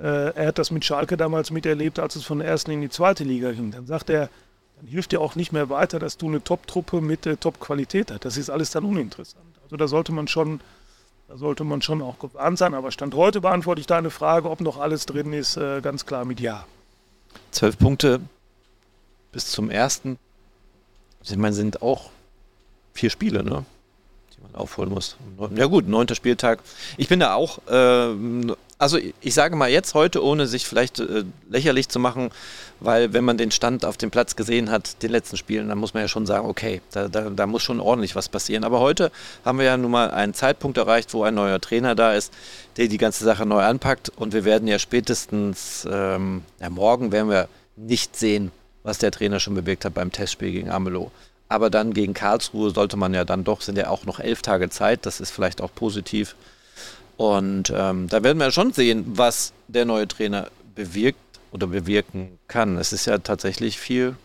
Äh, 0.00 0.34
er 0.34 0.46
hat 0.48 0.58
das 0.58 0.70
mit 0.70 0.86
Schalke 0.86 1.18
damals 1.18 1.50
miterlebt, 1.50 1.98
als 1.98 2.16
es 2.16 2.24
von 2.24 2.38
der 2.38 2.48
ersten 2.48 2.70
in 2.70 2.80
die 2.80 2.88
zweite 2.88 3.24
Liga 3.24 3.52
ging. 3.52 3.70
Dann 3.70 3.86
sagt 3.86 4.08
er, 4.08 4.30
dann 4.80 4.88
hilft 4.88 5.12
dir 5.12 5.20
auch 5.20 5.34
nicht 5.36 5.52
mehr 5.52 5.68
weiter, 5.68 5.98
dass 5.98 6.16
du 6.16 6.28
eine 6.28 6.42
Top-Truppe 6.42 7.00
mit 7.00 7.26
äh, 7.26 7.36
Top-Qualität 7.36 8.10
hast. 8.10 8.24
Das 8.24 8.36
ist 8.36 8.48
alles 8.50 8.70
dann 8.70 8.84
uninteressant. 8.84 9.44
Also 9.62 9.76
da 9.76 9.88
sollte 9.88 10.12
man 10.12 10.26
schon, 10.26 10.60
da 11.28 11.36
sollte 11.36 11.64
man 11.64 11.82
schon 11.82 12.00
auch 12.00 12.18
gewarnt 12.18 12.56
sein. 12.58 12.72
Aber 12.74 12.90
Stand 12.90 13.14
heute 13.14 13.40
beantworte 13.42 13.80
ich 13.80 13.86
deine 13.86 14.10
Frage, 14.10 14.48
ob 14.48 14.60
noch 14.60 14.78
alles 14.78 15.06
drin 15.06 15.32
ist, 15.32 15.56
äh, 15.56 15.80
ganz 15.82 16.06
klar 16.06 16.24
mit 16.24 16.40
Ja. 16.40 16.66
Zwölf 17.50 17.78
Punkte 17.78 18.20
bis 19.32 19.46
zum 19.46 19.70
ersten. 19.70 20.18
Ich 21.22 21.36
meine, 21.36 21.54
sind 21.54 21.82
auch 21.82 22.10
vier 22.94 23.10
Spiele, 23.10 23.44
ne? 23.44 23.64
die 24.34 24.42
man 24.42 24.54
aufholen 24.54 24.90
muss. 24.90 25.16
Ja 25.54 25.66
gut, 25.66 25.86
neunter 25.86 26.14
Spieltag. 26.14 26.60
Ich 26.96 27.08
bin 27.08 27.20
da 27.20 27.34
auch, 27.34 27.58
äh, 27.68 28.54
also 28.80 28.98
ich 29.20 29.34
sage 29.34 29.56
mal 29.56 29.68
jetzt 29.68 29.92
heute, 29.92 30.24
ohne 30.24 30.46
sich 30.46 30.66
vielleicht 30.66 31.00
äh, 31.00 31.24
lächerlich 31.50 31.90
zu 31.90 31.98
machen, 31.98 32.30
weil 32.80 33.12
wenn 33.12 33.24
man 33.24 33.36
den 33.36 33.50
Stand 33.50 33.84
auf 33.84 33.98
dem 33.98 34.10
Platz 34.10 34.36
gesehen 34.36 34.70
hat, 34.70 35.02
den 35.02 35.10
letzten 35.10 35.36
Spielen, 35.36 35.68
dann 35.68 35.76
muss 35.76 35.92
man 35.92 36.02
ja 36.02 36.08
schon 36.08 36.24
sagen, 36.24 36.48
okay, 36.48 36.80
da, 36.90 37.08
da, 37.08 37.28
da 37.28 37.46
muss 37.46 37.62
schon 37.62 37.78
ordentlich 37.78 38.16
was 38.16 38.30
passieren. 38.30 38.64
Aber 38.64 38.80
heute 38.80 39.12
haben 39.44 39.58
wir 39.58 39.66
ja 39.66 39.76
nun 39.76 39.90
mal 39.90 40.10
einen 40.10 40.32
Zeitpunkt 40.32 40.78
erreicht, 40.78 41.12
wo 41.12 41.24
ein 41.24 41.34
neuer 41.34 41.60
Trainer 41.60 41.94
da 41.94 42.14
ist, 42.14 42.32
der 42.78 42.88
die 42.88 42.96
ganze 42.96 43.22
Sache 43.22 43.44
neu 43.44 43.60
anpackt 43.60 44.08
und 44.16 44.32
wir 44.32 44.46
werden 44.46 44.66
ja 44.66 44.78
spätestens, 44.78 45.86
ähm, 45.90 46.42
ja, 46.58 46.70
morgen 46.70 47.12
werden 47.12 47.28
wir 47.28 47.48
nicht 47.76 48.16
sehen, 48.16 48.50
was 48.82 48.96
der 48.96 49.10
Trainer 49.10 49.40
schon 49.40 49.54
bewirkt 49.54 49.84
hat 49.84 49.92
beim 49.92 50.10
Testspiel 50.10 50.52
gegen 50.52 50.70
Amelow. 50.70 51.10
Aber 51.50 51.68
dann 51.68 51.92
gegen 51.92 52.14
Karlsruhe 52.14 52.70
sollte 52.70 52.96
man 52.96 53.12
ja 53.12 53.26
dann 53.26 53.44
doch, 53.44 53.60
sind 53.60 53.76
ja 53.76 53.90
auch 53.90 54.06
noch 54.06 54.20
elf 54.20 54.40
Tage 54.40 54.70
Zeit, 54.70 55.04
das 55.04 55.20
ist 55.20 55.32
vielleicht 55.32 55.60
auch 55.60 55.74
positiv. 55.74 56.34
Und 57.20 57.70
ähm, 57.76 58.08
da 58.08 58.22
werden 58.22 58.38
wir 58.38 58.50
schon 58.50 58.72
sehen, 58.72 59.04
was 59.06 59.52
der 59.68 59.84
neue 59.84 60.08
Trainer 60.08 60.48
bewirkt 60.74 61.20
oder 61.52 61.66
bewirken 61.66 62.38
kann. 62.48 62.78
Es 62.78 62.94
ist 62.94 63.04
ja 63.04 63.18
tatsächlich 63.18 63.78
viel 63.78 64.16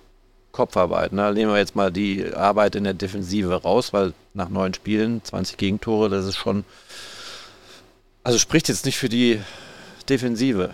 Kopfarbeit. 0.53 1.12
Ne? 1.12 1.34
Nehmen 1.34 1.51
wir 1.51 1.58
jetzt 1.58 1.75
mal 1.75 1.91
die 1.91 2.34
Arbeit 2.34 2.73
in 2.73 2.86
der 2.86 2.93
Defensive 2.93 3.53
raus, 3.53 3.91
weil 3.91 4.13
nach 4.34 4.47
neun 4.47 4.73
Spielen, 4.73 5.21
20 5.25 5.58
Gegentore, 5.58 6.08
das 6.08 6.23
ist 6.23 6.38
schon. 6.38 6.63
Also 8.23 8.39
spricht 8.39 8.69
jetzt 8.69 8.86
nicht 8.86 8.97
für 8.97 9.10
die 9.10 9.41
Defensive. 10.08 10.73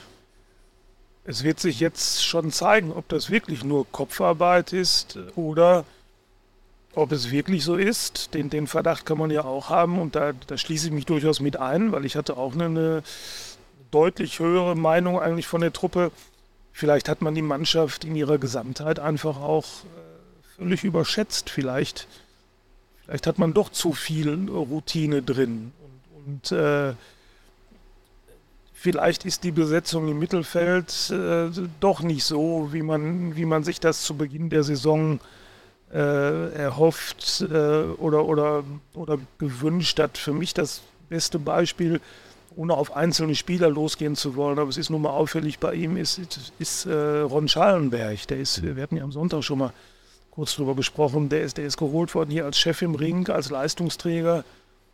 Es 1.24 1.44
wird 1.44 1.60
sich 1.60 1.80
jetzt 1.80 2.24
schon 2.24 2.52
zeigen, 2.52 2.92
ob 2.92 3.10
das 3.10 3.32
wirklich 3.32 3.64
nur 3.64 3.92
Kopfarbeit 3.92 4.74
ist 4.74 5.18
oder 5.36 5.86
ob 6.94 7.12
es 7.12 7.32
wirklich 7.32 7.64
so 7.64 7.76
ist. 7.76 8.34
Den, 8.34 8.50
den 8.50 8.68
Verdacht 8.68 9.06
kann 9.06 9.18
man 9.18 9.32
ja 9.32 9.44
auch 9.44 9.70
haben 9.70 10.00
und 10.00 10.16
da, 10.16 10.34
da 10.48 10.58
schließe 10.58 10.88
ich 10.88 10.94
mich 10.94 11.06
durchaus 11.06 11.40
mit 11.40 11.58
ein, 11.58 11.92
weil 11.92 12.06
ich 12.06 12.16
hatte 12.16 12.38
auch 12.38 12.54
eine, 12.54 13.04
deutlich 13.92 14.40
höhere 14.40 14.76
Meinung 14.76 15.20
eigentlich 15.20 15.48
von 15.48 15.62
der 15.62 15.74
Truppe. 15.74 16.12
Vielleicht 16.72 17.10
hat 17.10 17.22
man 17.22 17.36
die 17.36 17.42
Mannschaft 17.42 18.06
in 18.06 18.16
ihrer 18.16 18.38
Gesamtheit 18.38 19.00
einfach 19.00 19.40
auch 19.40 19.66
äh, 19.66 20.58
völlig 20.58 20.84
überschätzt. 20.84 21.50
Vielleicht, 21.50 22.08
vielleicht 23.04 23.28
hat 23.28 23.38
man 23.38 23.54
doch 23.54 23.70
zu 23.70 23.92
viel 23.92 24.50
Routine 24.50 25.22
drin. 25.22 25.74
Und, 26.26 26.52
und 26.52 26.58
äh, 26.58 26.94
vielleicht 28.74 29.26
ist 29.26 29.44
die 29.44 29.52
Besetzung 29.52 30.08
im 30.08 30.18
Mittelfeld 30.18 31.12
äh, 31.12 31.50
doch 31.82 32.02
nicht 32.02 32.24
so, 32.24 32.70
wie 32.72 32.82
man, 32.82 33.36
wie 33.36 33.46
man 33.46 33.64
sich 33.64 33.80
das 33.80 34.04
zu 34.04 34.16
Beginn 34.16 34.50
der 34.50 34.64
Saison 34.64 35.18
äh, 35.18 35.20
erhofft 35.94 37.42
äh, 37.42 37.54
oder, 37.98 38.26
oder, 38.26 38.64
oder 38.94 39.18
gewünscht 39.38 40.00
hat. 40.00 40.18
Für 40.18 40.34
mich 40.34 40.54
das 40.54 40.82
beste 41.10 41.40
Beispiel 41.40 42.00
ohne 42.56 42.74
auf 42.74 42.96
einzelne 42.96 43.36
Spieler 43.36 43.70
losgehen 43.70 44.16
zu 44.16 44.36
wollen, 44.36 44.60
aber 44.60 44.70
es 44.70 44.78
ist 44.78 44.90
nun 44.90 45.02
mal 45.02 45.12
auffällig 45.12 45.60
bei 45.60 45.74
ihm, 45.74 45.98
ist, 45.98 46.18
ist, 46.18 46.54
ist 46.60 46.86
äh, 46.86 47.20
Ron 47.20 47.48
Schallenberg. 47.48 48.28
Der 48.28 48.40
ist, 48.40 48.62
wir 48.64 48.82
hatten 48.82 48.98
ja 48.98 49.04
am 49.04 49.12
Sonntag 49.12 49.44
schon 49.44 49.60
mal 49.60 49.74
kurz 50.32 50.56
drüber 50.56 50.76
gesprochen, 50.76 51.30
der 51.30 51.42
ist, 51.42 51.58
der 51.58 51.66
ist 51.66 51.78
geholt 51.78 52.16
worden 52.16 52.32
hier 52.32 52.46
als 52.46 52.58
Chef 52.58 52.82
im 52.82 52.96
Ring, 52.96 53.28
als 53.30 53.50
Leistungsträger, 53.50 54.44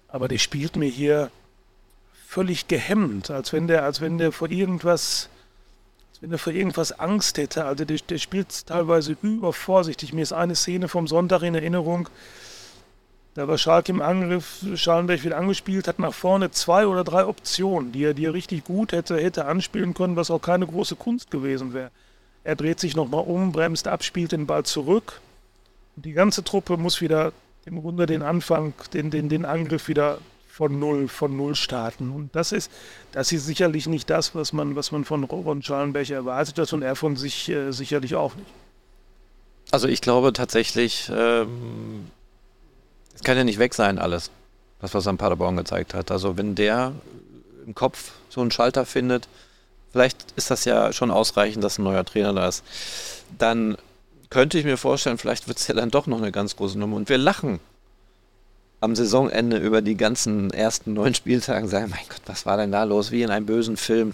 aber 0.07 0.27
der 0.27 0.39
spielt 0.39 0.75
mir 0.75 0.89
hier 0.89 1.31
völlig 2.25 2.67
gehemmt, 2.67 3.31
als 3.31 3.53
wenn 3.53 3.67
der, 3.67 3.83
als 3.83 4.01
wenn 4.01 4.17
der 4.17 4.31
vor 4.31 4.49
irgendwas, 4.49 5.29
wenn 6.21 6.29
der 6.29 6.39
vor 6.39 6.53
irgendwas 6.53 6.97
Angst 6.99 7.37
hätte. 7.37 7.65
Also 7.65 7.85
der, 7.85 7.97
der 7.97 8.17
spielt 8.17 8.67
teilweise 8.67 9.15
übervorsichtig. 9.21 10.13
Mir 10.13 10.23
ist 10.23 10.33
eine 10.33 10.55
Szene 10.55 10.87
vom 10.87 11.07
Sonntag 11.07 11.43
in 11.43 11.55
Erinnerung, 11.55 12.09
da 13.37 13.47
war 13.47 13.59
Schalke 13.59 13.91
im 13.91 14.01
Angriff, 14.01 14.65
Schalenberg 14.73 15.23
wird 15.23 15.35
angespielt, 15.35 15.87
hat 15.87 15.99
nach 15.99 16.15
vorne 16.15 16.49
zwei 16.49 16.87
oder 16.87 17.03
drei 17.03 17.23
Optionen, 17.23 17.91
die 17.91 18.03
er, 18.03 18.15
die 18.15 18.25
er 18.25 18.33
richtig 18.33 18.63
gut 18.63 18.93
hätte, 18.93 19.15
hätte 19.17 19.45
anspielen 19.45 19.93
können, 19.93 20.15
was 20.15 20.31
auch 20.31 20.41
keine 20.41 20.65
große 20.65 20.95
Kunst 20.95 21.29
gewesen 21.29 21.71
wäre. 21.71 21.91
Er 22.43 22.55
dreht 22.55 22.79
sich 22.79 22.95
nochmal 22.95 23.23
um, 23.27 23.51
bremst 23.51 23.87
ab, 23.87 24.03
spielt 24.03 24.31
den 24.31 24.47
Ball 24.47 24.63
zurück. 24.63 25.21
Und 25.95 26.05
die 26.05 26.13
ganze 26.13 26.43
Truppe 26.43 26.77
muss 26.77 26.99
wieder 26.99 27.31
im 27.65 27.79
Grunde 27.79 28.07
den 28.07 28.23
Anfang, 28.23 28.73
den, 28.91 29.11
den, 29.11 29.29
den 29.29 29.45
Angriff 29.45 29.87
wieder 29.87 30.17
von 30.57 30.79
null, 30.79 31.07
von 31.07 31.37
null 31.37 31.53
starten. 31.53 32.09
Und 32.09 32.35
das 32.35 32.51
ist, 32.51 32.71
das 33.11 33.31
ist 33.31 33.45
sicherlich 33.45 33.85
nicht 33.85 34.09
das, 34.09 34.33
was 34.33 34.53
man, 34.53 34.75
was 34.75 34.91
man 34.91 35.05
von 35.05 35.23
Ron 35.23 35.61
Schallenberg 35.61 36.09
erwartet 36.09 36.57
hat 36.57 36.73
und 36.73 36.81
er 36.81 36.95
von 36.95 37.15
sich 37.15 37.47
äh, 37.47 37.71
sicherlich 37.71 38.15
auch 38.15 38.33
nicht. 38.33 38.49
Also 39.69 39.87
ich 39.87 40.01
glaube 40.01 40.33
tatsächlich, 40.33 41.11
ähm, 41.15 42.09
es 43.13 43.21
kann 43.21 43.37
ja 43.37 43.43
nicht 43.43 43.59
weg 43.59 43.75
sein, 43.75 43.99
alles, 43.99 44.31
das, 44.81 44.95
was 44.95 45.05
am 45.05 45.19
Paderborn 45.19 45.57
gezeigt 45.57 45.93
hat. 45.93 46.09
Also 46.09 46.37
wenn 46.37 46.55
der 46.55 46.91
im 47.67 47.75
Kopf 47.75 48.13
so 48.29 48.41
einen 48.41 48.49
Schalter 48.49 48.87
findet, 48.87 49.27
vielleicht 49.91 50.31
ist 50.37 50.49
das 50.49 50.65
ja 50.65 50.91
schon 50.91 51.11
ausreichend, 51.11 51.63
dass 51.63 51.77
ein 51.77 51.83
neuer 51.83 52.03
Trainer 52.03 52.33
da 52.33 52.47
ist. 52.47 52.63
Dann 53.37 53.77
könnte 54.31 54.57
ich 54.57 54.65
mir 54.65 54.77
vorstellen, 54.77 55.19
vielleicht 55.19 55.47
wird 55.47 55.59
es 55.59 55.67
ja 55.67 55.75
dann 55.75 55.91
doch 55.91 56.07
noch 56.07 56.17
eine 56.17 56.31
ganz 56.31 56.55
große 56.55 56.79
Nummer. 56.79 56.95
Und 56.95 57.09
wir 57.09 57.19
lachen 57.19 57.59
am 58.79 58.95
Saisonende 58.95 59.57
über 59.57 59.81
die 59.81 59.95
ganzen 59.95 60.51
ersten 60.51 60.93
neun 60.93 61.13
Spieltagen, 61.13 61.67
sagen, 61.67 61.89
mein 61.89 62.05
Gott, 62.09 62.21
was 62.25 62.45
war 62.45 62.57
denn 62.57 62.71
da 62.71 62.83
los? 62.83 63.11
Wie 63.11 63.23
in 63.23 63.31
einem 63.31 63.45
bösen 63.45 63.77
Film. 63.77 64.13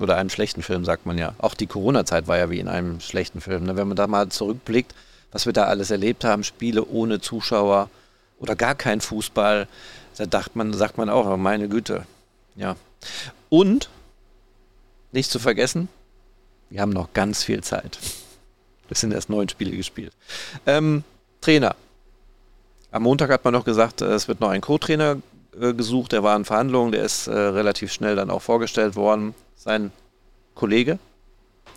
Oder 0.00 0.16
einem 0.16 0.30
schlechten 0.30 0.62
Film, 0.62 0.84
sagt 0.84 1.04
man 1.04 1.18
ja. 1.18 1.34
Auch 1.38 1.54
die 1.54 1.66
Corona-Zeit 1.66 2.26
war 2.26 2.38
ja 2.38 2.50
wie 2.50 2.60
in 2.60 2.68
einem 2.68 3.00
schlechten 3.00 3.40
Film. 3.40 3.64
Ne? 3.64 3.76
Wenn 3.76 3.88
man 3.88 3.96
da 3.96 4.06
mal 4.06 4.28
zurückblickt, 4.30 4.94
was 5.30 5.46
wir 5.46 5.52
da 5.52 5.64
alles 5.64 5.90
erlebt 5.90 6.24
haben, 6.24 6.44
Spiele 6.44 6.84
ohne 6.86 7.20
Zuschauer, 7.20 7.90
oder 8.38 8.56
gar 8.56 8.74
kein 8.74 9.00
Fußball, 9.00 9.68
da 10.16 10.26
dacht 10.26 10.56
man, 10.56 10.72
sagt 10.72 10.98
man 10.98 11.08
auch, 11.08 11.36
meine 11.36 11.68
Güte. 11.68 12.06
Ja. 12.56 12.76
Und 13.48 13.88
nicht 15.12 15.30
zu 15.30 15.38
vergessen, 15.38 15.88
wir 16.68 16.80
haben 16.80 16.90
noch 16.90 17.12
ganz 17.12 17.44
viel 17.44 17.62
Zeit. 17.62 17.98
Es 18.90 19.00
sind 19.00 19.12
erst 19.12 19.30
neun 19.30 19.48
Spiele 19.48 19.70
gespielt. 19.70 20.12
Ähm, 20.66 21.04
Trainer. 21.40 21.76
Am 22.92 23.02
Montag 23.04 23.30
hat 23.30 23.42
man 23.44 23.54
noch 23.54 23.64
gesagt, 23.64 24.02
es 24.02 24.28
wird 24.28 24.40
noch 24.40 24.50
ein 24.50 24.60
Co-Trainer 24.60 25.16
äh, 25.58 25.72
gesucht. 25.72 26.12
Der 26.12 26.22
war 26.22 26.36
in 26.36 26.44
Verhandlungen, 26.44 26.92
der 26.92 27.04
ist 27.04 27.26
äh, 27.26 27.32
relativ 27.32 27.90
schnell 27.90 28.16
dann 28.16 28.30
auch 28.30 28.42
vorgestellt 28.42 28.96
worden. 28.96 29.34
Sein 29.56 29.92
Kollege, 30.54 30.98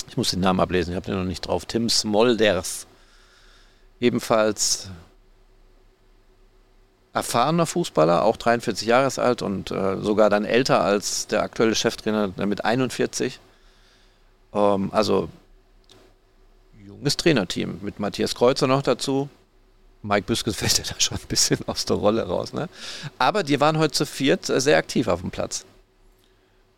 ich 0.10 0.18
muss 0.18 0.32
den 0.32 0.42
Namen 0.42 0.60
ablesen, 0.60 0.92
ich 0.92 0.96
habe 0.98 1.06
den 1.06 1.16
noch 1.16 1.24
nicht 1.24 1.48
drauf, 1.48 1.66
Tim 1.66 1.90
Smolders, 1.90 2.86
ebenfalls 4.02 4.90
erfahrener 7.14 7.66
Fußballer, 7.66 8.24
auch 8.24 8.36
43 8.36 8.86
Jahre 8.86 9.10
alt 9.22 9.42
und 9.42 9.72
äh, 9.72 10.02
sogar 10.02 10.30
dann 10.30 10.44
älter 10.44 10.82
als 10.82 11.28
der 11.28 11.44
aktuelle 11.44 11.76
Cheftrainer 11.76 12.34
mit 12.46 12.66
41. 12.66 13.40
Ähm, 14.54 14.90
also 14.92 15.30
junges 16.86 17.16
Trainerteam 17.16 17.80
mit 17.82 18.02
Matthias 18.02 18.36
Kreuzer 18.36 18.68
noch 18.68 18.82
dazu. 18.82 19.30
Mike 20.06 20.26
Büskes 20.28 20.56
fällt 20.56 20.78
ja 20.78 20.84
da 20.88 21.00
schon 21.00 21.18
ein 21.18 21.28
bisschen 21.28 21.60
aus 21.68 21.86
der 21.86 21.98
Rolle 21.98 22.24
raus. 22.24 22.54
Ne? 22.54 22.70
Aber 23.18 23.44
die 23.44 23.60
waren 23.60 23.78
heute 23.78 23.94
zu 23.94 24.06
viert 24.06 24.50
äh, 24.50 24.62
sehr 24.62 24.78
aktiv 24.78 25.08
auf 25.08 25.22
dem 25.22 25.32
Platz. 25.32 25.66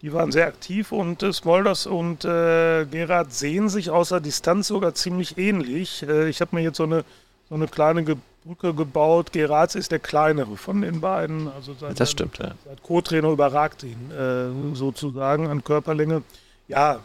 Die 0.01 0.13
waren 0.13 0.31
sehr 0.31 0.47
aktiv 0.47 0.91
und 0.91 1.23
äh, 1.23 1.33
Smolders 1.33 1.87
und 1.87 2.23
äh, 2.23 2.85
Gerard 2.85 3.33
sehen 3.33 3.67
sich 3.67 3.89
außer 3.89 4.21
Distanz 4.21 4.67
sogar 4.67 4.93
ziemlich 4.93 5.37
ähnlich. 5.37 6.03
Äh, 6.07 6.29
ich 6.29 6.39
habe 6.39 6.55
mir 6.55 6.61
jetzt 6.61 6.77
so 6.77 6.83
eine, 6.83 7.03
so 7.49 7.55
eine 7.55 7.67
kleine 7.67 8.03
Ge 8.03 8.15
Brücke 8.45 8.73
gebaut. 8.73 9.33
Geratz 9.33 9.75
ist 9.75 9.91
der 9.91 9.99
kleinere 9.99 10.55
von 10.55 10.81
den 10.81 11.01
beiden. 11.01 11.49
Also 11.49 11.73
seit, 11.73 11.99
das 11.99 12.11
stimmt, 12.11 12.37
ja. 12.37 12.53
Seit 12.63 12.81
Co-Trainer 12.81 13.29
überragt 13.29 13.83
ihn 13.83 14.09
äh, 14.11 14.75
sozusagen 14.75 15.47
an 15.47 15.65
Körperlänge. 15.65 16.23
Ja, 16.69 17.01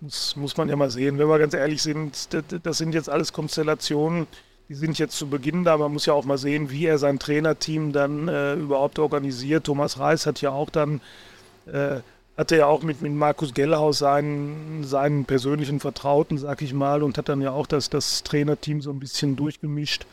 muss, 0.00 0.36
muss 0.36 0.56
man 0.58 0.68
ja 0.68 0.76
mal 0.76 0.90
sehen. 0.90 1.18
Wenn 1.18 1.28
wir 1.28 1.38
ganz 1.38 1.54
ehrlich 1.54 1.82
sind, 1.82 2.34
das, 2.34 2.44
das 2.62 2.76
sind 2.76 2.92
jetzt 2.92 3.08
alles 3.08 3.32
Konstellationen, 3.32 4.26
die 4.68 4.74
sind 4.74 4.98
jetzt 4.98 5.16
zu 5.16 5.28
Beginn 5.28 5.64
da. 5.64 5.76
Man 5.76 5.92
muss 5.92 6.06
ja 6.06 6.14
auch 6.14 6.24
mal 6.24 6.38
sehen, 6.38 6.70
wie 6.70 6.86
er 6.86 6.98
sein 6.98 7.18
Trainerteam 7.18 7.92
dann 7.92 8.28
äh, 8.28 8.54
überhaupt 8.54 8.98
organisiert. 8.98 9.64
Thomas 9.64 9.98
Reis 9.98 10.26
hat 10.26 10.40
ja 10.40 10.50
auch 10.50 10.70
dann 10.70 11.00
äh, 11.66 12.00
hatte 12.36 12.56
ja 12.56 12.66
auch 12.66 12.82
mit, 12.82 13.00
mit 13.00 13.12
Markus 13.12 13.54
Gellhaus 13.54 13.98
seinen, 13.98 14.84
seinen 14.84 15.24
persönlichen 15.24 15.80
Vertrauten, 15.80 16.38
sag 16.38 16.62
ich 16.62 16.74
mal, 16.74 17.02
und 17.02 17.16
hat 17.16 17.28
dann 17.28 17.40
ja 17.40 17.52
auch 17.52 17.66
das, 17.66 17.90
das 17.90 18.24
Trainerteam 18.24 18.80
so 18.80 18.90
ein 18.90 18.98
bisschen 18.98 19.36
durchgemischt. 19.36 20.06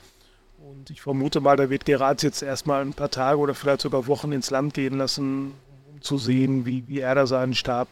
Und 0.59 0.89
ich 0.91 1.01
vermute 1.01 1.41
mal, 1.41 1.57
da 1.57 1.69
wird 1.69 1.85
Geratz 1.85 2.21
jetzt 2.21 2.43
erstmal 2.43 2.81
ein 2.83 2.93
paar 2.93 3.09
Tage 3.09 3.39
oder 3.39 3.55
vielleicht 3.55 3.81
sogar 3.81 4.07
Wochen 4.07 4.31
ins 4.31 4.51
Land 4.51 4.75
gehen 4.75 4.97
lassen, 4.97 5.53
um 5.91 6.01
zu 6.01 6.17
sehen, 6.17 6.65
wie, 6.65 6.87
wie 6.87 6.99
er 6.99 7.15
da 7.15 7.25
seinen 7.25 7.55
Stab 7.55 7.87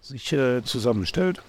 sich 0.00 0.32
äh, 0.32 0.62
zusammenstellt. 0.64 1.40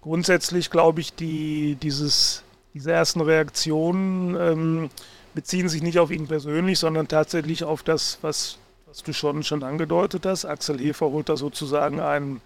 grundsätzlich 0.00 0.70
glaube 0.70 1.00
ich, 1.00 1.14
die, 1.14 1.76
dieses, 1.76 2.42
diese 2.74 2.92
ersten 2.92 3.20
Reaktionen 3.20 4.36
ähm, 4.36 4.90
beziehen 5.34 5.68
sich 5.68 5.82
nicht 5.82 5.98
auf 5.98 6.10
ihn 6.10 6.26
persönlich, 6.26 6.78
sondern 6.78 7.08
tatsächlich 7.08 7.64
auf 7.64 7.82
das, 7.82 8.18
was, 8.22 8.58
was 8.86 9.02
du 9.02 9.12
schon, 9.12 9.42
schon 9.42 9.62
angedeutet 9.62 10.26
hast. 10.26 10.44
Axel 10.44 10.78
Hefer 10.78 11.10
holt 11.10 11.28
da 11.28 11.36
sozusagen 11.36 12.00
einen, 12.00 12.40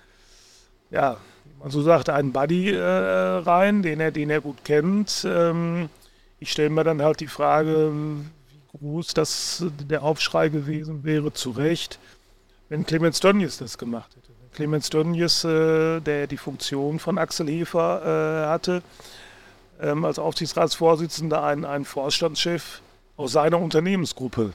ja, 0.91 1.17
wie 1.45 1.63
man 1.63 1.71
so 1.71 1.83
sagt, 1.83 2.09
einen 2.09 2.33
Buddy 2.33 2.71
äh, 2.71 2.83
rein, 2.83 3.83
den 3.83 4.01
er, 4.01 4.11
den 4.11 4.31
er 4.31 4.41
gut 4.41 4.65
kennt. 4.65 5.27
Ähm, 5.29 5.89
ich 6.41 6.53
stelle 6.53 6.71
mir 6.71 6.85
dann 6.85 7.03
halt 7.03 7.21
die 7.21 7.27
Frage, 7.27 7.93
groß 8.79 9.15
das 9.15 9.65
der 9.89 10.03
Aufschrei 10.03 10.49
gewesen 10.49 11.05
wäre, 11.05 11.33
zu 11.33 11.51
Recht, 11.51 11.99
wenn 12.69 12.85
Clemens 12.87 13.21
Dönjes 13.21 13.59
das 13.59 13.79
gemacht 13.79 14.15
hätte. 14.17 14.33
Clemens 14.53 14.89
Dönjes, 14.91 15.45
äh, 15.45 16.01
der 16.01 16.27
die 16.27 16.37
Funktion 16.37 16.99
von 16.99 17.19
Axel 17.19 17.49
Hefer 17.49 18.03
äh, 18.45 18.49
hatte, 18.49 18.83
ähm, 19.81 20.05
als 20.05 20.19
Aufsichtsratsvorsitzender 20.19 21.43
einen, 21.43 21.65
einen 21.65 21.85
Vorstandschef 21.85 22.81
aus 23.17 23.33
seiner 23.33 23.59
Unternehmensgruppe 23.61 24.53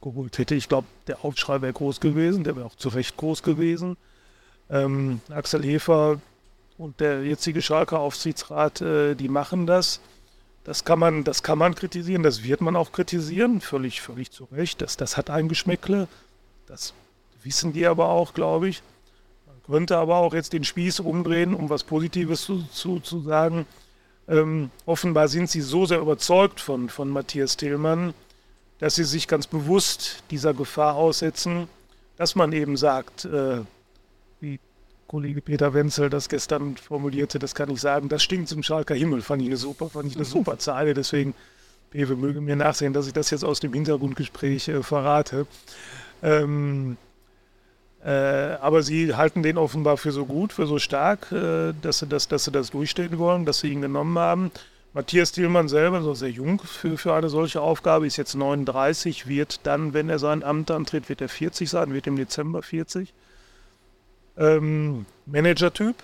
geholt 0.00 0.38
hätte. 0.38 0.54
Ich 0.54 0.68
glaube, 0.68 0.86
der 1.06 1.24
Aufschrei 1.24 1.60
wäre 1.60 1.72
groß 1.72 2.00
gewesen, 2.00 2.44
der 2.44 2.56
wäre 2.56 2.66
auch 2.66 2.76
zu 2.76 2.88
Recht 2.88 3.16
groß 3.16 3.42
gewesen. 3.42 3.96
Ähm, 4.70 5.20
Axel 5.30 5.62
Hefer 5.62 6.20
und 6.78 7.00
der 7.00 7.24
jetzige 7.24 7.60
Schalker 7.60 8.00
Aufsichtsrat, 8.00 8.80
äh, 8.80 9.14
die 9.14 9.28
machen 9.28 9.66
das. 9.66 10.00
Das 10.64 10.84
kann 10.84 10.98
man, 10.98 11.24
das 11.24 11.42
kann 11.42 11.58
man 11.58 11.74
kritisieren, 11.74 12.22
das 12.22 12.44
wird 12.44 12.60
man 12.60 12.76
auch 12.76 12.92
kritisieren, 12.92 13.60
völlig, 13.60 14.02
völlig 14.02 14.30
zu 14.30 14.44
Recht. 14.44 14.82
Das, 14.82 14.96
das 14.96 15.16
hat 15.16 15.30
ein 15.30 15.48
Geschmäckle. 15.48 16.06
Das 16.66 16.92
wissen 17.42 17.72
die 17.72 17.86
aber 17.86 18.08
auch, 18.08 18.34
glaube 18.34 18.68
ich. 18.68 18.82
Man 19.46 19.56
könnte 19.62 19.96
aber 19.96 20.16
auch 20.16 20.34
jetzt 20.34 20.52
den 20.52 20.64
Spieß 20.64 21.00
umdrehen, 21.00 21.54
um 21.54 21.70
was 21.70 21.84
Positives 21.84 22.42
zu, 22.42 22.62
zu, 22.72 23.00
zu 23.00 23.20
sagen. 23.20 23.66
Ähm, 24.28 24.70
offenbar 24.86 25.28
sind 25.28 25.50
sie 25.50 25.62
so 25.62 25.86
sehr 25.86 25.98
überzeugt 25.98 26.60
von, 26.60 26.88
von 26.88 27.08
Matthias 27.08 27.56
Tillmann, 27.56 28.14
dass 28.78 28.94
sie 28.94 29.04
sich 29.04 29.26
ganz 29.26 29.46
bewusst 29.46 30.22
dieser 30.30 30.54
Gefahr 30.54 30.94
aussetzen, 30.94 31.68
dass 32.16 32.34
man 32.34 32.52
eben 32.52 32.76
sagt, 32.76 33.24
äh, 33.24 33.62
wie 34.40 34.60
Kollege 35.10 35.40
Peter 35.40 35.74
Wenzel 35.74 36.08
das 36.08 36.28
gestern 36.28 36.76
formulierte, 36.76 37.40
das 37.40 37.56
kann 37.56 37.68
ich 37.68 37.80
sagen, 37.80 38.08
das 38.08 38.22
stinkt 38.22 38.48
zum 38.48 38.62
Schalker 38.62 38.94
Himmel, 38.94 39.22
fand 39.22 39.42
ich 39.42 39.48
eine 39.48 39.56
super, 39.56 39.90
fand 39.90 40.06
ich 40.06 40.14
eine 40.14 40.24
super 40.24 40.56
Zeile, 40.58 40.94
deswegen, 40.94 41.34
Pewe 41.90 42.14
möge 42.14 42.40
mir 42.40 42.54
nachsehen, 42.54 42.92
dass 42.92 43.08
ich 43.08 43.12
das 43.12 43.30
jetzt 43.30 43.44
aus 43.44 43.58
dem 43.58 43.72
Hintergrundgespräch 43.72 44.68
äh, 44.68 44.84
verrate. 44.84 45.48
Ähm, 46.22 46.96
äh, 48.04 48.08
aber 48.08 48.84
sie 48.84 49.16
halten 49.16 49.42
den 49.42 49.58
offenbar 49.58 49.96
für 49.96 50.12
so 50.12 50.26
gut, 50.26 50.52
für 50.52 50.68
so 50.68 50.78
stark, 50.78 51.32
äh, 51.32 51.72
dass, 51.82 51.98
sie 51.98 52.06
das, 52.06 52.28
dass 52.28 52.44
sie 52.44 52.52
das 52.52 52.70
durchstehen 52.70 53.18
wollen, 53.18 53.44
dass 53.44 53.58
sie 53.58 53.72
ihn 53.72 53.82
genommen 53.82 54.16
haben. 54.16 54.52
Matthias 54.92 55.32
Thielmann 55.32 55.66
selber, 55.66 56.02
so 56.02 56.14
sehr 56.14 56.30
jung 56.30 56.60
für, 56.60 56.96
für 56.96 57.14
eine 57.14 57.30
solche 57.30 57.60
Aufgabe, 57.60 58.06
ist 58.06 58.16
jetzt 58.16 58.36
39, 58.36 59.26
wird 59.26 59.66
dann, 59.66 59.92
wenn 59.92 60.08
er 60.08 60.20
sein 60.20 60.44
Amt 60.44 60.70
antritt, 60.70 61.08
wird 61.08 61.20
er 61.20 61.28
40 61.28 61.68
sein, 61.68 61.92
wird 61.92 62.06
im 62.06 62.14
Dezember 62.14 62.62
40 62.62 63.12
ähm, 64.40 65.06
Manager-Typ. 65.26 65.96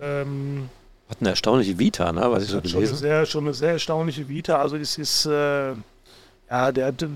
Ähm, 0.00 0.68
Hat 1.08 1.18
eine 1.20 1.30
erstaunliche 1.30 1.78
Vita, 1.78 2.12
ne? 2.12 2.22
was 2.30 2.44
ich 2.44 2.50
so 2.50 2.60
gelesen 2.60 2.86
habe. 2.88 2.96
Sehr, 2.96 3.26
schon 3.26 3.44
eine 3.44 3.54
sehr 3.54 3.72
erstaunliche 3.72 4.28
Vita. 4.28 4.60
Also 4.60 4.76
es 4.76 4.96
ist, 4.98 5.26
äh, 5.26 5.72
ja, 6.50 6.72
der 6.72 6.86
hat 6.86 7.06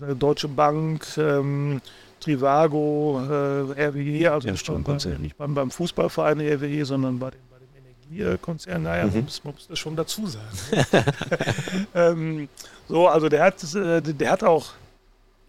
eine 0.00 0.16
Deutsche 0.16 0.48
Bank, 0.48 1.06
ähm, 1.18 1.80
Trivago, 2.20 3.20
äh, 3.20 3.88
RWE, 3.88 4.30
also 4.30 4.48
ja, 4.48 4.78
bei, 4.78 5.18
nicht 5.18 5.36
beim, 5.36 5.54
beim 5.54 5.70
Fußballverein 5.70 6.40
RWE, 6.40 6.84
sondern 6.84 7.18
bei 7.18 7.30
dem, 7.30 7.40
bei 7.50 7.56
dem 7.58 8.18
Energiekonzern. 8.18 8.82
Naja, 8.82 9.06
mhm. 9.06 9.22
muss, 9.22 9.42
man 9.42 9.54
muss 9.54 9.66
das 9.66 9.78
schon 9.78 9.96
dazu 9.96 10.26
sagen. 10.26 10.46
ähm, 11.94 12.48
so, 12.88 13.08
also 13.08 13.28
der 13.30 13.42
hat, 13.44 13.74
äh, 13.74 14.02
der 14.02 14.30
hat 14.30 14.44
auch 14.44 14.74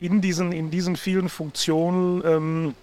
in 0.02 0.20
diesen, 0.20 0.52
in 0.52 0.72
diesen 0.72 0.98
vielen 0.98 1.30
Funktionen, 1.30 2.24
ähm, 2.26 2.76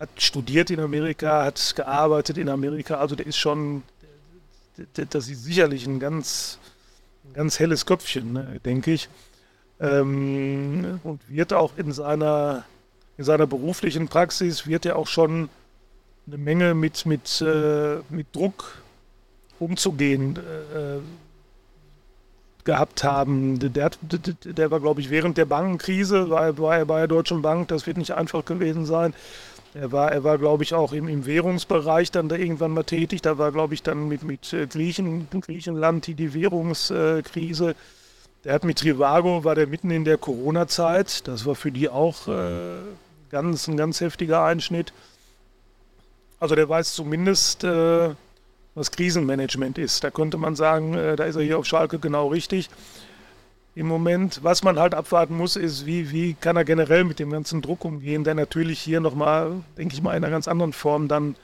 hat 0.00 0.08
studiert 0.20 0.70
in 0.70 0.80
Amerika, 0.80 1.44
hat 1.44 1.74
gearbeitet 1.76 2.38
in 2.38 2.48
Amerika, 2.48 2.96
also 2.96 3.14
der 3.14 3.26
ist 3.26 3.36
schon, 3.36 3.84
das 4.94 5.28
ist 5.28 5.44
sicherlich 5.44 5.86
ein 5.86 6.00
ganz, 6.00 6.58
ein 7.24 7.34
ganz 7.34 7.60
helles 7.60 7.86
Köpfchen, 7.86 8.32
ne, 8.32 8.60
denke 8.64 8.92
ich. 8.92 9.08
Ähm, 9.80 10.98
und 11.04 11.20
wird 11.28 11.52
auch 11.52 11.76
in 11.76 11.92
seiner, 11.92 12.64
in 13.18 13.24
seiner 13.24 13.46
beruflichen 13.46 14.08
Praxis, 14.08 14.66
wird 14.66 14.86
er 14.86 14.96
auch 14.96 15.08
schon 15.08 15.50
eine 16.26 16.38
Menge 16.38 16.74
mit, 16.74 17.04
mit, 17.04 17.42
äh, 17.42 17.98
mit 18.08 18.34
Druck 18.34 18.82
umzugehen 19.58 20.36
äh, 20.36 20.98
gehabt 22.64 23.04
haben. 23.04 23.58
Der, 23.58 23.90
der 24.44 24.70
war, 24.70 24.80
glaube 24.80 25.00
ich, 25.00 25.10
während 25.10 25.36
der 25.36 25.46
Bankenkrise, 25.46 26.30
war 26.30 26.76
er 26.76 26.84
bei 26.84 26.98
der 26.98 27.08
Deutschen 27.08 27.42
Bank, 27.42 27.68
das 27.68 27.86
wird 27.86 27.96
nicht 27.96 28.12
einfach 28.12 28.44
gewesen 28.44 28.86
sein. 28.86 29.14
Er 29.74 29.90
war, 29.90 30.12
er 30.12 30.22
war 30.22 30.36
glaube 30.36 30.62
ich, 30.64 30.74
auch 30.74 30.92
im, 30.92 31.08
im 31.08 31.24
Währungsbereich 31.24 32.10
dann 32.10 32.28
da 32.28 32.36
irgendwann 32.36 32.72
mal 32.72 32.82
tätig. 32.82 33.22
Da 33.22 33.38
war, 33.38 33.52
glaube 33.52 33.72
ich, 33.72 33.82
dann 33.82 34.06
mit, 34.06 34.22
mit 34.22 34.52
äh, 34.52 34.66
Griechen, 34.66 35.28
Griechenland 35.30 36.06
die, 36.06 36.14
die 36.14 36.34
Währungskrise. 36.34 37.74
Der 38.44 38.52
hat 38.52 38.64
mit 38.64 38.80
Trivago, 38.80 39.44
war 39.44 39.54
der 39.54 39.66
mitten 39.66 39.90
in 39.90 40.04
der 40.04 40.18
Corona-Zeit. 40.18 41.26
Das 41.26 41.46
war 41.46 41.54
für 41.54 41.72
die 41.72 41.88
auch 41.88 42.28
äh, 42.28 42.74
ganz, 43.30 43.66
ein 43.66 43.78
ganz 43.78 44.00
heftiger 44.00 44.44
Einschnitt. 44.44 44.92
Also 46.38 46.54
der 46.54 46.68
weiß 46.68 46.92
zumindest, 46.92 47.64
äh, 47.64 48.10
was 48.74 48.90
Krisenmanagement 48.90 49.78
ist. 49.78 50.02
Da 50.04 50.10
könnte 50.10 50.38
man 50.38 50.56
sagen, 50.56 50.94
äh, 50.94 51.16
da 51.16 51.24
ist 51.24 51.36
er 51.36 51.42
hier 51.42 51.58
auf 51.58 51.66
Schalke 51.66 51.98
genau 51.98 52.28
richtig. 52.28 52.70
Im 53.74 53.86
Moment, 53.86 54.40
was 54.42 54.62
man 54.62 54.78
halt 54.78 54.94
abwarten 54.94 55.36
muss, 55.36 55.56
ist, 55.56 55.86
wie, 55.86 56.10
wie 56.10 56.34
kann 56.34 56.56
er 56.56 56.64
generell 56.64 57.04
mit 57.04 57.18
dem 57.18 57.30
ganzen 57.30 57.62
Druck 57.62 57.84
umgehen, 57.84 58.22
der 58.22 58.34
natürlich 58.34 58.80
hier 58.80 59.00
nochmal, 59.00 59.52
denke 59.78 59.94
ich 59.94 60.02
mal, 60.02 60.14
in 60.16 60.22
einer 60.24 60.30
ganz 60.30 60.46
anderen 60.46 60.74
Form 60.74 61.08
dann 61.08 61.36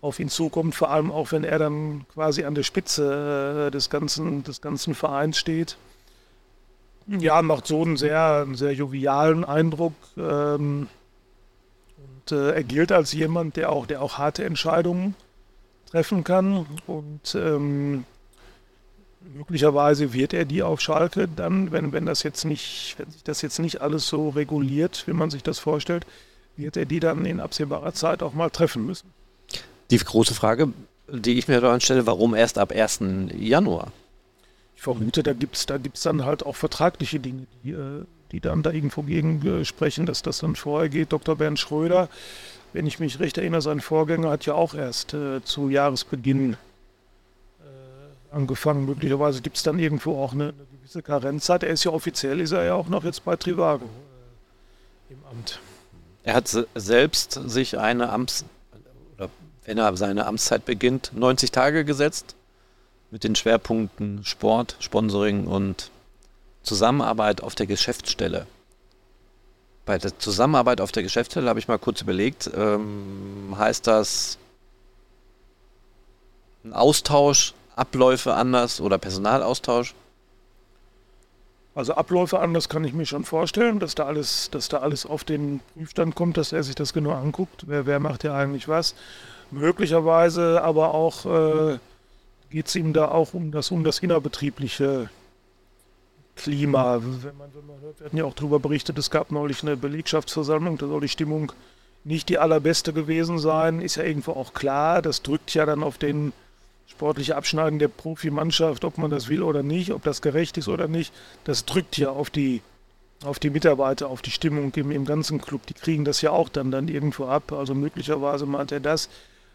auf 0.00 0.18
ihn 0.18 0.28
zukommt, 0.28 0.74
vor 0.74 0.90
allem 0.90 1.10
auch 1.10 1.32
wenn 1.32 1.44
er 1.44 1.58
dann 1.58 2.06
quasi 2.12 2.44
an 2.44 2.54
der 2.54 2.62
Spitze 2.62 3.66
äh, 3.66 3.70
des 3.70 3.90
ganzen, 3.90 4.44
des 4.44 4.60
ganzen 4.60 4.94
Vereins 4.94 5.38
steht. 5.38 5.76
Ja, 7.06 7.42
macht 7.42 7.66
so 7.66 7.82
einen 7.82 7.98
sehr, 7.98 8.42
einen 8.44 8.54
sehr 8.54 8.72
jovialen 8.72 9.44
Eindruck. 9.44 9.94
Ähm, 10.16 10.88
Und 11.96 12.32
äh, 12.32 12.52
er 12.52 12.64
gilt 12.64 12.92
als 12.92 13.12
jemand, 13.12 13.56
der 13.56 13.70
auch, 13.70 13.86
der 13.86 14.00
auch 14.00 14.16
harte 14.16 14.44
Entscheidungen 14.44 15.14
treffen 15.94 16.24
kann. 16.24 16.66
Und 16.86 17.34
ähm, 17.36 18.04
möglicherweise 19.34 20.12
wird 20.12 20.32
er 20.34 20.44
die 20.44 20.62
auf 20.62 20.80
Schalke 20.80 21.28
dann, 21.28 21.70
wenn, 21.70 21.92
wenn 21.92 22.04
das 22.04 22.24
jetzt 22.24 22.44
nicht, 22.44 22.96
wenn 22.98 23.10
sich 23.10 23.22
das 23.22 23.42
jetzt 23.42 23.60
nicht 23.60 23.80
alles 23.80 24.08
so 24.08 24.30
reguliert, 24.30 25.04
wie 25.06 25.12
man 25.12 25.30
sich 25.30 25.44
das 25.44 25.60
vorstellt, 25.60 26.04
wird 26.56 26.76
er 26.76 26.84
die 26.84 26.98
dann 26.98 27.24
in 27.24 27.38
absehbarer 27.38 27.94
Zeit 27.94 28.22
auch 28.22 28.34
mal 28.34 28.50
treffen 28.50 28.84
müssen. 28.84 29.08
Die 29.90 29.98
große 29.98 30.34
Frage, 30.34 30.72
die 31.08 31.38
ich 31.38 31.46
mir 31.46 31.60
da 31.60 31.78
stelle, 31.78 32.06
warum 32.06 32.34
erst 32.34 32.58
ab 32.58 32.72
1. 32.72 33.00
Januar? 33.36 33.92
Ich 34.74 34.82
vermute, 34.82 35.22
da 35.22 35.32
gibt 35.32 35.54
es 35.54 35.66
da 35.66 35.78
gibt's 35.78 36.02
dann 36.02 36.24
halt 36.24 36.44
auch 36.44 36.56
vertragliche 36.56 37.20
Dinge, 37.20 37.46
die, 37.62 37.70
äh, 37.70 38.04
die 38.32 38.40
dann 38.40 38.62
da 38.62 38.70
irgendwo 38.70 39.02
gegen 39.02 39.64
sprechen, 39.64 40.06
dass 40.06 40.22
das 40.22 40.38
dann 40.38 40.56
vorher 40.56 40.88
geht. 40.88 41.12
Dr. 41.12 41.36
Bernd 41.36 41.58
Schröder, 41.58 42.08
wenn 42.74 42.86
ich 42.86 42.98
mich 42.98 43.20
recht 43.20 43.38
erinnere, 43.38 43.62
sein 43.62 43.80
Vorgänger 43.80 44.30
hat 44.30 44.46
ja 44.46 44.54
auch 44.54 44.74
erst 44.74 45.14
äh, 45.14 45.42
zu 45.44 45.68
Jahresbeginn 45.68 46.54
äh, 46.54 48.34
angefangen. 48.34 48.84
Möglicherweise 48.84 49.40
gibt 49.42 49.56
es 49.56 49.62
dann 49.62 49.78
irgendwo 49.78 50.20
auch 50.20 50.32
eine, 50.32 50.46
eine, 50.46 50.54
gewisse 50.80 51.00
Karenzzeit. 51.00 51.62
Er 51.62 51.70
ist 51.70 51.84
ja 51.84 51.92
offiziell, 51.92 52.40
ist 52.40 52.50
er 52.50 52.64
ja 52.64 52.74
auch 52.74 52.88
noch 52.88 53.04
jetzt 53.04 53.24
bei 53.24 53.36
Trivago 53.36 53.84
äh, 53.84 55.12
im 55.12 55.20
Amt. 55.30 55.60
Er 56.24 56.34
hat 56.34 56.48
selbst 56.74 57.40
sich 57.46 57.78
eine 57.78 58.10
Amts- 58.10 58.44
oder 59.16 59.30
wenn 59.64 59.78
er 59.78 59.96
seine 59.96 60.26
Amtszeit 60.26 60.64
beginnt, 60.64 61.12
90 61.14 61.52
Tage 61.52 61.84
gesetzt 61.84 62.34
mit 63.12 63.22
den 63.22 63.36
Schwerpunkten 63.36 64.24
Sport, 64.24 64.76
Sponsoring 64.80 65.46
und 65.46 65.92
Zusammenarbeit 66.64 67.42
auf 67.42 67.54
der 67.54 67.66
Geschäftsstelle. 67.66 68.46
Bei 69.86 69.98
der 69.98 70.18
Zusammenarbeit 70.18 70.80
auf 70.80 70.92
der 70.92 71.02
Geschäftsstelle 71.02 71.48
habe 71.48 71.58
ich 71.58 71.68
mal 71.68 71.78
kurz 71.78 72.00
überlegt, 72.00 72.50
ähm, 72.56 73.54
heißt 73.56 73.86
das 73.86 74.38
ein 76.64 76.72
Austausch, 76.72 77.54
Abläufe 77.76 78.34
anders 78.34 78.80
oder 78.80 78.98
Personalaustausch? 78.98 79.94
Also 81.74 81.94
Abläufe 81.94 82.38
anders 82.38 82.68
kann 82.68 82.84
ich 82.84 82.94
mir 82.94 83.04
schon 83.04 83.24
vorstellen, 83.24 83.80
dass 83.80 83.94
da 83.94 84.06
alles, 84.06 84.48
dass 84.50 84.68
da 84.68 84.78
alles 84.78 85.04
auf 85.04 85.24
den 85.24 85.60
Prüfstand 85.74 86.14
kommt, 86.14 86.36
dass 86.36 86.52
er 86.52 86.62
sich 86.62 86.76
das 86.76 86.92
genau 86.92 87.10
anguckt. 87.10 87.64
Wer, 87.66 87.84
wer 87.84 87.98
macht 87.98 88.24
ja 88.24 88.34
eigentlich 88.34 88.68
was? 88.68 88.94
Möglicherweise 89.50 90.62
aber 90.62 90.94
auch 90.94 91.26
äh, 91.26 91.78
geht 92.50 92.68
es 92.68 92.76
ihm 92.76 92.92
da 92.92 93.08
auch 93.08 93.34
um 93.34 93.50
das, 93.50 93.72
um 93.72 93.82
das 93.82 93.98
innerbetriebliche 93.98 95.10
Klima. 96.36 97.00
Wenn 97.00 97.36
man, 97.36 97.54
wenn 97.54 97.66
man 97.66 97.80
hört, 97.80 98.00
wir 98.00 98.06
hatten 98.06 98.16
ja 98.16 98.24
auch 98.24 98.34
darüber 98.34 98.58
berichtet, 98.58 98.98
es 98.98 99.10
gab 99.10 99.30
neulich 99.30 99.62
eine 99.62 99.76
Belegschaftsversammlung, 99.76 100.78
da 100.78 100.86
soll 100.86 101.00
die 101.00 101.08
Stimmung 101.08 101.52
nicht 102.04 102.28
die 102.28 102.38
allerbeste 102.38 102.92
gewesen 102.92 103.38
sein. 103.38 103.80
Ist 103.80 103.96
ja 103.96 104.04
irgendwo 104.04 104.32
auch 104.32 104.52
klar, 104.52 105.00
das 105.02 105.22
drückt 105.22 105.54
ja 105.54 105.64
dann 105.66 105.82
auf 105.82 105.98
den 105.98 106.32
sportliche 106.86 107.36
Abschneiden 107.36 107.78
der 107.78 107.88
Profimannschaft, 107.88 108.84
ob 108.84 108.98
man 108.98 109.10
das 109.10 109.28
will 109.28 109.42
oder 109.42 109.62
nicht, 109.62 109.92
ob 109.92 110.02
das 110.02 110.22
gerecht 110.22 110.58
ist 110.58 110.68
oder 110.68 110.86
nicht, 110.86 111.12
das 111.44 111.64
drückt 111.64 111.96
ja 111.96 112.10
auf 112.10 112.30
die, 112.30 112.62
auf 113.24 113.38
die 113.38 113.50
Mitarbeiter, 113.50 114.08
auf 114.08 114.22
die 114.22 114.30
Stimmung 114.30 114.72
im, 114.74 114.90
im 114.90 115.04
ganzen 115.04 115.40
Club. 115.40 115.66
Die 115.66 115.74
kriegen 115.74 116.04
das 116.04 116.20
ja 116.20 116.30
auch 116.30 116.48
dann, 116.48 116.70
dann 116.70 116.88
irgendwo 116.88 117.24
ab. 117.26 117.52
Also 117.52 117.74
möglicherweise 117.74 118.46
meint 118.46 118.70
er 118.70 118.80
das. 118.80 119.08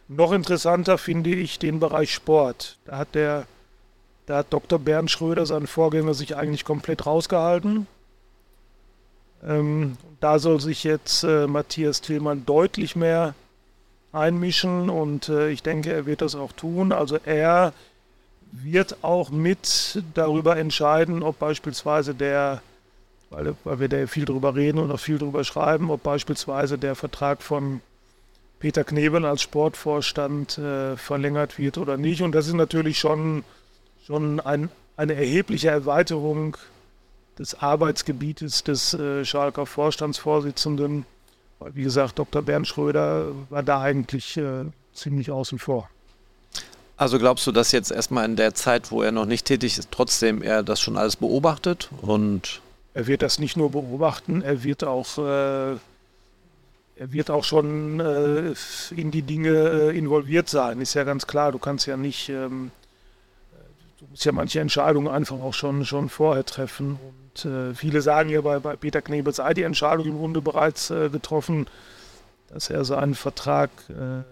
Noch 0.07 0.31
interessanter 0.31 0.97
finde 0.97 1.29
ich 1.29 1.59
den 1.59 1.79
Bereich 1.79 2.13
Sport. 2.13 2.77
Da 2.85 2.97
hat 2.97 3.13
der 3.13 3.45
da 4.29 4.37
hat 4.37 4.53
Dr. 4.53 4.77
Bernd 4.77 5.09
Schröder, 5.09 5.47
sein 5.47 5.65
Vorgänger, 5.65 6.13
sich 6.13 6.37
eigentlich 6.37 6.63
komplett 6.63 7.07
rausgehalten. 7.07 7.87
Ähm, 9.43 9.97
da 10.19 10.37
soll 10.37 10.61
sich 10.61 10.83
jetzt 10.83 11.23
äh, 11.23 11.47
Matthias 11.47 12.01
Tillmann 12.01 12.45
deutlich 12.45 12.95
mehr 12.95 13.33
einmischen 14.11 14.91
und 14.91 15.29
äh, 15.29 15.49
ich 15.49 15.63
denke, 15.63 15.91
er 15.91 16.05
wird 16.05 16.21
das 16.21 16.35
auch 16.35 16.51
tun. 16.51 16.91
Also 16.91 17.17
er 17.25 17.73
wird 18.51 18.97
auch 19.03 19.31
mit 19.31 20.03
darüber 20.13 20.57
entscheiden, 20.57 21.23
ob 21.23 21.39
beispielsweise 21.39 22.13
der, 22.13 22.61
weil, 23.31 23.55
weil 23.63 23.79
wir 23.79 23.89
da 23.89 24.05
viel 24.05 24.25
drüber 24.25 24.53
reden 24.53 24.77
und 24.77 24.91
auch 24.91 24.99
viel 24.99 25.17
drüber 25.17 25.43
schreiben, 25.43 25.89
ob 25.89 26.03
beispielsweise 26.03 26.77
der 26.77 26.93
Vertrag 26.93 27.41
von 27.41 27.81
Peter 28.59 28.83
Knebel 28.83 29.25
als 29.25 29.41
Sportvorstand 29.41 30.59
äh, 30.59 30.97
verlängert 30.97 31.57
wird 31.57 31.79
oder 31.79 31.97
nicht. 31.97 32.21
Und 32.21 32.33
das 32.33 32.45
ist 32.45 32.53
natürlich 32.53 32.99
schon, 32.99 33.43
schon 34.09 34.39
ein, 34.39 34.69
eine 34.97 35.13
erhebliche 35.13 35.69
Erweiterung 35.69 36.57
des 37.37 37.61
Arbeitsgebietes 37.61 38.63
des 38.63 38.93
äh, 38.95 39.23
Schalker 39.23 39.65
Vorstandsvorsitzenden 39.65 41.05
wie 41.73 41.83
gesagt, 41.83 42.17
Dr. 42.17 42.41
Bernd 42.41 42.67
Schröder 42.67 43.31
war 43.49 43.63
da 43.63 43.81
eigentlich 43.81 44.37
äh, 44.37 44.65
ziemlich 44.93 45.31
außen 45.31 45.59
vor. 45.59 45.89
Also 46.97 47.17
glaubst 47.17 47.47
du, 47.47 47.51
dass 47.51 47.71
jetzt 47.71 47.91
erstmal 47.91 48.25
in 48.25 48.35
der 48.35 48.53
Zeit, 48.53 48.91
wo 48.91 49.01
er 49.01 49.11
noch 49.11 49.25
nicht 49.25 49.45
tätig 49.45 49.77
ist, 49.77 49.89
trotzdem 49.91 50.41
er 50.41 50.63
das 50.63 50.81
schon 50.81 50.97
alles 50.97 51.15
beobachtet 51.15 51.89
und 52.01 52.61
er 52.93 53.07
wird 53.07 53.21
das 53.21 53.39
nicht 53.39 53.55
nur 53.55 53.71
beobachten, 53.71 54.41
er 54.41 54.63
wird 54.63 54.83
auch 54.83 55.17
äh, 55.17 55.71
er 56.95 57.13
wird 57.13 57.29
auch 57.29 57.45
schon 57.45 58.01
äh, 58.01 58.53
in 58.93 59.11
die 59.11 59.21
Dinge 59.21 59.49
äh, 59.49 59.97
involviert 59.97 60.49
sein. 60.49 60.81
Ist 60.81 60.95
ja 60.95 61.05
ganz 61.05 61.27
klar. 61.27 61.53
Du 61.53 61.57
kannst 61.57 61.85
ja 61.87 61.95
nicht, 61.95 62.27
ähm, 62.27 62.71
du 63.99 64.05
musst 64.07 64.25
ja 64.25 64.31
manche 64.31 64.59
Entscheidungen 64.59 65.07
einfach 65.07 65.39
auch 65.39 65.53
schon 65.53 65.85
schon 65.85 66.09
vorher 66.09 66.45
treffen. 66.45 66.97
Und 67.01 67.45
äh, 67.45 67.73
viele 67.73 68.01
sagen 68.01 68.29
ja, 68.29 68.41
bei, 68.41 68.59
bei 68.59 68.75
Peter 68.75 69.01
Knebel 69.01 69.33
sei 69.33 69.53
die 69.53 69.63
Entscheidung 69.63 70.05
im 70.05 70.17
Grunde 70.17 70.41
bereits 70.41 70.89
äh, 70.89 71.09
getroffen, 71.09 71.67
dass 72.47 72.69
er 72.69 72.85
seinen 72.85 73.15
Vertrag 73.15 73.69
äh, 73.89 74.23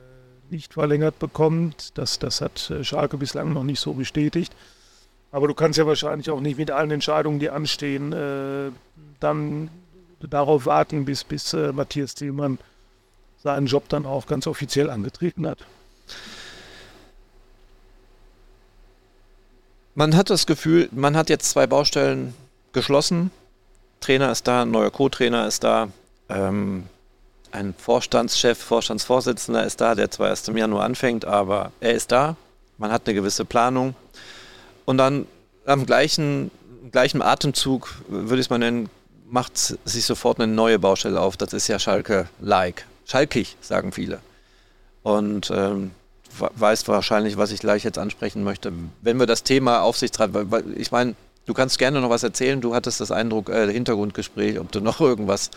nicht 0.50 0.74
verlängert 0.74 1.20
bekommt. 1.20 1.98
Das, 1.98 2.20
das 2.20 2.42
hat 2.42 2.70
äh, 2.72 2.84
Schalke 2.84 3.18
bislang 3.18 3.54
noch 3.54 3.64
nicht 3.64 3.80
so 3.80 3.94
bestätigt. 3.94 4.54
Aber 5.32 5.48
du 5.48 5.54
kannst 5.54 5.78
ja 5.78 5.86
wahrscheinlich 5.86 6.30
auch 6.30 6.40
nicht 6.40 6.58
mit 6.58 6.72
allen 6.72 6.92
Entscheidungen, 6.92 7.40
die 7.40 7.50
anstehen, 7.50 8.14
äh, 8.14 8.72
dann 9.20 9.70
darauf 10.22 10.66
warten, 10.66 11.06
bis, 11.06 11.24
bis 11.24 11.54
äh, 11.54 11.74
Matthias 11.74 12.16
Thielmann 12.16 12.58
seinen 13.44 13.68
Job 13.68 13.90
dann 13.90 14.06
auch 14.06 14.26
ganz 14.26 14.48
offiziell 14.48 14.90
angetreten 14.90 15.46
hat. 15.46 15.60
Man 20.00 20.16
hat 20.16 20.30
das 20.30 20.46
Gefühl, 20.46 20.90
man 20.92 21.18
hat 21.18 21.28
jetzt 21.28 21.50
zwei 21.50 21.66
Baustellen 21.66 22.36
geschlossen. 22.72 23.32
Trainer 24.00 24.32
ist 24.32 24.48
da, 24.48 24.62
ein 24.62 24.70
neuer 24.70 24.92
Co-Trainer 24.92 25.48
ist 25.48 25.64
da, 25.64 25.88
ähm, 26.30 26.84
ein 27.52 27.74
Vorstandschef, 27.76 28.60
Vorstandsvorsitzender 28.60 29.66
ist 29.66 29.82
da, 29.82 29.96
der 29.96 30.12
zwar 30.12 30.30
erst 30.30 30.50
im 30.50 30.58
Januar 30.58 30.84
anfängt, 30.84 31.26
aber 31.26 31.72
er 31.80 31.96
ist 31.96 32.12
da. 32.12 32.36
Man 32.78 32.92
hat 32.92 33.08
eine 33.08 33.16
gewisse 33.16 33.44
Planung. 33.44 33.96
Und 34.86 35.00
dann 35.00 35.26
am 35.66 35.88
gleichen, 35.88 36.52
gleichen 36.92 37.24
Atemzug, 37.24 37.96
würde 38.08 38.36
ich 38.36 38.42
es 38.42 38.50
mal 38.52 38.60
nennen, 38.60 38.90
macht 39.28 39.58
sich 39.58 40.06
sofort 40.06 40.40
eine 40.40 40.54
neue 40.54 40.78
Baustelle 40.78 41.20
auf. 41.20 41.38
Das 41.38 41.54
ist 41.54 41.68
ja 41.70 41.80
Schalke-like. 41.80 42.86
Schalkig, 43.08 43.58
sagen 43.62 43.92
viele. 43.92 44.20
Und 45.02 45.50
ähm, 45.50 45.90
weißt 46.40 46.88
wahrscheinlich, 46.88 47.38
was 47.38 47.52
ich 47.52 47.60
gleich 47.60 47.84
jetzt 47.84 47.98
ansprechen 47.98 48.44
möchte. 48.44 48.72
Wenn 49.02 49.20
wir 49.20 49.26
das 49.26 49.44
Thema 49.44 49.82
Aufsichtsrat, 49.82 50.32
ich 50.76 50.92
meine, 50.92 51.16
Du 51.48 51.54
kannst 51.54 51.80
gerne 51.80 52.02
noch 52.02 52.10
was 52.10 52.24
erzählen. 52.24 52.60
Du 52.60 52.76
hattest 52.76 53.00
das 53.00 53.10
Eindruck, 53.10 53.50
äh, 53.50 53.72
Hintergrundgespräch, 53.72 54.60
ob 54.60 54.70
du 54.70 54.82
noch 54.82 55.00
irgendwas 55.00 55.50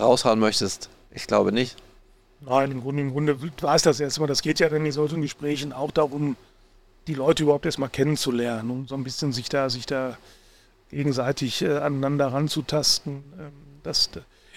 raushauen 0.00 0.40
möchtest. 0.40 0.88
Ich 1.10 1.26
glaube 1.26 1.52
nicht. 1.52 1.76
Nein, 2.40 2.72
im 2.72 2.80
Grunde, 2.80 3.02
im 3.02 3.12
Grunde 3.12 3.38
war 3.60 3.74
es 3.74 3.82
das 3.82 4.00
erstmal. 4.00 4.26
Das 4.26 4.40
geht 4.40 4.58
ja 4.58 4.70
dann 4.70 4.84
in 4.86 4.92
solchen 4.92 5.20
Gesprächen 5.20 5.74
auch 5.74 5.90
darum, 5.90 6.36
die 7.06 7.14
Leute 7.14 7.42
überhaupt 7.42 7.66
erstmal 7.66 7.90
kennenzulernen 7.90 8.70
und 8.70 8.88
so 8.88 8.94
ein 8.94 9.04
bisschen 9.04 9.32
sich 9.32 9.50
da, 9.50 9.68
sich 9.68 9.84
da 9.84 10.16
gegenseitig 10.90 11.60
äh, 11.60 11.76
aneinander 11.76 12.28
ranzutasten. 12.28 13.22
Ähm, 13.38 13.52
das, 13.82 14.08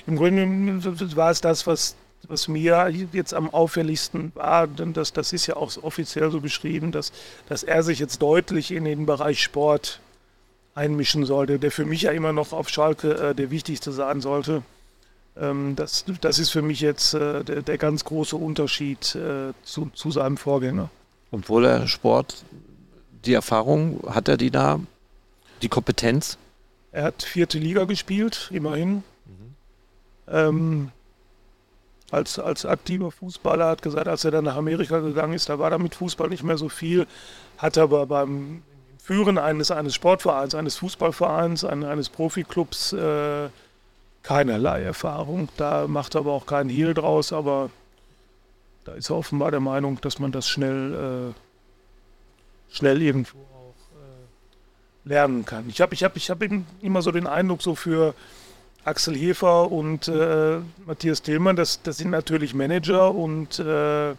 Im 0.05 0.15
Grunde 0.15 1.17
war 1.17 1.31
es 1.31 1.41
das, 1.41 1.67
was, 1.67 1.97
was 2.27 2.47
mir 2.47 2.91
jetzt 3.13 3.33
am 3.33 3.49
auffälligsten 3.49 4.31
war, 4.35 4.67
denn 4.67 4.93
das, 4.93 5.13
das 5.13 5.33
ist 5.33 5.47
ja 5.47 5.55
auch 5.55 5.71
offiziell 5.81 6.29
so 6.31 6.41
beschrieben, 6.41 6.91
dass, 6.91 7.11
dass 7.47 7.63
er 7.63 7.83
sich 7.83 7.99
jetzt 7.99 8.21
deutlich 8.21 8.71
in 8.71 8.85
den 8.85 9.05
Bereich 9.05 9.41
Sport 9.41 9.99
einmischen 10.75 11.25
sollte, 11.25 11.57
der 11.57 11.71
für 11.71 11.85
mich 11.85 12.03
ja 12.03 12.11
immer 12.11 12.33
noch 12.33 12.53
auf 12.53 12.69
Schalke 12.69 13.29
äh, 13.29 13.35
der 13.35 13.49
wichtigste 13.49 13.91
sein 13.91 14.21
sollte. 14.21 14.61
Ähm, 15.35 15.75
das, 15.75 16.05
das 16.21 16.39
ist 16.39 16.51
für 16.51 16.61
mich 16.61 16.81
jetzt 16.81 17.13
äh, 17.13 17.43
der, 17.43 17.61
der, 17.61 17.77
ganz 17.77 18.03
große 18.03 18.35
Unterschied 18.35 19.15
äh, 19.15 19.53
zu, 19.63 19.89
zu 19.93 20.11
seinem 20.11 20.37
Vorgänger. 20.37 20.89
Obwohl 21.31 21.65
er 21.65 21.87
Sport, 21.87 22.43
die 23.25 23.33
Erfahrung, 23.33 24.01
hat 24.07 24.27
er 24.27 24.37
die 24.37 24.51
da, 24.51 24.79
die 25.61 25.69
Kompetenz? 25.69 26.37
Er 26.91 27.03
hat 27.03 27.23
vierte 27.23 27.57
Liga 27.57 27.85
gespielt, 27.85 28.49
immerhin. 28.51 29.03
Mhm. 29.25 29.55
Ähm, 30.27 30.91
als, 32.11 32.39
als 32.39 32.65
aktiver 32.65 33.11
Fußballer 33.11 33.67
hat 33.67 33.81
gesagt, 33.81 34.07
als 34.07 34.23
er 34.23 34.31
dann 34.31 34.45
nach 34.45 34.55
Amerika 34.55 34.99
gegangen 34.99 35.33
ist, 35.33 35.49
da 35.49 35.59
war 35.59 35.71
er 35.71 35.79
mit 35.79 35.95
Fußball 35.95 36.29
nicht 36.29 36.43
mehr 36.43 36.57
so 36.57 36.69
viel, 36.69 37.05
hat 37.57 37.77
aber 37.77 38.05
beim 38.05 38.63
Führen 38.97 39.37
eines, 39.37 39.71
eines 39.71 39.95
Sportvereins, 39.95 40.55
eines 40.55 40.77
Fußballvereins, 40.77 41.63
eines 41.63 42.09
Profiklubs 42.09 42.93
äh, 42.93 43.49
keinerlei 44.23 44.83
Erfahrung. 44.83 45.49
Da 45.57 45.87
macht 45.87 46.15
er 46.15 46.19
aber 46.19 46.33
auch 46.33 46.45
keinen 46.45 46.69
Hehl 46.69 46.93
draus, 46.93 47.31
aber 47.31 47.69
da 48.83 48.93
ist 48.93 49.09
er 49.09 49.17
offenbar 49.17 49.51
der 49.51 49.59
Meinung, 49.59 49.99
dass 50.01 50.19
man 50.19 50.31
das 50.31 50.47
schnell, 50.47 51.33
äh, 51.33 52.75
schnell 52.75 53.01
irgendwo 53.01 53.37
auch 53.37 53.75
äh, 53.95 55.09
lernen 55.09 55.45
kann. 55.45 55.69
Ich 55.69 55.81
habe 55.81 55.93
ich 55.93 56.03
hab, 56.03 56.15
ich 56.17 56.29
hab 56.29 56.39
immer 56.81 57.01
so 57.01 57.11
den 57.11 57.27
Eindruck, 57.27 57.61
so 57.61 57.75
für 57.75 58.13
Axel 58.87 59.15
Hefer 59.15 59.71
und 59.71 60.07
äh, 60.07 60.59
Matthias 60.85 61.21
Tillmann, 61.21 61.55
das, 61.55 61.81
das 61.81 61.97
sind 61.97 62.09
natürlich 62.09 62.53
Manager 62.53 63.13
und 63.13 63.59
äh, 63.59 64.15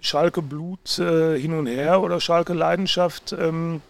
Schalke 0.00 0.40
Blut 0.40 0.98
äh, 1.00 1.38
hin 1.38 1.52
und 1.52 1.66
her 1.66 2.00
oder 2.00 2.20
Schalke 2.20 2.52
Leidenschaft. 2.52 3.34
Ähm, 3.38 3.80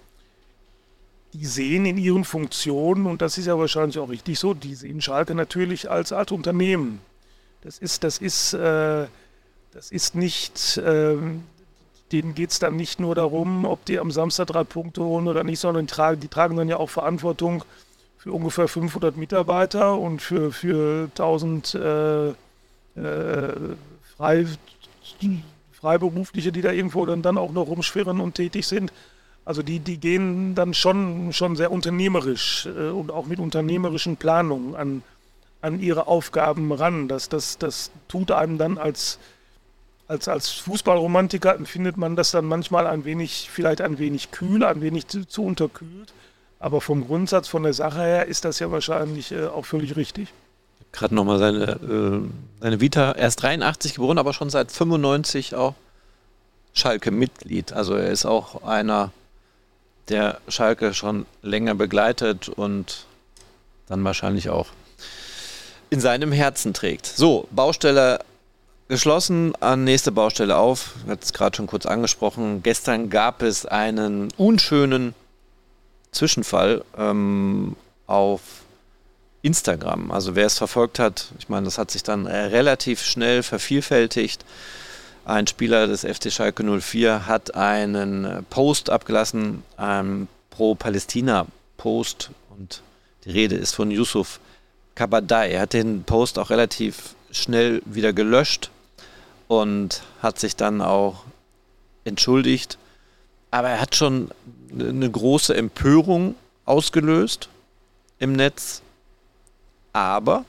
die 1.35 1.45
sehen 1.45 1.85
in 1.85 1.99
ihren 1.99 2.25
Funktionen, 2.25 3.07
und 3.07 3.21
das 3.21 3.37
ist 3.37 3.47
ja 3.47 3.59
wahrscheinlich 3.59 3.99
auch 3.99 4.09
richtig 4.09 4.39
so, 4.39 4.55
die 4.55 4.75
sehen 4.75 5.03
Schalke 5.03 5.35
natürlich 5.35 5.91
als 5.91 6.11
Art 6.11 6.33
Unternehmen. 6.33 7.01
Das 7.61 7.79
ist, 7.79 8.03
das 8.05 8.17
ist, 8.17 8.55
äh, 8.55 9.07
das 9.73 9.91
ist 9.91 10.15
nicht, 10.15 10.79
äh, 10.79 11.17
denen 12.13 12.35
geht 12.35 12.51
es 12.53 12.59
dann 12.59 12.77
nicht 12.77 12.99
nur 12.99 13.15
darum, 13.15 13.67
ob 13.67 13.85
die 13.85 13.99
am 13.99 14.11
Samstag 14.11 14.47
drei 14.47 14.65
Punkte 14.65 15.03
holen 15.03 15.29
oder 15.29 15.45
nicht, 15.45 15.61
sondern 15.61 15.87
die 15.87 15.93
tragen, 15.93 16.21
die 16.21 16.29
tragen 16.29 16.57
dann 16.57 16.69
ja 16.69 16.79
auch 16.79 16.89
Verantwortung 16.89 17.65
für 18.27 18.33
ungefähr 18.33 18.67
500 18.67 19.17
Mitarbeiter 19.17 19.97
und 19.97 20.21
für, 20.21 20.51
für 20.51 21.05
1000 21.11 21.75
äh, 21.77 22.29
äh, 22.31 22.35
frei, 24.17 24.47
Freiberufliche, 25.71 26.51
die 26.51 26.61
da 26.61 26.73
irgendwo 26.73 27.07
dann, 27.07 27.23
dann 27.23 27.39
auch 27.39 27.53
noch 27.53 27.69
rumschwirren 27.69 28.19
und 28.19 28.35
tätig 28.35 28.67
sind. 28.67 28.93
Also 29.45 29.63
die, 29.63 29.79
die 29.79 29.99
gehen 29.99 30.57
dann 30.57 30.75
schon, 30.75 31.33
schon 31.33 31.55
sehr 31.55 31.71
unternehmerisch 31.71 32.67
äh, 32.67 32.89
und 32.89 33.13
auch 33.13 33.27
mit 33.27 33.39
unternehmerischen 33.39 34.17
Planungen 34.17 34.75
an, 34.75 35.03
an 35.61 35.79
ihre 35.79 36.09
Aufgaben 36.09 36.73
ran. 36.73 37.07
Das, 37.07 37.29
das, 37.29 37.59
das 37.59 37.93
tut 38.09 38.33
einem 38.33 38.59
dann 38.59 38.77
als, 38.77 39.21
als, 40.09 40.27
als 40.27 40.51
Fußballromantiker, 40.51 41.55
empfindet 41.55 41.97
man 41.97 42.17
das 42.17 42.33
dann 42.33 42.47
manchmal 42.47 42.89
ein 42.89 43.05
wenig, 43.05 43.51
vielleicht 43.53 43.83
ein 43.83 44.01
wenig 44.01 44.33
kühl, 44.33 44.65
ein 44.65 44.81
wenig 44.81 45.07
zu, 45.07 45.25
zu 45.25 45.45
unterkühlt. 45.45 46.13
Aber 46.59 46.81
vom 46.81 47.07
Grundsatz, 47.07 47.49
von 47.49 47.63
der 47.63 47.75
Sache 47.75 48.01
her 48.01 48.27
ist 48.27 48.45
das 48.45 48.59
ja 48.59 48.71
wahrscheinlich 48.71 49.33
äh, 49.33 49.47
auch 49.47 49.67
völlig 49.67 49.97
richtig. 49.97 50.33
Gerade 50.93 51.15
nochmal 51.15 51.39
seine, 51.39 51.65
äh, 51.65 52.61
seine 52.61 52.81
Vita, 52.81 53.13
erst 53.13 53.43
83 53.43 53.95
geboren, 53.95 54.19
aber 54.19 54.33
schon 54.33 54.49
seit 54.49 54.73
95 54.73 55.55
auch 55.55 55.75
Schalke-Mitglied. 56.73 57.73
Also 57.73 57.95
er 57.95 58.11
ist 58.11 58.25
auch 58.25 58.63
einer, 58.63 59.11
der 60.09 60.41
Schalke 60.49 60.95
schon 60.95 61.27
länger 61.43 61.75
begleitet 61.75 62.49
und 62.49 63.07
dann 63.89 64.05
wahrscheinlich 64.05 64.51
auch 64.51 64.69
in 65.91 66.01
seinem 66.01 66.33
Herzen 66.33 66.75
trägt. 66.75 67.07
So, 67.07 67.49
Baustelle 67.51 68.21
geschlossen, 68.89 69.55
an 69.61 69.85
nächste 69.85 70.13
Baustelle 70.13 70.57
auf. 70.57 70.95
Ich 71.05 71.11
hatte 71.11 71.23
es 71.25 71.33
gerade 71.33 71.57
schon 71.57 71.67
kurz 71.67 71.87
angesprochen. 71.87 72.63
Gestern 72.63 73.11
gab 73.11 73.43
es 73.43 73.67
einen 73.67 74.29
unschönen 74.37 75.15
Zwischenfall 76.17 76.85
ähm, 76.97 77.77
auf 78.07 78.41
Instagram. 79.43 80.11
Also 80.11 80.35
wer 80.35 80.47
es 80.47 80.59
verfolgt 80.59 80.99
hat, 80.99 81.29
ich 81.39 81.49
meine, 81.49 81.65
das 81.65 81.79
hat 81.79 81.91
sich 81.91 82.03
dann 82.03 82.27
äh, 82.27 82.37
relativ 82.37 83.03
schnell 83.03 83.43
vervielfältigt. 83.43 84.45
Ein 85.25 85.47
Spieler 85.47 85.87
des 85.87 86.03
FC 86.03 86.33
Schalke 86.33 86.65
04 86.65 87.27
hat 87.27 87.55
einen 87.55 88.25
äh, 88.25 88.43
Post 88.43 88.91
abgelassen, 88.91 89.63
einen 89.77 90.29
Pro-Palästina-Post 90.51 92.31
und 92.57 92.83
die 93.25 93.31
Rede 93.31 93.57
ist 93.57 93.75
von 93.75 93.91
Yusuf 93.91 94.41
Kabadai. 94.95 95.51
Er 95.51 95.63
hat 95.63 95.75
den 95.75 96.05
Post 96.05 96.39
auch 96.39 96.51
relativ 96.51 97.15
schnell 97.31 97.83
wieder 97.85 98.13
gelöscht 98.13 98.71
und 99.49 100.03
hat 100.23 100.41
sich 100.41 100.57
dann 100.57 100.81
auch 100.81 101.25
entschuldigt 102.05 102.79
aber 103.57 103.71
er 103.71 103.81
hat 103.81 103.97
schon 103.97 104.29
eine 104.79 105.11
große 105.11 105.57
Empörung 105.57 106.35
ausgelöst 106.67 107.49
im 108.19 108.35
Netz. 108.35 108.83
Aber 109.95 110.45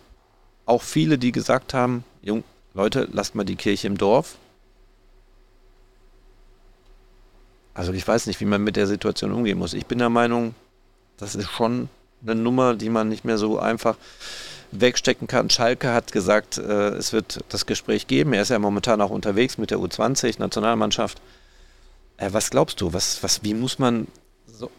auch 0.65 0.81
viele, 0.81 1.17
die 1.17 1.31
gesagt 1.31 1.73
haben, 1.73 2.03
Jung, 2.21 2.43
Leute, 2.73 3.07
lasst 3.13 3.33
mal 3.33 3.45
die 3.45 3.55
Kirche 3.55 3.87
im 3.87 3.97
Dorf. 3.97 4.35
Also 7.73 7.93
ich 7.93 8.05
weiß 8.05 8.27
nicht, 8.27 8.41
wie 8.41 8.45
man 8.45 8.61
mit 8.61 8.75
der 8.75 8.87
Situation 8.87 9.31
umgehen 9.31 9.57
muss. 9.57 9.73
Ich 9.73 9.85
bin 9.85 9.99
der 9.99 10.09
Meinung, 10.09 10.53
das 11.15 11.33
ist 11.33 11.49
schon 11.49 11.87
eine 12.23 12.35
Nummer, 12.35 12.75
die 12.75 12.89
man 12.89 13.07
nicht 13.07 13.23
mehr 13.23 13.37
so 13.37 13.57
einfach 13.57 13.95
wegstecken 14.73 15.29
kann. 15.29 15.49
Schalke 15.49 15.93
hat 15.93 16.11
gesagt, 16.11 16.57
äh, 16.57 16.89
es 16.89 17.13
wird 17.13 17.39
das 17.47 17.67
Gespräch 17.67 18.07
geben. 18.07 18.33
Er 18.33 18.41
ist 18.41 18.49
ja 18.49 18.59
momentan 18.59 18.99
auch 18.99 19.11
unterwegs 19.11 19.57
mit 19.57 19.71
der 19.71 19.77
U20-Nationalmannschaft. 19.77 21.21
Äh, 22.17 22.33
was 22.33 22.49
glaubst 22.49 22.81
du? 22.81 22.93
Was, 22.93 23.21
was, 23.23 23.43
wie 23.43 23.53
muss 23.53 23.79
man 23.79 24.07
so. 24.45 24.69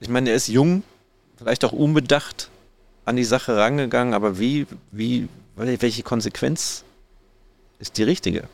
Ich 0.00 0.08
meine, 0.08 0.30
er 0.30 0.36
ist 0.36 0.48
jung, 0.48 0.82
vielleicht 1.36 1.64
auch 1.64 1.72
unbedacht 1.72 2.50
an 3.04 3.16
die 3.16 3.24
Sache 3.24 3.56
rangegangen, 3.56 4.14
aber 4.14 4.38
wie, 4.38 4.66
wie, 4.90 5.28
welche 5.54 6.02
Konsequenz 6.02 6.84
ist 7.78 7.98
die 7.98 8.02
richtige? 8.02 8.48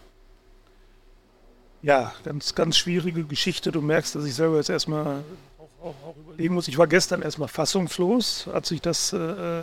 Ja, 1.82 2.12
ganz, 2.24 2.54
ganz 2.54 2.76
schwierige 2.76 3.24
Geschichte. 3.24 3.72
Du 3.72 3.80
merkst, 3.80 4.14
dass 4.14 4.24
ich 4.24 4.34
selber 4.34 4.56
jetzt 4.56 4.70
erstmal 4.70 5.24
auch, 5.58 5.86
auch, 5.86 5.94
auch 6.06 6.16
überlegen 6.16 6.54
muss. 6.54 6.68
Ich 6.68 6.78
war 6.78 6.86
gestern 6.86 7.22
erstmal 7.22 7.48
fassungslos, 7.48 8.46
als 8.52 8.70
ich 8.70 8.80
das 8.80 9.12
äh, 9.12 9.62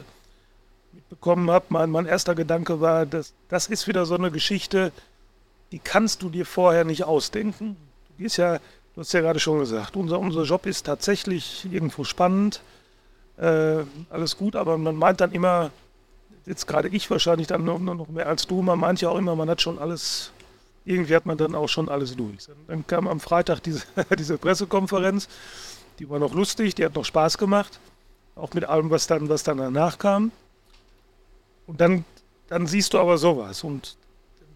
mitbekommen 0.92 1.50
habe. 1.50 1.66
Mein, 1.70 1.90
mein 1.90 2.06
erster 2.06 2.36
Gedanke 2.36 2.82
war, 2.82 3.06
dass, 3.06 3.34
das 3.48 3.68
ist 3.68 3.88
wieder 3.88 4.06
so 4.06 4.16
eine 4.16 4.32
Geschichte, 4.32 4.92
die 5.72 5.80
kannst 5.80 6.22
du 6.24 6.30
dir 6.30 6.46
vorher 6.46 6.84
nicht 6.84 7.04
ausdenken 7.04 7.78
ist 8.20 8.38
ja, 8.38 8.58
du 8.94 9.02
hast 9.02 9.14
ja 9.14 9.22
gerade 9.22 9.40
schon 9.40 9.60
gesagt, 9.60 9.96
unser, 9.96 10.20
unser 10.20 10.44
Job 10.44 10.66
ist 10.66 10.86
tatsächlich 10.86 11.68
irgendwo 11.72 12.04
spannend, 12.04 12.62
äh, 13.38 13.84
alles 14.10 14.38
gut, 14.38 14.56
aber 14.56 14.78
man 14.78 14.96
meint 14.96 15.22
dann 15.22 15.32
immer, 15.32 15.72
jetzt 16.46 16.68
gerade 16.68 16.90
ich 16.90 17.10
wahrscheinlich 17.10 17.48
dann 17.48 17.64
noch, 17.64 17.80
noch 17.80 18.08
mehr 18.10 18.28
als 18.28 18.48
du, 18.48 18.62
man 18.62 18.80
meint 18.80 19.02
ja 19.02 19.10
auch 19.10 19.18
immer, 19.18 19.36
man 19.36 19.50
hat 19.50 19.62
schon 19.62 19.80
alles, 19.80 20.32
irgendwie 20.86 21.16
hat 21.16 21.26
man 21.26 21.38
dann 21.38 21.56
auch 21.56 21.70
schon 21.70 21.90
alles 21.90 22.16
durch. 22.16 22.48
Dann 22.68 22.86
kam 22.86 23.08
am 23.08 23.20
Freitag 23.20 23.62
diese, 23.62 23.84
diese 24.18 24.38
Pressekonferenz, 24.38 25.30
die 26.00 26.10
war 26.10 26.20
noch 26.20 26.34
lustig, 26.34 26.76
die 26.76 26.86
hat 26.86 26.96
noch 26.96 27.06
Spaß 27.06 27.38
gemacht, 27.38 27.80
auch 28.36 28.54
mit 28.54 28.66
allem, 28.66 28.90
was 28.90 29.08
dann, 29.08 29.30
was 29.30 29.44
dann 29.44 29.58
danach 29.58 29.98
kam. 29.98 30.32
Und 31.68 31.80
dann, 31.82 32.04
dann 32.48 32.68
siehst 32.68 32.94
du 32.94 33.00
aber 33.00 33.18
sowas 33.18 33.64
und 33.64 33.96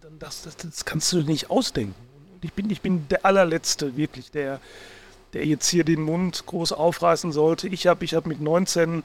dann 0.02 0.20
das, 0.20 0.42
das, 0.42 0.58
das 0.58 0.84
kannst 0.84 1.14
du 1.14 1.22
nicht 1.22 1.50
ausdenken 1.50 2.13
ich 2.44 2.54
bin, 2.54 2.70
ich 2.70 2.82
bin 2.82 3.08
der 3.10 3.26
allerletzte, 3.26 3.96
wirklich, 3.98 4.32
der, 4.32 4.60
der 5.34 5.46
jetzt 5.46 5.68
hier 5.70 5.84
den 5.84 6.02
Mund 6.02 6.46
groß 6.46 6.74
aufreißen 6.74 7.32
sollte. 7.32 7.68
Ich 7.68 7.88
habe 7.88 8.06
ich 8.06 8.14
hab 8.14 8.26
mit 8.26 8.42
19 8.42 9.04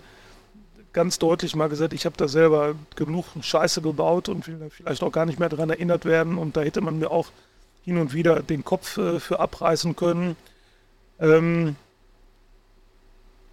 ganz 0.93 1.19
deutlich 1.19 1.55
mal 1.55 1.69
gesagt, 1.69 1.93
ich 1.93 2.07
habe 2.07 2.17
da 2.17 2.29
selber 2.29 2.75
genug 2.97 3.27
Scheiße 3.41 3.83
gebaut 3.83 4.29
und 4.29 4.47
will 4.47 4.71
vielleicht 4.71 5.03
auch 5.03 5.13
gar 5.13 5.27
nicht 5.27 5.39
mehr 5.39 5.49
daran 5.49 5.71
erinnert 5.71 6.05
werden. 6.05 6.39
Und 6.39 6.57
da 6.57 6.63
hätte 6.63 6.81
man 6.81 6.99
mir 6.99 7.11
auch 7.11 7.29
hin 7.85 7.99
und 7.99 8.13
wieder 8.13 8.43
den 8.43 8.65
Kopf 8.65 8.99
äh, 8.99 9.21
für 9.21 9.41
abreißen 9.41 9.97
können. 9.97 10.37
Ähm 11.21 11.77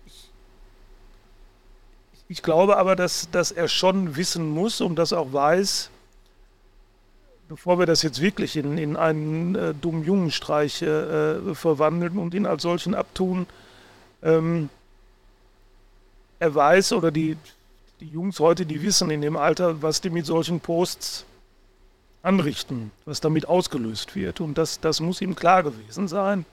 ich, 0.05 0.29
ich 2.27 2.43
glaube 2.43 2.77
aber, 2.77 2.95
dass, 2.95 3.29
dass 3.31 3.51
er 3.51 3.67
schon 3.67 4.15
wissen 4.15 4.49
muss 4.49 4.81
und 4.81 4.95
das 4.95 5.13
auch 5.13 5.31
weiß, 5.31 5.89
bevor 7.47 7.79
wir 7.79 7.85
das 7.85 8.01
jetzt 8.01 8.21
wirklich 8.21 8.57
in, 8.57 8.77
in 8.77 8.95
einen 8.95 9.55
äh, 9.55 9.73
dummen 9.73 10.03
Jungenstreich 10.03 10.81
äh, 10.81 11.53
verwandeln 11.53 12.17
und 12.17 12.33
ihn 12.33 12.45
als 12.45 12.63
solchen 12.63 12.95
abtun, 12.95 13.45
ähm, 14.23 14.69
er 16.39 16.53
weiß 16.53 16.93
oder 16.93 17.11
die, 17.11 17.37
die 17.99 18.07
Jungs 18.07 18.39
heute, 18.39 18.65
die 18.65 18.81
wissen 18.81 19.09
in 19.09 19.21
dem 19.21 19.37
Alter, 19.37 19.81
was 19.81 20.01
die 20.01 20.09
mit 20.09 20.25
solchen 20.25 20.59
Posts 20.59 21.25
anrichten, 22.21 22.91
was 23.05 23.21
damit 23.21 23.47
ausgelöst 23.47 24.15
wird. 24.15 24.41
Und 24.41 24.57
das, 24.57 24.79
das 24.79 24.99
muss 24.99 25.21
ihm 25.21 25.35
klar 25.35 25.63
gewesen 25.63 26.07
sein. 26.07 26.45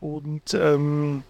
Und 0.00 0.54
ähm, 0.54 1.22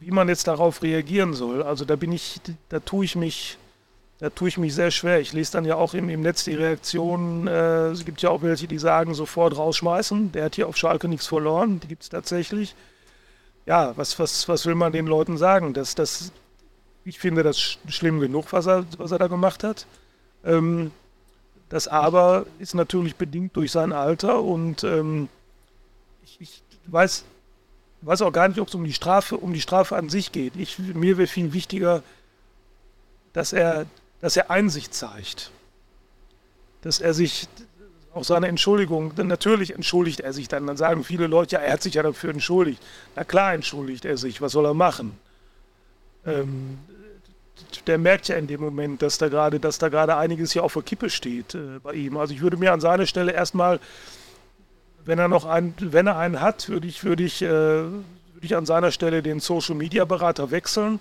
wie 0.00 0.10
man 0.10 0.28
jetzt 0.28 0.48
darauf 0.48 0.82
reagieren 0.82 1.32
soll, 1.32 1.62
also 1.62 1.84
da 1.84 1.96
bin 1.96 2.12
ich, 2.12 2.40
da 2.68 2.80
tue 2.80 3.04
ich 3.04 3.16
mich 3.16 3.56
da 4.22 4.30
tue 4.30 4.46
ich 4.46 4.56
mich 4.56 4.72
sehr 4.72 4.92
schwer. 4.92 5.18
Ich 5.18 5.32
lese 5.32 5.50
dann 5.50 5.64
ja 5.64 5.74
auch 5.74 5.94
im, 5.94 6.08
im 6.08 6.20
Netz 6.20 6.44
die 6.44 6.54
Reaktionen. 6.54 7.48
Äh, 7.48 7.88
es 7.88 8.04
gibt 8.04 8.22
ja 8.22 8.30
auch 8.30 8.40
welche, 8.42 8.68
die 8.68 8.78
sagen, 8.78 9.14
sofort 9.14 9.56
rausschmeißen. 9.56 10.30
Der 10.30 10.44
hat 10.44 10.54
hier 10.54 10.68
auf 10.68 10.76
Schalke 10.76 11.08
nichts 11.08 11.26
verloren. 11.26 11.80
Die 11.80 11.88
gibt 11.88 12.04
es 12.04 12.08
tatsächlich. 12.08 12.76
Ja, 13.66 13.96
was, 13.96 14.20
was, 14.20 14.48
was 14.48 14.64
will 14.64 14.76
man 14.76 14.92
den 14.92 15.08
Leuten 15.08 15.38
sagen? 15.38 15.74
Das, 15.74 15.96
das, 15.96 16.30
ich 17.04 17.18
finde 17.18 17.42
das 17.42 17.58
schlimm 17.88 18.20
genug, 18.20 18.52
was 18.52 18.68
er, 18.68 18.86
was 18.96 19.10
er 19.10 19.18
da 19.18 19.26
gemacht 19.26 19.64
hat. 19.64 19.86
Ähm, 20.44 20.92
das 21.68 21.88
Aber 21.88 22.46
ist 22.60 22.76
natürlich 22.76 23.16
bedingt 23.16 23.56
durch 23.56 23.72
sein 23.72 23.92
Alter 23.92 24.40
und 24.40 24.84
ähm, 24.84 25.30
ich, 26.22 26.40
ich, 26.40 26.62
weiß, 26.86 27.24
weiß 28.02 28.22
auch 28.22 28.32
gar 28.32 28.46
nicht, 28.46 28.60
ob 28.60 28.68
es 28.68 28.74
um 28.76 28.84
die 28.84 28.92
Strafe, 28.92 29.36
um 29.36 29.52
die 29.52 29.60
Strafe 29.60 29.96
an 29.96 30.08
sich 30.10 30.30
geht. 30.30 30.54
Ich, 30.54 30.78
mir 30.78 31.18
wäre 31.18 31.26
viel 31.26 31.52
wichtiger, 31.52 32.04
dass 33.32 33.52
er 33.52 33.86
dass 34.22 34.36
er 34.36 34.50
Einsicht 34.50 34.94
zeigt. 34.94 35.50
Dass 36.80 37.00
er 37.00 37.12
sich 37.12 37.48
auch 38.14 38.24
seine 38.24 38.48
Entschuldigung, 38.48 39.14
denn 39.14 39.26
natürlich 39.26 39.74
entschuldigt 39.74 40.20
er 40.20 40.32
sich 40.32 40.48
dann. 40.48 40.66
Dann 40.66 40.76
sagen 40.76 41.04
viele 41.04 41.26
Leute, 41.26 41.56
ja, 41.56 41.62
er 41.62 41.74
hat 41.74 41.82
sich 41.82 41.94
ja 41.94 42.02
dafür 42.02 42.30
entschuldigt. 42.30 42.82
Na 43.16 43.24
klar 43.24 43.52
entschuldigt 43.52 44.04
er 44.04 44.16
sich, 44.16 44.40
was 44.40 44.52
soll 44.52 44.64
er 44.64 44.74
machen? 44.74 45.18
Ähm, 46.24 46.78
der 47.86 47.98
merkt 47.98 48.28
ja 48.28 48.36
in 48.36 48.46
dem 48.46 48.60
Moment, 48.60 49.02
dass 49.02 49.18
da 49.18 49.28
gerade, 49.28 49.58
dass 49.58 49.78
da 49.78 49.88
gerade 49.88 50.16
einiges 50.16 50.52
hier 50.52 50.62
auf 50.62 50.74
der 50.74 50.82
Kippe 50.82 51.10
steht 51.10 51.54
äh, 51.54 51.80
bei 51.82 51.94
ihm. 51.94 52.16
Also 52.16 52.32
ich 52.32 52.42
würde 52.42 52.56
mir 52.56 52.72
an 52.72 52.80
seiner 52.80 53.06
Stelle 53.06 53.32
erstmal, 53.32 53.80
wenn 55.04 55.18
er 55.18 55.28
noch 55.28 55.46
einen, 55.46 55.74
wenn 55.78 56.06
er 56.06 56.16
einen 56.16 56.40
hat, 56.40 56.68
würde 56.68 56.86
ich, 56.86 57.02
würde 57.02 57.24
ich, 57.24 57.42
äh, 57.42 57.48
würde 57.48 58.02
ich 58.42 58.54
an 58.54 58.66
seiner 58.66 58.92
Stelle 58.92 59.22
den 59.22 59.40
Social 59.40 59.74
Media 59.74 60.04
Berater 60.04 60.50
wechseln 60.50 61.00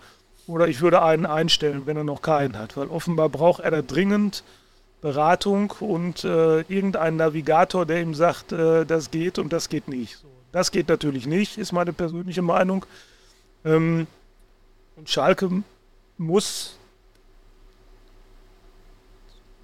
oder 0.52 0.68
ich 0.68 0.82
würde 0.82 1.02
einen 1.02 1.26
einstellen, 1.26 1.84
wenn 1.86 1.97
er 1.97 2.04
noch 2.04 2.22
keinen 2.22 2.58
hat, 2.58 2.78
weil 2.78 2.88
offenbar 2.88 3.30
braucht 3.30 3.62
er 3.62 3.72
da 3.72 3.82
dringend 3.82 4.43
Beratung 5.02 5.74
und 5.80 6.24
äh, 6.24 6.62
irgendeinen 6.62 7.18
Navigator, 7.18 7.86
der 7.86 8.02
ihm 8.02 8.14
sagt, 8.14 8.52
äh, 8.52 8.86
das 8.86 9.10
geht 9.10 9.39
und 9.39 9.52
das 9.52 9.70
geht 9.70 9.88
nicht. 9.88 10.24
Das 10.52 10.72
geht 10.72 10.89
natürlich 10.89 11.26
nicht, 11.26 11.58
ist 11.58 11.72
meine 11.72 11.93
persönliche 11.93 12.41
Meinung. 12.41 12.86
Ähm, 13.66 14.06
und 14.95 15.10
Schalke 15.10 15.64
muss, 16.18 16.76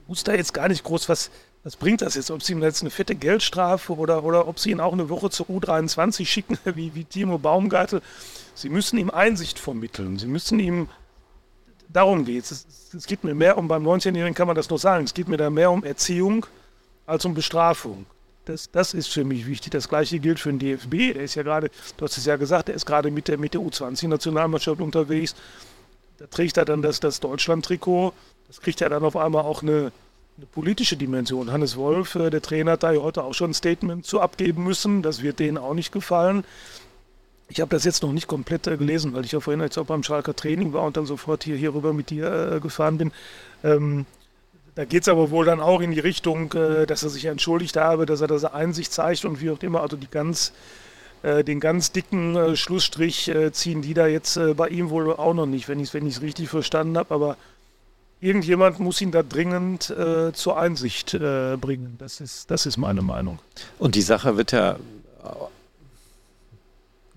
muss 0.07 0.23
da 0.23 0.33
jetzt 0.33 0.53
gar 0.53 0.69
nicht 0.69 0.83
groß 0.83 1.09
was, 1.09 1.29
was 1.67 1.75
bringt 1.75 2.01
das 2.01 2.15
jetzt? 2.15 2.31
Ob 2.31 2.41
sie 2.41 2.53
ihm 2.53 2.63
jetzt 2.63 2.79
eine 2.79 2.89
fette 2.89 3.13
Geldstrafe 3.13 3.93
oder, 3.93 4.23
oder 4.23 4.47
ob 4.47 4.57
sie 4.57 4.71
ihn 4.71 4.79
auch 4.79 4.93
eine 4.93 5.09
Woche 5.09 5.29
zur 5.29 5.47
U23 5.47 6.25
schicken, 6.25 6.57
wie, 6.75 6.95
wie 6.95 7.03
Timo 7.03 7.39
Baumgartel. 7.39 8.01
Sie 8.55 8.69
müssen 8.69 8.97
ihm 8.97 9.09
Einsicht 9.09 9.59
vermitteln. 9.59 10.17
Sie 10.17 10.27
müssen 10.27 10.59
ihm, 10.59 10.87
darum 11.89 12.23
geht 12.23 12.49
es. 12.49 12.65
Es 12.95 13.05
geht 13.05 13.25
mir 13.25 13.35
mehr 13.35 13.57
um, 13.57 13.67
beim 13.67 13.85
19-Jährigen 13.85 14.33
kann 14.33 14.47
man 14.47 14.55
das 14.55 14.69
noch 14.69 14.77
sagen, 14.77 15.03
es 15.03 15.13
geht 15.13 15.27
mir 15.27 15.35
da 15.35 15.49
mehr 15.49 15.69
um 15.69 15.83
Erziehung 15.83 16.45
als 17.05 17.25
um 17.25 17.33
Bestrafung. 17.33 18.05
Das, 18.45 18.71
das 18.71 18.93
ist 18.93 19.09
für 19.09 19.25
mich 19.25 19.45
wichtig. 19.45 19.71
Das 19.73 19.89
gleiche 19.89 20.19
gilt 20.19 20.39
für 20.39 20.53
den 20.53 20.59
DFB. 20.59 21.15
Der 21.15 21.23
ist 21.23 21.35
ja 21.35 21.43
gerade, 21.43 21.69
du 21.97 22.05
hast 22.05 22.17
es 22.17 22.23
ja 22.23 22.37
gesagt, 22.37 22.69
der 22.69 22.75
ist 22.75 22.85
gerade 22.85 23.11
mit 23.11 23.27
der, 23.27 23.37
mit 23.37 23.53
der 23.53 23.59
U20-Nationalmannschaft 23.59 24.79
unterwegs. 24.79 25.35
Da 26.17 26.27
trägt 26.27 26.55
er 26.55 26.63
dann 26.63 26.81
das, 26.81 27.01
das 27.01 27.19
Deutschland-Trikot. 27.19 28.13
Das 28.47 28.61
kriegt 28.61 28.79
ja 28.79 28.87
dann 28.87 29.03
auf 29.03 29.17
einmal 29.17 29.43
auch 29.43 29.63
eine, 29.63 29.91
eine 30.37 30.45
politische 30.45 30.97
Dimension. 30.97 31.51
Hannes 31.51 31.77
Wolf, 31.77 32.15
äh, 32.15 32.29
der 32.29 32.41
Trainer, 32.41 32.73
hat 32.73 32.83
da 32.83 32.93
heute 32.93 33.23
auch 33.23 33.33
schon 33.33 33.51
ein 33.51 33.55
Statement 33.55 34.05
zu 34.05 34.21
abgeben 34.21 34.63
müssen. 34.63 35.01
Das 35.01 35.23
wird 35.23 35.39
denen 35.39 35.57
auch 35.57 35.73
nicht 35.73 35.91
gefallen. 35.91 36.43
Ich 37.49 37.59
habe 37.59 37.69
das 37.69 37.85
jetzt 37.85 38.03
noch 38.03 38.11
nicht 38.11 38.27
komplett 38.27 38.67
äh, 38.67 38.77
gelesen, 38.77 39.13
weil 39.13 39.25
ich 39.25 39.31
ja 39.31 39.39
vorhin 39.39 39.61
jetzt 39.61 39.77
auch 39.77 39.85
beim 39.85 40.03
Schalker 40.03 40.35
Training 40.35 40.73
war 40.73 40.83
und 40.83 40.95
dann 40.95 41.07
sofort 41.07 41.43
hier, 41.43 41.55
hier 41.55 41.73
rüber 41.73 41.91
mit 41.91 42.11
dir 42.11 42.53
äh, 42.53 42.59
gefahren 42.59 42.97
bin. 42.99 43.11
Ähm, 43.63 44.05
da 44.75 44.85
geht 44.85 45.01
es 45.01 45.07
aber 45.07 45.31
wohl 45.31 45.45
dann 45.45 45.59
auch 45.59 45.81
in 45.81 45.89
die 45.89 45.99
Richtung, 45.99 46.53
äh, 46.53 46.85
dass 46.85 47.01
er 47.01 47.09
sich 47.09 47.25
entschuldigt 47.25 47.75
habe, 47.77 48.05
dass 48.05 48.21
er 48.21 48.27
das 48.27 48.45
Einsicht 48.45 48.93
zeigt 48.93 49.25
und 49.25 49.41
wie 49.41 49.49
auch 49.49 49.63
immer. 49.63 49.81
Also 49.81 49.97
die 49.97 50.07
ganz, 50.07 50.53
äh, 51.23 51.43
den 51.43 51.59
ganz 51.59 51.91
dicken 51.93 52.35
äh, 52.35 52.55
Schlussstrich 52.55 53.31
ziehen 53.53 53.81
die 53.81 53.95
da 53.95 54.05
jetzt 54.05 54.39
bei 54.55 54.67
ihm 54.67 54.91
wohl 54.91 55.11
auch 55.13 55.33
noch 55.33 55.47
nicht, 55.47 55.67
wenn 55.67 55.79
ich 55.79 55.87
es 55.87 55.93
wenn 55.95 56.05
richtig 56.05 56.49
verstanden 56.49 56.95
habe. 56.95 57.11
Aber 57.11 57.37
irgendjemand 58.19 58.79
muss 58.79 59.01
ihn 59.01 59.11
da 59.11 59.23
dringend 59.23 59.89
äh, 59.89 60.31
zur 60.33 60.57
Einsicht 60.57 61.11
bringen. 61.11 61.95
Das 61.99 62.19
ist, 62.21 62.49
das 62.51 62.65
ist 62.65 62.77
meine 62.77 63.01
Meinung. 63.01 63.39
Und 63.79 63.95
die 63.95 64.01
Sache 64.01 64.37
wird 64.37 64.51
ja 64.51 64.77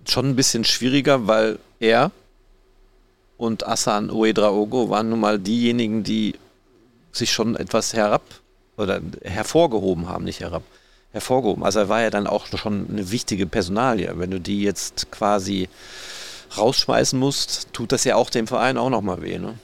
schon 0.07 0.29
ein 0.29 0.35
bisschen 0.35 0.63
schwieriger, 0.63 1.27
weil 1.27 1.59
er 1.79 2.11
und 3.37 3.67
Asan 3.67 4.11
Uedraogo 4.11 4.89
waren 4.89 5.09
nun 5.09 5.19
mal 5.19 5.39
diejenigen, 5.39 6.03
die 6.03 6.35
sich 7.11 7.31
schon 7.31 7.55
etwas 7.55 7.93
herab 7.93 8.21
oder 8.77 9.01
hervorgehoben 9.23 10.07
haben, 10.07 10.25
nicht 10.25 10.41
herab, 10.41 10.63
hervorgehoben. 11.11 11.63
Also 11.63 11.79
er 11.79 11.89
war 11.89 12.01
ja 12.01 12.09
dann 12.09 12.27
auch 12.27 12.45
schon 12.45 12.87
eine 12.89 13.11
wichtige 13.11 13.47
Personalie. 13.47 14.11
Wenn 14.15 14.31
du 14.31 14.39
die 14.39 14.61
jetzt 14.61 15.11
quasi 15.11 15.69
rausschmeißen 16.55 17.17
musst, 17.17 17.73
tut 17.73 17.91
das 17.91 18.03
ja 18.03 18.15
auch 18.15 18.29
dem 18.29 18.47
Verein 18.47 18.77
auch 18.77 18.89
nochmal 18.89 19.21
weh, 19.21 19.39
ne? 19.39 19.55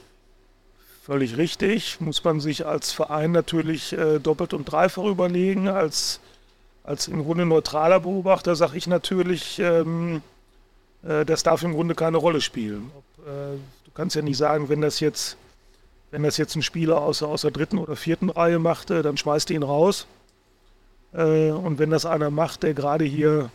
Völlig 1.08 1.36
richtig. 1.36 2.00
Muss 2.00 2.22
man 2.22 2.38
sich 2.38 2.66
als 2.66 2.92
Verein 2.92 3.32
natürlich 3.32 3.94
äh, 3.94 4.20
doppelt 4.20 4.54
und 4.54 4.66
dreifach 4.66 5.04
überlegen. 5.04 5.66
Als, 5.66 6.20
als 6.84 7.08
im 7.08 7.24
Grunde 7.24 7.46
neutraler 7.46 8.00
Beobachter 8.00 8.54
sage 8.54 8.76
ich 8.76 8.86
natürlich, 8.86 9.58
ähm, 9.58 10.22
äh, 11.02 11.24
das 11.24 11.42
darf 11.42 11.62
im 11.62 11.72
Grunde 11.72 11.96
keine 11.96 12.18
Rolle 12.18 12.40
spielen. 12.42 12.92
Ob, 12.94 13.26
äh, 13.26 13.56
du 13.86 13.90
kannst 13.94 14.14
ja 14.14 14.22
nicht 14.22 14.36
sagen, 14.36 14.68
wenn 14.68 14.82
das 14.82 15.00
jetzt 15.00 15.36
wenn 16.10 16.22
das 16.22 16.36
jetzt 16.36 16.56
ein 16.56 16.62
Spieler 16.62 17.00
aus, 17.02 17.22
aus 17.22 17.42
der 17.42 17.50
dritten 17.50 17.78
oder 17.78 17.96
vierten 17.96 18.30
Reihe 18.30 18.58
macht, 18.58 18.90
dann 18.90 19.16
schmeißt 19.16 19.50
du 19.50 19.54
ihn 19.54 19.62
raus. 19.62 20.06
Äh, 21.12 21.50
und 21.50 21.78
wenn 21.78 21.90
das 21.90 22.06
einer 22.06 22.30
macht, 22.30 22.62
der 22.62 22.74
gerade 22.74 23.04
hier, 23.04 23.50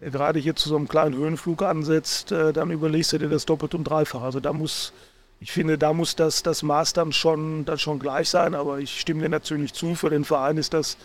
der 0.00 0.10
gerade 0.10 0.38
hier 0.38 0.56
zu 0.56 0.68
so 0.68 0.76
einem 0.76 0.88
kleinen 0.88 1.14
Höhenflug 1.16 1.62
ansetzt, 1.62 2.32
äh, 2.32 2.52
dann 2.52 2.70
überlegst 2.70 3.12
du 3.12 3.18
dir 3.18 3.28
das 3.28 3.46
doppelt 3.46 3.74
und 3.74 3.84
dreifach. 3.84 4.22
Also 4.22 4.40
da 4.40 4.52
muss, 4.52 4.92
ich 5.40 5.52
finde, 5.52 5.76
da 5.76 5.92
muss 5.92 6.16
das, 6.16 6.42
das 6.42 6.62
Maß 6.62 6.94
dann 6.94 7.12
schon, 7.12 7.64
dann 7.64 7.78
schon 7.78 7.98
gleich 7.98 8.28
sein, 8.28 8.54
aber 8.54 8.78
ich 8.78 9.00
stimme 9.00 9.22
dir 9.22 9.28
natürlich 9.28 9.74
zu, 9.74 9.94
für 9.94 10.10
den 10.10 10.24
Verein 10.24 10.56
ist 10.56 10.72
das, 10.72 10.96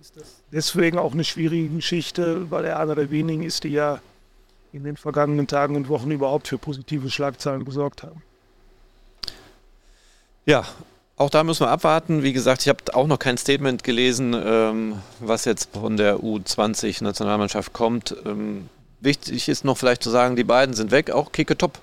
ist 0.00 0.16
das 0.16 0.42
deswegen 0.50 0.98
auch 0.98 1.12
eine 1.12 1.24
schwierige 1.24 1.68
Geschichte, 1.68 2.50
weil 2.50 2.64
er 2.64 2.80
einer 2.80 2.94
der 2.94 3.10
wenigen 3.10 3.42
ist, 3.42 3.64
die 3.64 3.68
ja 3.68 4.00
in 4.72 4.84
den 4.84 4.96
vergangenen 4.96 5.46
Tagen 5.46 5.76
und 5.76 5.88
Wochen 5.88 6.10
überhaupt 6.10 6.48
für 6.48 6.58
positive 6.58 7.10
Schlagzeilen 7.10 7.64
gesorgt 7.64 8.02
haben. 8.02 8.22
Ja, 10.46 10.64
auch 11.16 11.30
da 11.30 11.44
müssen 11.44 11.66
wir 11.66 11.70
abwarten. 11.70 12.22
Wie 12.22 12.32
gesagt, 12.32 12.62
ich 12.62 12.68
habe 12.68 12.78
auch 12.94 13.06
noch 13.06 13.18
kein 13.18 13.36
Statement 13.36 13.84
gelesen, 13.84 14.34
ähm, 14.34 15.02
was 15.20 15.44
jetzt 15.44 15.70
von 15.74 15.96
der 15.96 16.18
U20-Nationalmannschaft 16.18 17.72
kommt. 17.72 18.16
Ähm, 18.24 18.68
wichtig 19.00 19.48
ist 19.48 19.64
noch 19.64 19.76
vielleicht 19.76 20.02
zu 20.02 20.10
sagen, 20.10 20.36
die 20.36 20.44
beiden 20.44 20.74
sind 20.74 20.90
weg. 20.92 21.10
Auch 21.10 21.30
Kike 21.30 21.58
Top 21.58 21.78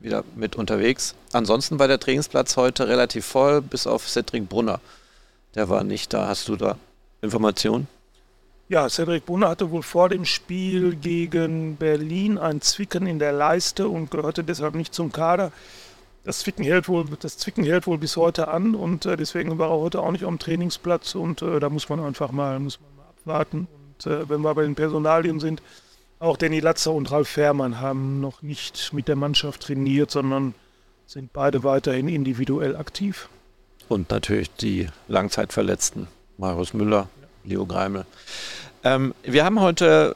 wieder 0.00 0.24
mit 0.34 0.56
unterwegs. 0.56 1.14
Ansonsten 1.32 1.78
war 1.78 1.88
der 1.88 2.00
Trainingsplatz 2.00 2.56
heute 2.56 2.88
relativ 2.88 3.26
voll, 3.26 3.60
bis 3.60 3.86
auf 3.86 4.08
Cedric 4.08 4.48
Brunner. 4.48 4.80
Der 5.54 5.68
war 5.68 5.84
nicht 5.84 6.12
da. 6.12 6.28
Hast 6.28 6.48
du 6.48 6.56
da 6.56 6.78
Informationen? 7.22 7.86
Ja, 8.68 8.88
Cedric 8.88 9.26
Brunner 9.26 9.48
hatte 9.48 9.70
wohl 9.70 9.82
vor 9.82 10.08
dem 10.08 10.24
Spiel 10.24 10.94
gegen 10.94 11.76
Berlin 11.76 12.38
ein 12.38 12.60
Zwicken 12.60 13.06
in 13.06 13.18
der 13.18 13.32
Leiste 13.32 13.88
und 13.88 14.10
gehörte 14.10 14.44
deshalb 14.44 14.74
nicht 14.74 14.94
zum 14.94 15.12
Kader 15.12 15.52
das 16.24 16.40
Zwicken 16.40 16.64
hält 16.64 16.88
wohl, 16.88 17.06
das 17.20 17.38
Zwicken 17.38 17.64
hält 17.64 17.86
wohl 17.86 17.98
bis 17.98 18.16
heute 18.16 18.48
an 18.48 18.74
und 18.74 19.06
äh, 19.06 19.16
deswegen 19.16 19.58
war 19.58 19.70
er 19.70 19.78
heute 19.78 20.00
auch 20.00 20.12
nicht 20.12 20.24
am 20.24 20.38
Trainingsplatz 20.38 21.14
und 21.14 21.42
äh, 21.42 21.60
da 21.60 21.70
muss 21.70 21.88
man 21.88 22.00
einfach 22.00 22.30
mal, 22.30 22.58
muss 22.58 22.78
man 22.80 22.96
mal 22.96 23.10
abwarten. 23.10 23.68
Und 23.94 24.06
äh, 24.06 24.28
wenn 24.28 24.42
wir 24.42 24.54
bei 24.54 24.62
den 24.62 24.74
Personalien 24.74 25.40
sind, 25.40 25.62
auch 26.20 26.36
Danny 26.36 26.60
Latzer 26.60 26.92
und 26.92 27.10
Ralf 27.10 27.28
Fährmann 27.28 27.80
haben 27.80 28.20
noch 28.20 28.42
nicht 28.42 28.92
mit 28.92 29.08
der 29.08 29.16
Mannschaft 29.16 29.62
trainiert, 29.62 30.10
sondern 30.10 30.54
sind 31.06 31.32
beide 31.32 31.64
weiterhin 31.64 32.08
individuell 32.08 32.76
aktiv. 32.76 33.28
Und 33.88 34.10
natürlich 34.10 34.50
die 34.54 34.86
Langzeitverletzten, 35.08 36.06
Marius 36.38 36.74
Müller, 36.74 37.08
Leo 37.42 37.66
Greimel. 37.66 38.04
Ähm, 38.84 39.14
wir 39.24 39.44
haben 39.44 39.60
heute 39.60 40.14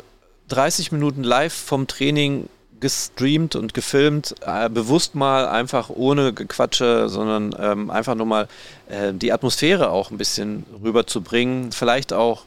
30 0.49 0.93
Minuten 0.93 1.25
live 1.25 1.55
vom 1.55 1.87
Training 1.87 2.49
gestreamt 2.81 3.57
und 3.57 3.73
gefilmt, 3.73 4.35
äh, 4.47 4.69
bewusst 4.69 5.15
mal 5.15 5.49
einfach 5.49 5.89
ohne 5.89 6.35
Gequatsche, 6.35 7.09
sondern 7.09 7.57
ähm, 7.59 7.91
einfach 7.91 8.15
nur 8.15 8.27
mal 8.27 8.49
äh, 8.89 9.15
die 9.15 9.33
Atmosphäre 9.33 9.89
auch 9.89 10.11
ein 10.11 10.19
bisschen 10.19 10.67
rüberzubringen, 10.83 11.73
vielleicht 11.73 12.13
auch 12.13 12.45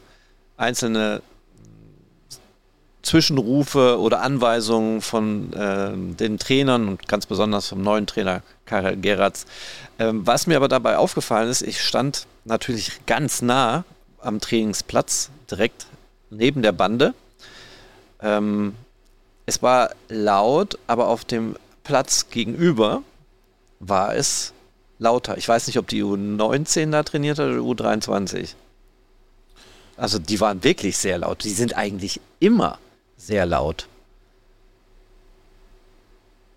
einzelne 0.56 1.22
Zwischenrufe 3.08 3.98
oder 3.98 4.20
Anweisungen 4.20 5.00
von 5.00 5.50
äh, 5.54 5.92
den 5.94 6.38
Trainern 6.38 6.88
und 6.88 7.08
ganz 7.08 7.24
besonders 7.24 7.68
vom 7.68 7.80
neuen 7.80 8.06
Trainer 8.06 8.42
Karel 8.66 8.98
Geratz. 9.00 9.46
Ähm, 9.98 10.26
was 10.26 10.46
mir 10.46 10.58
aber 10.58 10.68
dabei 10.68 10.98
aufgefallen 10.98 11.48
ist, 11.48 11.62
ich 11.62 11.82
stand 11.82 12.26
natürlich 12.44 13.06
ganz 13.06 13.40
nah 13.40 13.84
am 14.20 14.40
Trainingsplatz, 14.40 15.30
direkt 15.50 15.86
neben 16.28 16.60
der 16.60 16.72
Bande. 16.72 17.14
Ähm, 18.20 18.74
es 19.46 19.62
war 19.62 19.92
laut, 20.10 20.78
aber 20.86 21.08
auf 21.08 21.24
dem 21.24 21.56
Platz 21.84 22.28
gegenüber 22.28 23.02
war 23.80 24.16
es 24.16 24.52
lauter. 24.98 25.38
Ich 25.38 25.48
weiß 25.48 25.66
nicht, 25.66 25.78
ob 25.78 25.88
die 25.88 26.04
U19 26.04 26.90
da 26.90 27.02
trainiert 27.04 27.38
hat 27.38 27.46
oder 27.46 27.62
U23. 27.62 28.50
Also 29.96 30.18
die 30.18 30.40
waren 30.40 30.62
wirklich 30.62 30.98
sehr 30.98 31.16
laut. 31.16 31.44
Die 31.44 31.50
sind 31.50 31.74
eigentlich 31.74 32.20
immer 32.38 32.78
sehr 33.18 33.44
laut. 33.44 33.86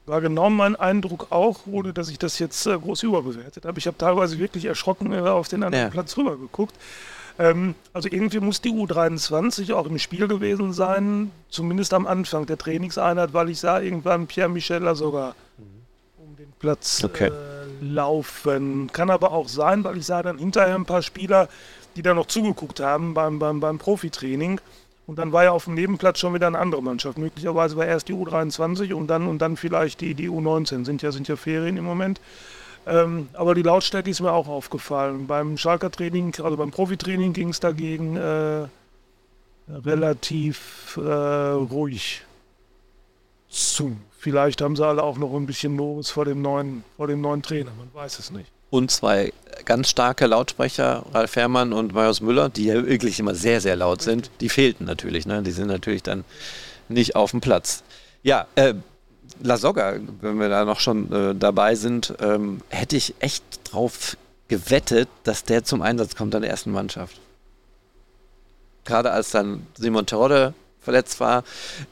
War 0.06 0.22
genau 0.22 0.50
mein 0.50 0.76
Eindruck 0.76 1.28
auch, 1.32 1.68
ohne 1.68 1.94
dass 1.94 2.10
ich 2.10 2.18
das 2.18 2.40
jetzt 2.40 2.66
äh, 2.66 2.78
groß 2.78 3.04
überbewertet 3.04 3.66
habe. 3.66 3.78
Ich 3.78 3.88
habe 3.88 3.98
teilweise 3.98 4.40
wirklich 4.40 4.66
erschrocken 4.66 5.12
äh, 5.12 5.20
auf 5.20 5.48
den 5.48 5.64
anderen 5.64 5.86
ja. 5.86 5.90
Platz 5.90 6.18
rüber 6.18 6.38
geguckt. 6.38 6.76
Ähm, 7.38 7.76
also 7.94 8.10
irgendwie 8.10 8.40
muss 8.40 8.62
die 8.62 8.72
U23 8.72 9.74
auch 9.74 9.86
im 9.86 10.00
Spiel 10.00 10.28
gewesen 10.28 10.74
sein, 10.74 11.32
zumindest 11.50 11.94
am 11.94 12.08
Anfang 12.08 12.46
der 12.46 12.58
Trainingseinheit, 12.58 13.34
weil 13.34 13.50
ich 13.50 13.60
sah 13.60 13.80
irgendwann 13.80 14.28
Pierre 14.28 14.50
Michel 14.50 14.96
sogar 14.96 15.36
um 16.18 16.36
den 16.36 16.52
Platz 16.60 17.04
okay. 17.04 17.28
äh, 17.28 17.84
laufen. 17.84 18.90
Kann 18.92 19.10
aber 19.10 19.32
auch 19.32 19.48
sein, 19.48 19.84
weil 19.84 19.98
ich 19.98 20.06
sah 20.06 20.24
dann 20.24 20.38
hinterher 20.38 20.76
ein 20.76 20.86
paar 20.86 21.02
Spieler, 21.02 21.48
die 21.96 22.02
da 22.02 22.14
noch 22.14 22.28
zugeguckt 22.28 22.80
haben 22.80 23.14
beim, 23.14 23.40
beim, 23.40 23.60
beim 23.60 23.78
Profitraining. 23.78 24.60
Und 25.12 25.18
dann 25.18 25.34
war 25.34 25.44
ja 25.44 25.52
auf 25.52 25.66
dem 25.66 25.74
Nebenplatz 25.74 26.20
schon 26.20 26.34
wieder 26.34 26.48
eine 26.48 26.58
andere 26.58 26.82
Mannschaft. 26.82 27.18
Möglicherweise 27.18 27.76
war 27.76 27.86
erst 27.86 28.08
die 28.08 28.14
U23 28.14 28.94
und 28.94 29.08
dann 29.08 29.28
und 29.28 29.40
dann 29.40 29.58
vielleicht 29.58 30.00
die, 30.00 30.14
die 30.14 30.30
U19. 30.30 30.86
Sind 30.86 31.02
ja, 31.02 31.12
sind 31.12 31.28
ja 31.28 31.36
Ferien 31.36 31.76
im 31.76 31.84
Moment. 31.84 32.22
Ähm, 32.88 33.28
aber 33.34 33.54
die 33.54 33.62
Lautstärke 33.62 34.10
ist 34.10 34.22
mir 34.22 34.32
auch 34.32 34.48
aufgefallen. 34.48 35.28
Beim 35.28 35.58
Schalker 35.58 35.92
Training, 35.92 36.34
also 36.42 36.56
beim 36.56 36.72
Profitraining 36.72 37.34
ging 37.34 37.50
es 37.50 37.60
dagegen 37.60 38.16
äh, 38.16 38.68
relativ 39.68 40.96
äh, 40.96 41.02
ruhig 41.02 42.22
zu. 43.50 43.98
Vielleicht 44.18 44.62
haben 44.62 44.78
sie 44.78 44.88
alle 44.88 45.04
auch 45.04 45.18
noch 45.18 45.36
ein 45.36 45.46
bisschen 45.46 45.76
Lobes 45.76 46.10
vor 46.10 46.24
dem 46.24 46.42
neuen, 46.42 46.86
vor 46.96 47.08
dem 47.08 47.20
neuen 47.20 47.42
Trainer, 47.42 47.72
man 47.78 47.94
weiß 47.94 48.18
es 48.18 48.32
nicht. 48.32 48.50
Und 48.72 48.90
zwei 48.90 49.32
ganz 49.66 49.90
starke 49.90 50.26
Lautsprecher, 50.26 51.06
Ralf 51.14 51.36
Herrmann 51.36 51.74
und 51.74 51.94
Marius 51.94 52.22
Müller, 52.22 52.50
die 52.50 52.66
ja 52.66 52.86
wirklich 52.86 53.20
immer 53.20 53.36
sehr, 53.36 53.62
sehr 53.62 53.76
laut 53.76 54.02
sind, 54.02 54.32
die 54.40 54.50
fehlten 54.50 54.86
natürlich. 54.86 55.28
Ne? 55.28 55.44
Die 55.44 55.52
sind 55.52 55.68
natürlich 55.68 56.02
dann 56.02 56.24
nicht 56.90 57.16
auf 57.16 57.32
dem 57.32 57.42
Platz. 57.42 57.84
Ja, 58.24 58.48
äh, 58.56 58.74
La 59.44 59.58
Soga, 59.58 59.96
wenn 60.22 60.40
wir 60.40 60.50
da 60.50 60.66
noch 60.66 60.80
schon 60.80 61.12
äh, 61.12 61.36
dabei 61.36 61.76
sind, 61.76 62.14
ähm, 62.20 62.62
hätte 62.70 62.96
ich 62.96 63.14
echt 63.20 63.44
drauf 63.66 64.18
gewettet, 64.48 65.10
dass 65.24 65.44
der 65.44 65.64
zum 65.64 65.82
Einsatz 65.82 66.16
kommt 66.16 66.34
an 66.36 66.42
der 66.42 66.52
ersten 66.52 66.72
Mannschaft. 66.72 67.20
Gerade 68.86 69.12
als 69.12 69.32
dann 69.32 69.68
Simon 69.78 70.06
Terodde 70.06 70.54
verletzt 70.82 71.20
war, 71.20 71.44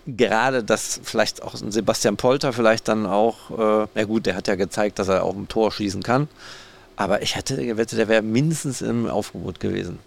gerade 0.08 0.64
dass 0.64 1.00
vielleicht 1.04 1.44
auch 1.44 1.56
Sebastian 1.56 2.18
Polter 2.18 2.54
vielleicht 2.54 2.88
dann 2.88 3.06
auch, 3.06 3.52
äh, 3.52 3.88
ja 3.96 4.04
gut, 4.06 4.26
der 4.26 4.36
hat 4.36 4.48
ja 4.48 4.56
gezeigt, 4.56 5.00
dass 5.00 5.08
er 5.08 5.24
auch 5.24 5.36
ein 5.36 5.48
Tor 5.48 5.72
schießen 5.72 6.04
kann, 6.04 6.28
aber 7.00 7.22
ich 7.22 7.38
hätte 7.38 7.66
gewettet, 7.66 7.98
der 7.98 8.10
wäre 8.10 8.22
mindestens 8.22 8.82
im 8.82 9.08
Aufgebot 9.08 9.62
gewesen. 9.62 10.00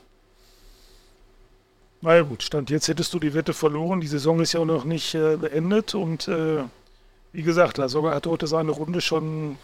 Na 2.02 2.16
ja 2.16 2.22
gut, 2.22 2.42
Stand 2.42 2.68
jetzt 2.68 2.86
hättest 2.86 3.14
du 3.14 3.18
die 3.18 3.32
Wette 3.32 3.54
verloren. 3.54 4.02
Die 4.02 4.06
Saison 4.06 4.40
ist 4.40 4.52
ja 4.52 4.60
auch 4.60 4.66
noch 4.66 4.84
nicht 4.84 5.14
äh, 5.14 5.38
beendet 5.38 5.94
und 5.94 6.28
äh, 6.28 6.64
wie 7.32 7.42
gesagt, 7.42 7.80
sogar 7.88 8.14
hat 8.14 8.26
heute 8.26 8.46
seine 8.46 8.72
Runde 8.72 9.00
schon, 9.00 9.56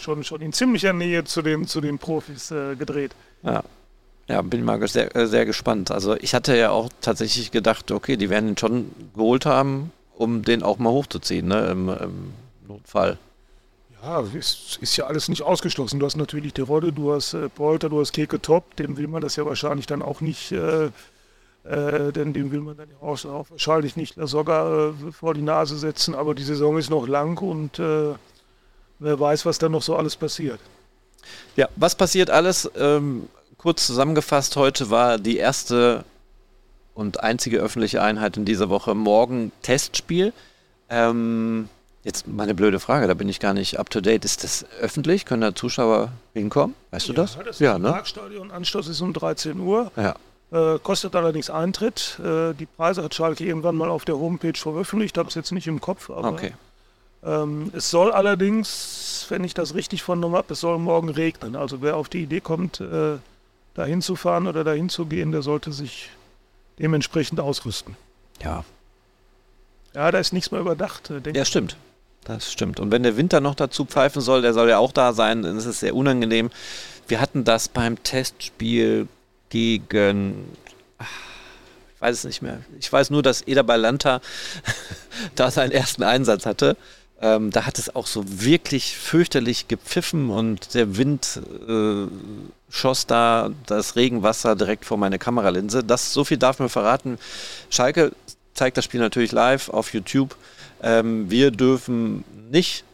schon, 0.00 0.22
schon 0.22 0.42
in 0.42 0.52
ziemlicher 0.52 0.92
Nähe 0.92 1.24
zu 1.24 1.40
den, 1.40 1.66
zu 1.66 1.80
den 1.80 1.98
Profis 1.98 2.50
äh, 2.50 2.76
gedreht. 2.76 3.12
Ja. 3.42 3.64
Ja, 4.28 4.42
bin 4.42 4.62
mal 4.62 4.86
sehr, 4.86 5.16
äh, 5.16 5.26
sehr 5.26 5.46
gespannt. 5.46 5.90
Also 5.90 6.14
ich 6.14 6.34
hatte 6.34 6.54
ja 6.56 6.70
auch 6.70 6.90
tatsächlich 7.00 7.52
gedacht, 7.52 7.90
okay, 7.90 8.18
die 8.18 8.28
werden 8.28 8.50
ihn 8.50 8.58
schon 8.58 8.90
geholt 9.14 9.46
haben, 9.46 9.92
um 10.14 10.42
den 10.42 10.62
auch 10.62 10.76
mal 10.78 10.90
hochzuziehen, 10.90 11.48
ne, 11.48 11.70
im, 11.70 11.88
im 11.88 12.32
Notfall. 12.68 13.18
Ja, 14.02 14.20
ist, 14.20 14.78
ist 14.80 14.96
ja 14.96 15.06
alles 15.06 15.28
nicht 15.28 15.42
ausgeschlossen. 15.42 16.00
Du 16.00 16.06
hast 16.06 16.16
natürlich 16.16 16.54
die 16.54 16.62
Rolle, 16.62 16.92
du 16.92 17.12
hast 17.12 17.34
äh, 17.34 17.48
Polter, 17.48 17.88
du 17.90 18.00
hast 18.00 18.12
Keke 18.12 18.40
Top, 18.40 18.76
dem 18.76 18.96
will 18.96 19.08
man 19.08 19.20
das 19.20 19.36
ja 19.36 19.44
wahrscheinlich 19.44 19.86
dann 19.86 20.00
auch 20.00 20.22
nicht, 20.22 20.52
äh, 20.52 20.86
äh, 21.64 22.12
denn 22.12 22.32
dem 22.32 22.50
will 22.50 22.60
man 22.60 22.78
dann 22.78 22.88
auch, 23.02 23.22
auch 23.26 23.50
wahrscheinlich 23.50 23.96
nicht 23.96 24.14
sogar 24.16 24.90
äh, 24.90 25.12
vor 25.12 25.34
die 25.34 25.42
Nase 25.42 25.76
setzen, 25.78 26.14
aber 26.14 26.34
die 26.34 26.44
Saison 26.44 26.78
ist 26.78 26.88
noch 26.88 27.06
lang 27.06 27.38
und 27.42 27.78
äh, 27.78 28.14
wer 29.00 29.20
weiß, 29.20 29.44
was 29.44 29.58
dann 29.58 29.72
noch 29.72 29.82
so 29.82 29.96
alles 29.96 30.16
passiert. 30.16 30.60
Ja, 31.56 31.68
was 31.76 31.94
passiert 31.94 32.30
alles? 32.30 32.70
Ähm, 32.76 33.28
kurz 33.58 33.86
zusammengefasst, 33.86 34.56
heute 34.56 34.88
war 34.88 35.18
die 35.18 35.36
erste 35.36 36.04
und 36.94 37.20
einzige 37.20 37.58
öffentliche 37.58 38.00
Einheit 38.00 38.38
in 38.38 38.46
dieser 38.46 38.70
Woche. 38.70 38.94
Morgen 38.94 39.52
Testspiel. 39.60 40.32
Ähm, 40.88 41.68
jetzt 42.02 42.26
meine 42.26 42.54
blöde 42.54 42.80
Frage, 42.80 43.06
da 43.06 43.14
bin 43.14 43.28
ich 43.28 43.40
gar 43.40 43.54
nicht 43.54 43.78
up 43.78 43.90
to 43.90 44.00
date. 44.00 44.24
Ist 44.24 44.44
das 44.44 44.64
öffentlich? 44.80 45.24
Können 45.24 45.42
da 45.42 45.54
Zuschauer 45.54 46.12
hinkommen? 46.34 46.74
Weißt 46.90 47.08
du 47.08 47.12
das? 47.12 47.38
das 47.44 47.58
ja, 47.58 47.78
ne? 47.78 47.90
Parkstadion, 47.90 48.50
Anstoß 48.50 48.88
ist 48.88 49.00
um 49.00 49.12
13 49.12 49.58
Uhr. 49.60 49.90
Ja. 49.96 50.14
Äh, 50.52 50.78
kostet 50.80 51.14
allerdings 51.14 51.50
Eintritt. 51.50 52.18
Äh, 52.18 52.54
die 52.54 52.66
Preise 52.66 53.04
hat 53.04 53.14
Schalke 53.14 53.44
irgendwann 53.44 53.76
mal 53.76 53.88
auf 53.88 54.04
der 54.04 54.18
Homepage 54.18 54.58
veröffentlicht, 54.58 55.16
habe 55.18 55.28
es 55.28 55.34
jetzt 55.34 55.52
nicht 55.52 55.66
im 55.66 55.80
Kopf. 55.80 56.10
Aber, 56.10 56.30
okay. 56.30 56.52
Ähm, 57.22 57.70
es 57.74 57.90
soll 57.90 58.12
allerdings, 58.12 59.26
wenn 59.28 59.44
ich 59.44 59.54
das 59.54 59.74
richtig 59.74 60.02
vernommen 60.02 60.36
habe, 60.36 60.54
es 60.54 60.60
soll 60.60 60.78
morgen 60.78 61.10
regnen. 61.10 61.54
Also 61.54 61.82
wer 61.82 61.96
auf 61.96 62.08
die 62.08 62.22
Idee 62.22 62.40
kommt, 62.40 62.80
äh, 62.80 63.18
dahin 63.74 64.02
zu 64.02 64.16
fahren 64.16 64.46
oder 64.46 64.64
dahin 64.64 64.88
zu 64.88 65.06
gehen, 65.06 65.30
der 65.30 65.42
sollte 65.42 65.72
sich 65.72 66.10
dementsprechend 66.78 67.38
ausrüsten. 67.38 67.96
Ja. 68.42 68.64
Ja, 69.94 70.10
da 70.10 70.18
ist 70.18 70.32
nichts 70.32 70.50
mehr 70.50 70.60
überdacht. 70.60 71.10
Äh, 71.10 71.20
ja, 71.34 71.44
stimmt. 71.44 71.76
Das 72.24 72.52
stimmt. 72.52 72.80
Und 72.80 72.90
wenn 72.90 73.02
der 73.02 73.16
Winter 73.16 73.40
noch 73.40 73.54
dazu 73.54 73.84
pfeifen 73.84 74.20
soll, 74.20 74.42
der 74.42 74.52
soll 74.52 74.68
ja 74.68 74.78
auch 74.78 74.92
da 74.92 75.12
sein, 75.12 75.42
dann 75.42 75.56
ist 75.56 75.66
es 75.66 75.80
sehr 75.80 75.94
unangenehm. 75.94 76.50
Wir 77.08 77.20
hatten 77.20 77.44
das 77.44 77.68
beim 77.68 78.02
Testspiel 78.02 79.08
gegen. 79.48 80.46
Ich 81.94 82.00
weiß 82.00 82.18
es 82.18 82.24
nicht 82.24 82.42
mehr. 82.42 82.58
Ich 82.78 82.92
weiß 82.92 83.10
nur, 83.10 83.22
dass 83.22 83.46
Eder 83.46 83.62
Balanta 83.62 84.20
da 85.34 85.50
seinen 85.50 85.72
ersten 85.72 86.02
Einsatz 86.02 86.46
hatte. 86.46 86.76
Ähm, 87.22 87.50
da 87.50 87.66
hat 87.66 87.78
es 87.78 87.94
auch 87.94 88.06
so 88.06 88.24
wirklich 88.26 88.96
fürchterlich 88.96 89.68
gepfiffen 89.68 90.30
und 90.30 90.72
der 90.72 90.96
Wind 90.96 91.40
äh, 91.68 92.06
schoss 92.70 93.06
da 93.06 93.50
das 93.66 93.96
Regenwasser 93.96 94.56
direkt 94.56 94.86
vor 94.86 94.96
meine 94.96 95.18
Kameralinse. 95.18 95.84
Das 95.84 96.14
so 96.14 96.24
viel 96.24 96.38
darf 96.38 96.60
man 96.60 96.70
verraten. 96.70 97.18
Schalke 97.68 98.12
zeigt 98.54 98.78
das 98.78 98.86
Spiel 98.86 99.00
natürlich 99.00 99.32
live 99.32 99.68
auf 99.68 99.92
YouTube. 99.92 100.34
Ähm, 100.82 101.30
wir 101.30 101.50
dürfen 101.50 102.24
nicht 102.50 102.84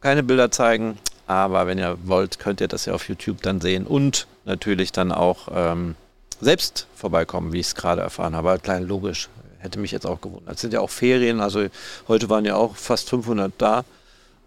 keine 0.00 0.22
Bilder 0.22 0.50
zeigen, 0.50 0.98
aber 1.26 1.66
wenn 1.66 1.78
ihr 1.78 1.96
wollt, 2.04 2.38
könnt 2.38 2.60
ihr 2.60 2.68
das 2.68 2.84
ja 2.84 2.94
auf 2.94 3.08
YouTube 3.08 3.42
dann 3.42 3.60
sehen 3.60 3.86
und 3.86 4.26
natürlich 4.44 4.92
dann 4.92 5.12
auch 5.12 5.48
ähm, 5.52 5.94
selbst 6.40 6.86
vorbeikommen, 6.94 7.52
wie 7.52 7.60
ich 7.60 7.68
es 7.68 7.74
gerade 7.74 8.02
erfahren 8.02 8.36
habe. 8.36 8.58
Klein 8.62 8.86
logisch, 8.86 9.28
hätte 9.58 9.78
mich 9.78 9.92
jetzt 9.92 10.06
auch 10.06 10.20
gewundert. 10.20 10.54
Es 10.54 10.60
sind 10.60 10.72
ja 10.72 10.80
auch 10.80 10.90
Ferien, 10.90 11.40
also 11.40 11.66
heute 12.06 12.28
waren 12.28 12.44
ja 12.44 12.56
auch 12.56 12.76
fast 12.76 13.08
500 13.08 13.52
da 13.58 13.84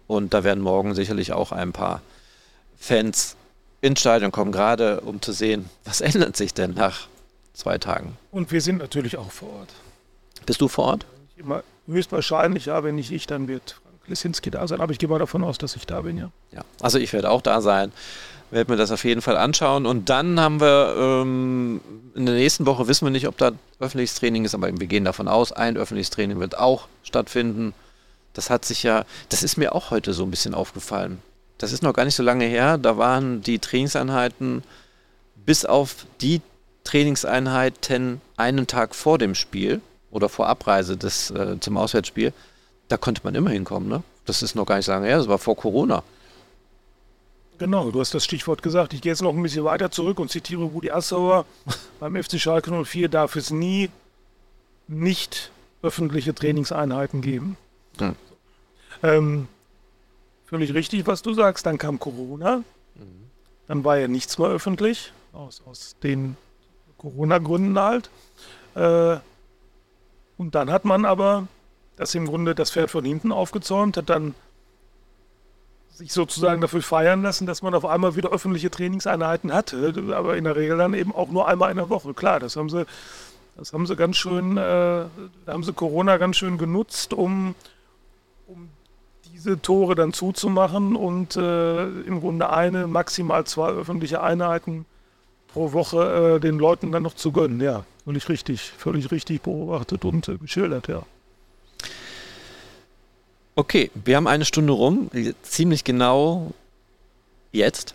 und 0.06 0.32
da 0.32 0.44
werden 0.44 0.62
morgen 0.62 0.94
sicherlich 0.94 1.32
auch 1.32 1.52
ein 1.52 1.72
paar 1.72 2.02
Fans 2.78 3.36
ins 3.80 4.00
Stadion 4.00 4.32
kommen, 4.32 4.52
gerade 4.52 5.00
um 5.00 5.20
zu 5.20 5.32
sehen, 5.32 5.68
was 5.84 6.00
ändert 6.00 6.36
sich 6.36 6.54
denn 6.54 6.74
nach 6.74 7.08
zwei 7.52 7.78
Tagen. 7.78 8.16
Und 8.30 8.52
wir 8.52 8.60
sind 8.60 8.78
natürlich 8.78 9.16
auch 9.16 9.30
vor 9.30 9.52
Ort. 9.52 9.74
Bist 10.46 10.60
du 10.60 10.68
vor 10.68 10.84
Ort? 10.84 11.06
Immer, 11.36 11.62
höchstwahrscheinlich, 11.88 12.66
ja, 12.66 12.84
wenn 12.84 12.94
nicht 12.94 13.10
ich, 13.10 13.26
dann 13.26 13.48
wird 13.48 13.80
Frank 13.82 14.08
Lisinski 14.08 14.50
da 14.50 14.66
sein, 14.68 14.80
aber 14.80 14.92
ich 14.92 14.98
gehe 14.98 15.08
mal 15.08 15.18
davon 15.18 15.42
aus, 15.42 15.58
dass 15.58 15.76
ich 15.76 15.86
da 15.86 16.02
bin, 16.02 16.18
ja. 16.18 16.30
Ja, 16.52 16.62
also 16.80 16.98
ich 16.98 17.12
werde 17.12 17.30
auch 17.30 17.42
da 17.42 17.60
sein, 17.60 17.92
werde 18.50 18.70
mir 18.70 18.76
das 18.76 18.90
auf 18.90 19.04
jeden 19.04 19.22
Fall 19.22 19.36
anschauen. 19.36 19.86
Und 19.86 20.08
dann 20.08 20.40
haben 20.40 20.60
wir 20.60 20.94
ähm, 20.96 21.80
in 22.14 22.26
der 22.26 22.34
nächsten 22.34 22.66
Woche, 22.66 22.88
wissen 22.88 23.06
wir 23.06 23.10
nicht, 23.10 23.28
ob 23.28 23.36
da 23.36 23.52
öffentliches 23.80 24.16
Training 24.16 24.44
ist, 24.44 24.54
aber 24.54 24.68
wir 24.68 24.86
gehen 24.86 25.04
davon 25.04 25.28
aus, 25.28 25.52
ein 25.52 25.76
öffentliches 25.76 26.10
Training 26.10 26.40
wird 26.40 26.58
auch 26.58 26.88
stattfinden. 27.02 27.74
Das 28.34 28.50
hat 28.50 28.64
sich 28.64 28.82
ja, 28.82 29.04
das 29.30 29.42
ist 29.42 29.56
mir 29.56 29.74
auch 29.74 29.90
heute 29.90 30.12
so 30.12 30.24
ein 30.24 30.30
bisschen 30.30 30.54
aufgefallen. 30.54 31.20
Das 31.58 31.72
ist 31.72 31.82
noch 31.82 31.92
gar 31.92 32.04
nicht 32.04 32.14
so 32.14 32.22
lange 32.22 32.44
her, 32.44 32.78
da 32.78 32.96
waren 32.98 33.42
die 33.42 33.58
Trainingseinheiten 33.58 34.62
bis 35.44 35.64
auf 35.64 36.06
die 36.20 36.40
Trainingseinheiten 36.84 38.20
einen 38.36 38.66
Tag 38.66 38.94
vor 38.94 39.18
dem 39.18 39.34
Spiel 39.34 39.80
oder 40.10 40.28
vor 40.28 40.46
Abreise 40.48 40.96
des, 40.96 41.30
äh, 41.30 41.58
zum 41.60 41.76
Auswärtsspiel, 41.76 42.32
da 42.88 42.96
konnte 42.96 43.20
man 43.24 43.34
immer 43.34 43.50
hinkommen. 43.50 43.88
Ne? 43.88 44.02
Das 44.24 44.42
ist 44.42 44.54
noch 44.54 44.66
gar 44.66 44.76
nicht 44.76 44.86
so 44.86 44.92
lange 44.92 45.06
her, 45.06 45.18
das 45.18 45.28
war 45.28 45.38
vor 45.38 45.56
Corona. 45.56 46.02
Genau, 47.58 47.90
du 47.90 48.00
hast 48.00 48.14
das 48.14 48.24
Stichwort 48.24 48.62
gesagt. 48.62 48.94
Ich 48.94 49.02
gehe 49.02 49.10
jetzt 49.10 49.22
noch 49.22 49.34
ein 49.34 49.42
bisschen 49.42 49.64
weiter 49.64 49.90
zurück 49.90 50.20
und 50.20 50.30
zitiere 50.30 50.62
Rudi 50.62 50.90
Assauer. 50.90 51.44
Beim 52.00 52.22
FC 52.22 52.38
Schalke 52.40 52.70
04 52.84 53.08
darf 53.08 53.34
es 53.34 53.50
nie 53.50 53.90
nicht 54.86 55.50
öffentliche 55.82 56.34
Trainingseinheiten 56.34 57.20
geben. 57.20 57.56
Hm. 57.98 58.14
Ähm, 59.02 59.48
völlig 60.46 60.72
richtig, 60.72 61.06
was 61.06 61.22
du 61.22 61.34
sagst. 61.34 61.66
Dann 61.66 61.78
kam 61.78 61.98
Corona. 61.98 62.58
Mhm. 62.94 63.30
Dann 63.66 63.84
war 63.84 63.98
ja 63.98 64.08
nichts 64.08 64.38
mehr 64.38 64.48
öffentlich, 64.48 65.12
aus, 65.32 65.62
aus 65.66 65.96
den 66.02 66.36
Corona-Gründen 66.96 67.78
halt. 67.78 68.10
Äh, 68.74 69.18
und 70.38 70.54
dann 70.54 70.70
hat 70.70 70.84
man 70.84 71.04
aber 71.04 71.48
das 71.96 72.14
im 72.14 72.26
Grunde 72.26 72.54
das 72.54 72.70
Pferd 72.70 72.90
von 72.90 73.04
hinten 73.04 73.32
aufgezäumt, 73.32 73.96
hat 73.96 74.08
dann 74.08 74.34
sich 75.90 76.12
sozusagen 76.12 76.60
dafür 76.60 76.80
feiern 76.80 77.22
lassen, 77.22 77.44
dass 77.46 77.60
man 77.60 77.74
auf 77.74 77.84
einmal 77.84 78.14
wieder 78.14 78.30
öffentliche 78.30 78.70
Trainingseinheiten 78.70 79.52
hatte, 79.52 79.92
aber 80.14 80.36
in 80.36 80.44
der 80.44 80.54
Regel 80.54 80.78
dann 80.78 80.94
eben 80.94 81.12
auch 81.12 81.28
nur 81.30 81.48
einmal 81.48 81.72
in 81.72 81.76
der 81.76 81.90
Woche. 81.90 82.14
Klar, 82.14 82.38
das 82.38 82.54
haben 82.54 82.70
sie, 82.70 82.86
das 83.56 83.72
haben 83.72 83.84
sie 83.84 83.96
ganz 83.96 84.16
schön, 84.16 84.56
äh, 84.56 85.04
haben 85.48 85.64
sie 85.64 85.72
Corona 85.72 86.16
ganz 86.18 86.36
schön 86.36 86.56
genutzt, 86.56 87.12
um, 87.14 87.56
um 88.46 88.68
diese 89.32 89.60
Tore 89.60 89.96
dann 89.96 90.12
zuzumachen 90.12 90.94
und 90.94 91.34
äh, 91.34 91.88
im 92.02 92.20
Grunde 92.20 92.50
eine, 92.50 92.86
maximal 92.86 93.44
zwei 93.44 93.70
öffentliche 93.70 94.22
Einheiten 94.22 94.86
pro 95.52 95.72
Woche 95.72 96.36
äh, 96.36 96.40
den 96.40 96.58
Leuten 96.58 96.92
dann 96.92 97.02
noch 97.02 97.14
zu 97.14 97.32
gönnen. 97.32 97.60
Ja, 97.60 97.84
völlig 98.04 98.28
richtig, 98.28 98.60
völlig 98.62 99.10
richtig 99.10 99.42
beobachtet 99.42 100.04
und 100.04 100.28
äh, 100.28 100.36
geschildert, 100.36 100.88
ja. 100.88 101.02
Okay, 103.54 103.90
wir 104.04 104.16
haben 104.16 104.28
eine 104.28 104.44
Stunde 104.44 104.72
rum, 104.72 105.10
ziemlich 105.42 105.82
genau 105.82 106.52
jetzt. 107.50 107.94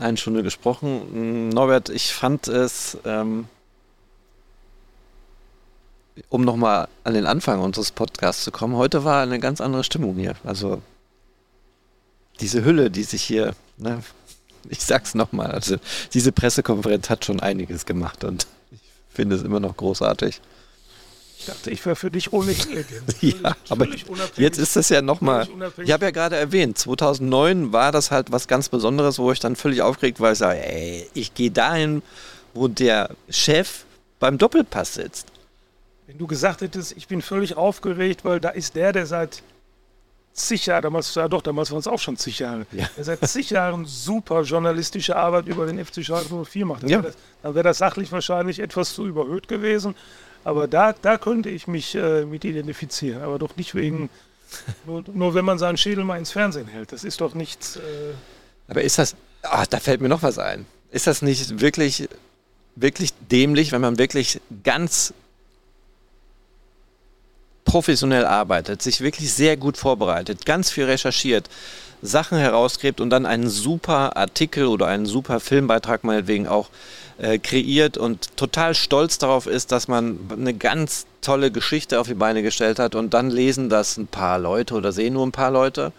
Eine 0.00 0.16
Stunde 0.16 0.42
gesprochen. 0.42 1.50
Norbert, 1.50 1.90
ich 1.90 2.14
fand 2.14 2.48
es, 2.48 2.96
ähm, 3.04 3.48
um 6.30 6.42
nochmal 6.42 6.88
an 7.04 7.12
den 7.12 7.26
Anfang 7.26 7.60
unseres 7.60 7.92
Podcasts 7.92 8.44
zu 8.44 8.50
kommen, 8.50 8.76
heute 8.76 9.04
war 9.04 9.22
eine 9.22 9.38
ganz 9.38 9.60
andere 9.60 9.84
Stimmung 9.84 10.16
hier. 10.16 10.36
Also 10.42 10.80
diese 12.40 12.64
Hülle, 12.64 12.90
die 12.90 13.02
sich 13.02 13.22
hier, 13.22 13.54
ne, 13.76 14.02
ich 14.68 14.80
sag's 14.80 15.14
nochmal, 15.14 15.50
also 15.50 15.76
diese 16.14 16.32
Pressekonferenz 16.32 17.10
hat 17.10 17.24
schon 17.24 17.40
einiges 17.40 17.86
gemacht 17.86 18.24
und 18.24 18.46
ich 18.70 18.80
finde 19.10 19.36
es 19.36 19.42
immer 19.42 19.60
noch 19.60 19.76
großartig. 19.76 20.40
Ich 21.38 21.46
dachte, 21.46 21.70
ich 21.72 21.84
wäre 21.84 21.96
für 21.96 22.10
dich 22.10 22.32
ohnehin 22.32 22.84
Ja, 23.20 23.56
aber 23.68 23.88
jetzt 24.36 24.58
ist 24.58 24.76
das 24.76 24.90
ja 24.90 25.02
nochmal. 25.02 25.48
Ich 25.82 25.90
habe 25.90 26.04
ja 26.04 26.12
gerade 26.12 26.36
erwähnt, 26.36 26.78
2009 26.78 27.72
war 27.72 27.90
das 27.90 28.12
halt 28.12 28.30
was 28.30 28.46
ganz 28.46 28.68
Besonderes, 28.68 29.18
wo 29.18 29.32
ich 29.32 29.40
dann 29.40 29.56
völlig 29.56 29.82
aufgeregt 29.82 30.20
war. 30.20 30.30
Ich 30.30 30.38
sage, 30.38 30.64
ey, 30.64 31.08
ich 31.14 31.34
gehe 31.34 31.50
dahin, 31.50 32.02
wo 32.54 32.68
der 32.68 33.10
Chef 33.28 33.84
beim 34.20 34.38
Doppelpass 34.38 34.94
sitzt. 34.94 35.32
Wenn 36.06 36.18
du 36.18 36.28
gesagt 36.28 36.60
hättest, 36.60 36.96
ich 36.96 37.08
bin 37.08 37.22
völlig 37.22 37.56
aufgeregt, 37.56 38.24
weil 38.24 38.38
da 38.38 38.50
ist 38.50 38.76
der, 38.76 38.92
der 38.92 39.06
seit 39.06 39.42
zig 40.32 40.66
Jahren, 40.66 40.82
damals, 40.82 41.14
ja 41.14 41.28
doch, 41.28 41.42
damals 41.42 41.70
waren 41.70 41.80
es 41.80 41.86
auch 41.86 41.98
schon 41.98 42.16
zig 42.16 42.38
Jahre, 42.38 42.66
ja. 42.72 42.88
der 42.96 43.04
seit 43.04 43.28
zig 43.28 43.50
Jahren 43.50 43.84
super 43.84 44.42
journalistische 44.42 45.16
Arbeit 45.16 45.46
über 45.46 45.66
den 45.66 45.84
FC 45.84 46.04
Schalke 46.04 46.44
04 46.44 46.66
macht. 46.66 46.82
Dann 46.82 46.90
ja. 46.90 47.02
wäre 47.02 47.14
das, 47.42 47.54
wär 47.54 47.62
das 47.62 47.78
sachlich 47.78 48.10
wahrscheinlich 48.12 48.58
etwas 48.58 48.94
zu 48.94 49.06
überhöht 49.06 49.48
gewesen. 49.48 49.94
Aber 50.44 50.66
da, 50.66 50.92
da 50.92 51.18
könnte 51.18 51.50
ich 51.50 51.68
mich 51.68 51.94
äh, 51.94 52.24
mit 52.24 52.44
identifizieren, 52.44 53.22
aber 53.22 53.38
doch 53.38 53.56
nicht 53.56 53.74
wegen, 53.74 54.10
nur, 54.86 55.04
nur, 55.12 55.34
wenn 55.34 55.44
man 55.44 55.58
seinen 55.58 55.76
Schädel 55.76 56.04
mal 56.04 56.18
ins 56.18 56.32
Fernsehen 56.32 56.66
hält. 56.66 56.92
Das 56.92 57.04
ist 57.04 57.20
doch 57.20 57.34
nichts. 57.34 57.76
Äh 57.76 57.80
aber 58.68 58.82
ist 58.82 58.98
das, 58.98 59.14
ach, 59.42 59.66
da 59.66 59.78
fällt 59.78 60.00
mir 60.00 60.08
noch 60.08 60.22
was 60.22 60.38
ein. 60.38 60.66
Ist 60.90 61.06
das 61.06 61.22
nicht 61.22 61.60
wirklich, 61.60 62.08
wirklich 62.74 63.12
dämlich, 63.30 63.72
wenn 63.72 63.80
man 63.80 63.98
wirklich 63.98 64.40
ganz 64.64 65.14
professionell 67.72 68.26
arbeitet, 68.26 68.82
sich 68.82 69.00
wirklich 69.00 69.32
sehr 69.32 69.56
gut 69.56 69.78
vorbereitet, 69.78 70.44
ganz 70.44 70.70
viel 70.70 70.84
recherchiert, 70.84 71.48
Sachen 72.02 72.36
herausgräbt 72.36 73.00
und 73.00 73.08
dann 73.08 73.24
einen 73.24 73.48
super 73.48 74.14
Artikel 74.14 74.66
oder 74.66 74.88
einen 74.88 75.06
super 75.06 75.40
Filmbeitrag 75.40 76.04
meinetwegen 76.04 76.46
auch 76.46 76.68
äh, 77.16 77.38
kreiert 77.38 77.96
und 77.96 78.36
total 78.36 78.74
stolz 78.74 79.16
darauf 79.16 79.46
ist, 79.46 79.72
dass 79.72 79.88
man 79.88 80.18
eine 80.30 80.52
ganz 80.52 81.06
tolle 81.22 81.50
Geschichte 81.50 81.98
auf 81.98 82.06
die 82.08 82.14
Beine 82.14 82.42
gestellt 82.42 82.78
hat 82.78 82.94
und 82.94 83.14
dann 83.14 83.30
lesen 83.30 83.70
das 83.70 83.96
ein 83.96 84.06
paar 84.06 84.38
Leute 84.38 84.74
oder 84.74 84.92
sehen 84.92 85.14
nur 85.14 85.26
ein 85.26 85.32
paar 85.32 85.50
Leute. 85.50 85.92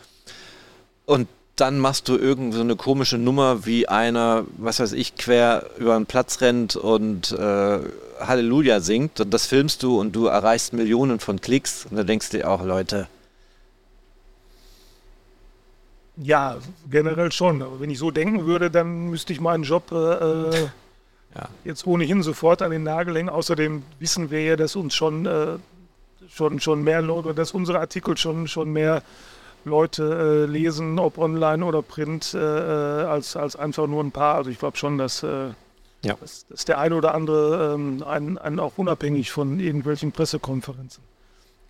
Und 1.08 1.28
dann 1.56 1.80
machst 1.80 2.10
du 2.10 2.18
irgend 2.18 2.54
so 2.54 2.62
eine 2.62 2.76
komische 2.76 3.18
Nummer, 3.18 3.66
wie 3.66 3.88
einer, 3.88 4.46
was 4.58 4.80
weiß 4.80 4.94
ich, 4.94 5.16
quer 5.16 5.70
über 5.78 5.96
den 5.96 6.06
Platz 6.06 6.42
rennt 6.42 6.76
und 6.76 7.32
äh, 7.32 7.80
Halleluja 8.20 8.80
singt 8.80 9.20
und 9.20 9.32
das 9.32 9.46
filmst 9.46 9.84
du 9.84 10.00
und 10.00 10.16
du 10.16 10.26
erreichst 10.26 10.74
Millionen 10.74 11.20
von 11.20 11.42
Klicks 11.42 11.86
und 11.90 11.98
da 11.98 12.04
denkst 12.04 12.30
du 12.32 12.38
dir 12.38 12.50
auch, 12.50 12.64
Leute. 12.64 13.08
Ja, 16.18 16.58
generell 16.90 17.32
schon. 17.32 17.62
Aber 17.62 17.80
wenn 17.80 17.90
ich 17.90 17.98
so 17.98 18.12
denken 18.12 18.46
würde, 18.46 18.70
dann 18.70 19.10
müsste 19.10 19.34
ich 19.34 19.42
meinen 19.42 19.64
Job 19.64 19.92
äh, 19.92 19.96
äh 19.96 20.68
ja. 21.36 21.50
jetzt 21.64 21.88
ohnehin 21.88 22.22
sofort 22.22 22.62
an 22.62 22.72
den 22.72 22.84
Nagel 22.84 23.16
hängen. 23.16 23.30
Außerdem 23.30 23.84
wissen 24.00 24.30
wir 24.30 24.44
ja, 24.44 24.56
dass 24.56 24.76
uns 24.76 24.94
schon, 24.94 25.26
äh, 25.26 25.58
schon, 26.30 26.60
schon 26.60 26.84
mehr 26.84 27.02
Leute, 27.02 27.34
dass 27.34 27.52
unsere 27.52 27.80
Artikel 27.80 28.18
schon, 28.18 28.48
schon 28.48 28.72
mehr 28.72 29.02
Leute 29.66 30.46
äh, 30.48 30.52
lesen, 30.52 31.00
ob 31.00 31.18
online 31.18 31.66
oder 31.66 31.82
print, 31.82 32.34
äh, 32.34 32.38
äh 32.38 33.06
als, 33.06 33.36
als 33.36 33.56
einfach 33.56 33.88
nur 33.88 34.04
ein 34.04 34.12
paar. 34.12 34.36
Also 34.36 34.50
ich 34.50 34.60
glaube 34.60 34.78
schon, 34.78 34.98
dass, 34.98 35.24
äh, 35.24 35.50
ja. 36.04 36.16
dass, 36.20 36.46
dass, 36.48 36.66
der 36.66 36.80
eine 36.80 36.96
oder 36.96 37.14
andere 37.16 37.74
ähm, 37.74 38.04
einen, 38.04 38.38
einen 38.38 38.60
auch 38.60 38.74
unabhängig 38.78 39.32
von 39.32 39.60
irgendwelchen 39.60 40.12
Pressekonferenzen 40.12 41.04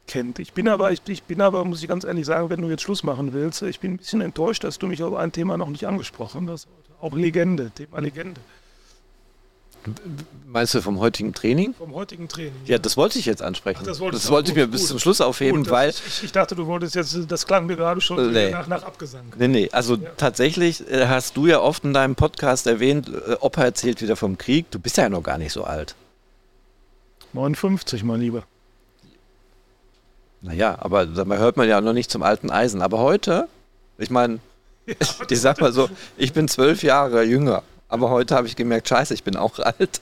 kennt. 0.08 0.40
Ich 0.40 0.54
bin 0.54 0.68
aber, 0.68 0.92
ich, 0.92 1.02
ich, 1.08 1.24
bin 1.24 1.42
aber, 1.42 1.64
muss 1.66 1.82
ich 1.82 1.88
ganz 1.88 2.04
ehrlich 2.04 2.26
sagen, 2.26 2.50
wenn 2.50 2.62
du 2.62 2.70
jetzt 2.70 2.82
Schluss 2.82 3.04
machen 3.04 3.34
willst, 3.34 3.62
ich 3.62 3.80
bin 3.80 3.94
ein 3.94 3.98
bisschen 3.98 4.22
enttäuscht, 4.22 4.64
dass 4.64 4.80
du 4.80 4.88
mich 4.88 5.04
auf 5.04 5.16
ein 5.16 5.32
Thema 5.32 5.58
noch 5.58 5.70
nicht 5.70 5.86
angesprochen 5.86 6.50
hast. 6.50 6.68
Auch 7.00 7.14
Legende, 7.14 7.72
Thema 7.72 8.00
Legende. 8.00 8.42
Meinst 10.46 10.74
du 10.76 10.82
vom 10.82 11.00
heutigen 11.00 11.34
Training? 11.34 11.74
Vom 11.74 11.96
heutigen 11.96 12.28
Training. 12.28 12.54
Ja, 12.66 12.78
das 12.78 12.96
wollte 12.96 13.18
ich 13.18 13.26
jetzt 13.26 13.42
ansprechen. 13.42 13.80
Ach, 13.82 13.88
das, 13.88 14.00
das 14.00 14.30
wollte 14.30 14.52
ich 14.52 14.56
mir 14.56 14.66
gut. 14.66 14.74
bis 14.74 14.88
zum 14.88 15.00
Schluss 15.00 15.20
aufheben, 15.20 15.64
gut, 15.64 15.72
weil. 15.72 15.90
Ich, 15.90 16.24
ich, 16.24 16.32
dachte, 16.32 16.56
du 16.56 16.68
wolltest 16.68 16.96
jetzt, 16.96 17.18
das 17.28 17.48
klang 17.48 17.66
mir 17.66 17.76
gerade 17.76 18.00
schon 18.02 18.32
nee. 18.32 18.52
nach, 18.52 18.68
nach 18.68 18.84
Abgesang. 18.84 19.24
Nee, 19.38 19.48
nee, 19.48 19.70
also 19.72 19.96
ja. 19.96 20.10
tatsächlich 20.16 20.88
äh, 20.90 21.08
hast 21.08 21.38
du 21.38 21.48
ja 21.48 21.60
oft 21.60 21.84
in 21.84 21.94
deinem 21.94 22.16
Podcast 22.16 22.68
erwähnt, 22.68 23.10
äh, 23.10 23.36
Opa 23.40 23.64
erzählt 23.64 24.02
wieder 24.02 24.16
vom 24.16 24.38
Krieg. 24.38 24.70
Du 24.70 24.80
bist 24.80 24.98
ja 24.98 25.10
noch 25.10 25.24
gar 25.24 25.38
nicht 25.38 25.54
so 25.54 25.64
alt. 25.64 25.96
59, 27.34 28.04
mein 28.04 28.22
Lieber. 28.22 28.44
Naja, 30.42 30.78
aber 30.80 31.06
da 31.06 31.26
hört 31.26 31.58
man 31.58 31.68
ja 31.68 31.82
noch 31.82 31.94
nicht 31.94 32.12
zum 32.12 32.22
alten 32.22 32.52
Eisen. 32.52 32.82
Aber 32.82 33.00
heute, 33.00 33.48
ich 33.98 34.10
meine, 34.10 34.40
ja, 34.86 34.96
ich 35.30 35.42
sag 35.42 35.60
mal 35.62 35.72
so, 35.72 35.90
ich 36.18 36.34
bin 36.34 36.48
zwölf 36.48 36.84
Jahre 36.84 37.24
jünger. 37.24 37.64
Aber 37.94 38.10
heute 38.10 38.34
habe 38.34 38.48
ich 38.48 38.56
gemerkt, 38.56 38.90
scheiße, 38.90 39.14
ich 39.14 39.24
bin 39.24 39.36
auch 39.36 39.60
alt. 39.60 40.02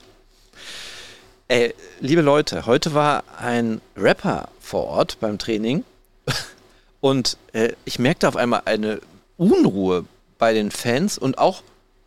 Ey, 1.49 1.75
liebe 1.99 2.21
Leute, 2.21 2.65
heute 2.65 2.93
war 2.93 3.25
ein 3.37 3.81
Rapper 3.97 4.47
vor 4.61 4.85
Ort 4.85 5.19
beim 5.19 5.37
Training 5.37 5.83
und 7.01 7.35
äh, 7.51 7.73
ich 7.83 7.99
merkte 7.99 8.29
auf 8.29 8.37
einmal 8.37 8.61
eine 8.63 9.01
Unruhe 9.35 10.05
bei 10.37 10.53
den 10.53 10.71
Fans 10.71 11.17
und 11.17 11.37
auch 11.37 11.63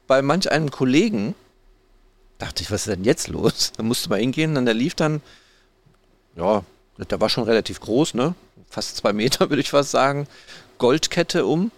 bei 0.07 0.23
manch 0.23 0.51
einem 0.51 0.71
Kollegen. 0.71 1.35
Dachte 2.39 2.63
ich, 2.63 2.71
was 2.71 2.87
ist 2.87 2.97
denn 2.97 3.05
jetzt 3.05 3.29
los? 3.29 3.71
Da 3.77 3.83
musste 3.83 4.09
mal 4.09 4.19
hingehen, 4.19 4.55
dann 4.55 4.65
der 4.65 4.73
lief 4.73 4.95
dann, 4.95 5.21
ja, 6.35 6.65
der 6.97 7.21
war 7.21 7.29
schon 7.29 7.45
relativ 7.45 7.81
groß, 7.81 8.15
ne? 8.15 8.35
Fast 8.71 8.97
zwei 8.97 9.13
Meter, 9.13 9.51
würde 9.51 9.61
ich 9.61 9.69
fast 9.69 9.91
sagen. 9.91 10.29
Goldkette 10.79 11.45
um, 11.45 11.71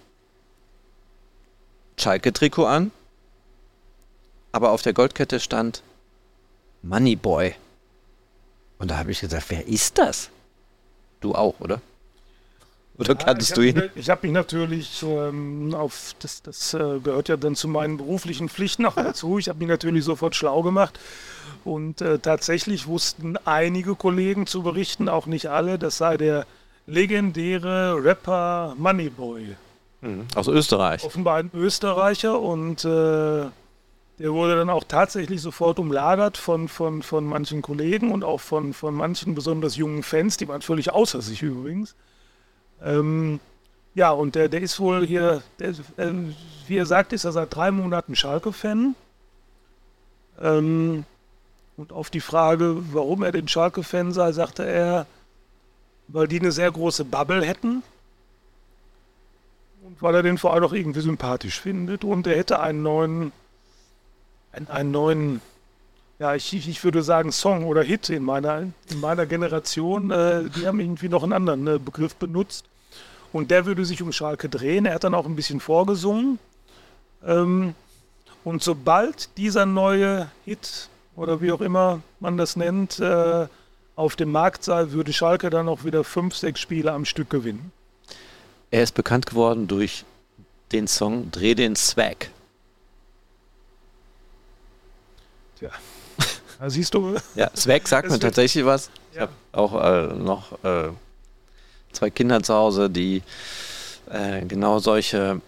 Schalke-Trikot 1.97 2.67
an, 2.67 2.93
aber 4.57 4.71
auf 4.71 4.81
der 4.81 4.95
Goldkette 4.95 5.39
stand 5.39 5.83
Moneyboy. 6.83 7.55
Und 8.79 8.91
da 8.91 8.97
habe 8.97 9.11
ich 9.11 9.21
gesagt, 9.21 9.45
wer 9.51 9.69
ist 9.69 9.99
das? 9.99 10.31
Du 11.21 11.35
auch, 11.35 11.61
oder? 11.61 11.83
Oder 12.97 13.11
ja, 13.11 13.15
kanntest 13.17 13.55
du 13.55 13.61
ihn? 13.61 13.91
ich 13.95 14.09
habe 14.09 14.27
mich 14.27 14.33
natürlich 14.33 15.03
ähm, 15.03 15.75
auf, 15.75 16.15
das, 16.21 16.41
das 16.41 16.73
äh, 16.73 17.01
gehört 17.01 17.29
ja 17.29 17.37
dann 17.37 17.55
zu 17.55 17.69
meinen 17.69 17.99
beruflichen 17.99 18.49
Pflichten 18.49 18.87
auch 18.87 18.95
dazu. 18.95 19.39
Ich 19.39 19.51
habe 19.51 19.59
mich 19.59 19.69
natürlich 19.69 20.07
sofort 20.07 20.35
schlau 20.35 20.63
gemacht. 20.63 20.99
Und 21.63 22.01
äh, 22.01 22.19
tatsächlich 22.19 22.87
wussten 22.87 23.37
einige 23.45 23.95
Kollegen 23.95 24.47
zu 24.47 24.63
berichten, 24.63 25.11
auch 25.11 25.27
nicht 25.27 25.51
alle, 25.51 25.79
das 25.79 25.99
sei 25.99 26.17
der 26.17 26.47
legendäre 26.87 28.03
Rapper 28.03 28.75
Moneyboy. 28.79 29.55
Mhm, 30.01 30.29
aus 30.35 30.49
Österreich. 30.49 31.05
Offenbar 31.05 31.37
ein 31.37 31.51
Österreicher 31.53 32.41
und 32.41 32.87
äh, 32.87 33.51
der 34.19 34.33
wurde 34.33 34.57
dann 34.57 34.71
auch 34.71 34.85
tatsächlich 34.85 35.43
sofort 35.43 35.79
umlagert 35.79 36.39
von, 36.39 36.69
von, 36.69 37.03
von 37.03 37.27
manchen 37.27 37.61
Kollegen 37.61 38.13
und 38.13 38.25
auch 38.25 38.41
von, 38.41 38.73
von 38.73 38.95
manchen 38.95 39.35
besonders 39.35 39.77
jungen 39.77 40.03
Fans, 40.03 40.37
die 40.39 40.49
waren 40.49 40.63
völlig 40.63 40.91
außer 40.93 41.21
sich 41.21 41.43
übrigens. 41.43 41.95
Ähm, 42.83 43.41
ja, 43.95 44.11
und 44.11 44.35
der, 44.35 44.49
der 44.49 44.63
ist 44.63 44.81
wohl 44.81 45.07
hier, 45.07 45.43
der, 45.59 45.71
äh, 45.97 46.13
wie 46.67 46.77
er 46.77 46.87
sagt, 46.87 47.13
ist 47.13 47.25
er 47.25 47.33
seit 47.33 47.55
drei 47.55 47.71
Monaten 47.71 48.17
Schalke-Fan. 48.17 48.95
Ähm, 50.41 51.05
und 51.77 51.93
auf 51.93 52.09
die 52.09 52.21
Frage, 52.21 52.77
warum 52.93 53.23
er 53.23 53.33
den 53.33 53.49
Schalke-Fan 53.49 54.13
sei, 54.13 54.33
sagte 54.33 54.65
er, 54.65 55.07
weil 56.09 56.29
die 56.29 56.41
eine 56.41 56.53
sehr 56.53 56.71
große 56.71 57.05
Bubble 57.05 57.45
hätten. 57.45 57.83
Und 59.83 60.01
weil 60.03 60.15
er 60.15 60.23
den 60.23 60.39
vor 60.39 60.55
allem 60.55 60.65
auch 60.65 60.73
irgendwie 60.73 61.01
sympathisch 61.01 61.61
findet. 61.61 62.03
Und 62.05 62.27
er 62.27 62.37
hätte 62.37 62.61
einen 62.61 62.83
neuen 62.83 63.33
einen, 64.69 64.91
neuen, 64.91 65.41
ja, 66.19 66.35
ich, 66.35 66.53
ich 66.55 66.83
würde 66.85 67.03
sagen 67.03 67.33
Song 67.33 67.65
oder 67.65 67.83
Hit 67.83 68.09
in 68.09 68.23
meiner, 68.23 68.63
in 68.91 69.01
meiner 69.01 69.27
Generation. 69.27 70.11
Äh, 70.11 70.45
die 70.51 70.67
haben 70.67 70.81
irgendwie 70.81 71.09
noch 71.09 71.23
einen 71.23 71.33
anderen 71.33 71.67
äh, 71.67 71.79
Begriff 71.79 72.15
benutzt. 72.17 72.65
Und 73.33 73.51
der 73.51 73.67
würde 73.67 73.85
sich 73.85 74.03
um 74.03 74.13
Schalke 74.13 74.49
drehen. 74.49 74.87
Er 74.87 74.95
hat 74.95 75.05
dann 75.05 75.15
auch 75.15 75.27
ein 75.27 75.37
bisschen 75.37 75.61
vorgesungen. 75.61 76.39
Ähm, 77.25 77.75
und 78.45 78.63
sobald 78.63 79.37
dieser 79.37 79.67
neue 79.67 80.31
Hit 80.45 80.89
oder 81.17 81.41
wie 81.41 81.53
auch 81.53 81.61
immer 81.61 82.01
man 82.21 82.37
das 82.37 82.57
nennt, 82.57 83.01
äh, 83.01 83.47
auf 83.97 84.17
dem 84.17 84.31
Markt 84.31 84.63
sei, 84.63 84.91
würde 84.93 85.13
Schalke 85.13 85.51
dann 85.51 85.69
auch 85.69 85.85
wieder 85.85 86.05
fünf, 86.05 86.37
sechs 86.37 86.61
Spiele 86.61 86.93
am 86.93 87.05
Stück 87.05 87.31
gewinnen. 87.31 87.73
Er 88.71 88.83
ist 88.83 88.95
bekannt 88.95 89.27
geworden 89.27 89.67
durch 89.67 90.05
den 90.73 90.87
Song 90.87 91.31
Dreh 91.31 91.55
den 91.55 91.77
Swag. 91.77 92.31
Tja. 95.59 95.71
Da 96.59 96.71
siehst 96.71 96.95
du. 96.95 97.17
Ja, 97.35 97.51
Swag 97.57 97.87
sagt 97.89 98.11
mir 98.11 98.19
tatsächlich 98.19 98.65
was. 98.65 98.91
Ich 99.11 99.17
ja. 99.17 99.23
habe 99.23 99.33
auch 99.53 99.83
äh, 99.83 100.15
noch 100.15 100.65
äh, 100.65 100.91
zwei 101.93 102.11
Kinder 102.11 102.43
zu 102.43 102.55
Hause, 102.55 102.91
die 102.91 103.23
äh, 104.11 104.45
genau 104.45 104.79
solche 104.79 105.41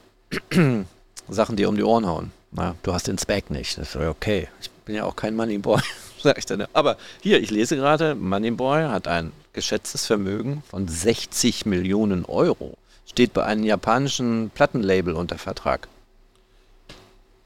Sachen 1.28 1.56
dir 1.56 1.68
um 1.68 1.76
die 1.76 1.84
Ohren 1.84 2.06
hauen. 2.06 2.32
Na, 2.50 2.74
du 2.82 2.92
hast 2.92 3.06
den 3.06 3.18
Spec 3.18 3.50
nicht. 3.50 3.76
Das 3.78 3.94
ist 3.94 3.96
okay. 3.96 4.48
Ich 4.60 4.70
bin 4.70 4.94
ja 4.94 5.04
auch 5.04 5.16
kein 5.16 5.36
Moneyboy, 5.36 5.80
sag 6.22 6.38
ich 6.38 6.46
dann. 6.46 6.66
Aber 6.72 6.96
hier, 7.20 7.40
ich 7.40 7.50
lese 7.50 7.76
gerade, 7.76 8.14
Moneyboy 8.14 8.84
hat 8.84 9.08
ein 9.08 9.32
geschätztes 9.52 10.06
Vermögen 10.06 10.62
von 10.68 10.88
60 10.88 11.66
Millionen 11.66 12.24
Euro. 12.24 12.76
Steht 13.06 13.32
bei 13.32 13.44
einem 13.44 13.64
japanischen 13.64 14.50
Plattenlabel 14.54 15.14
unter 15.14 15.38
Vertrag. 15.38 15.88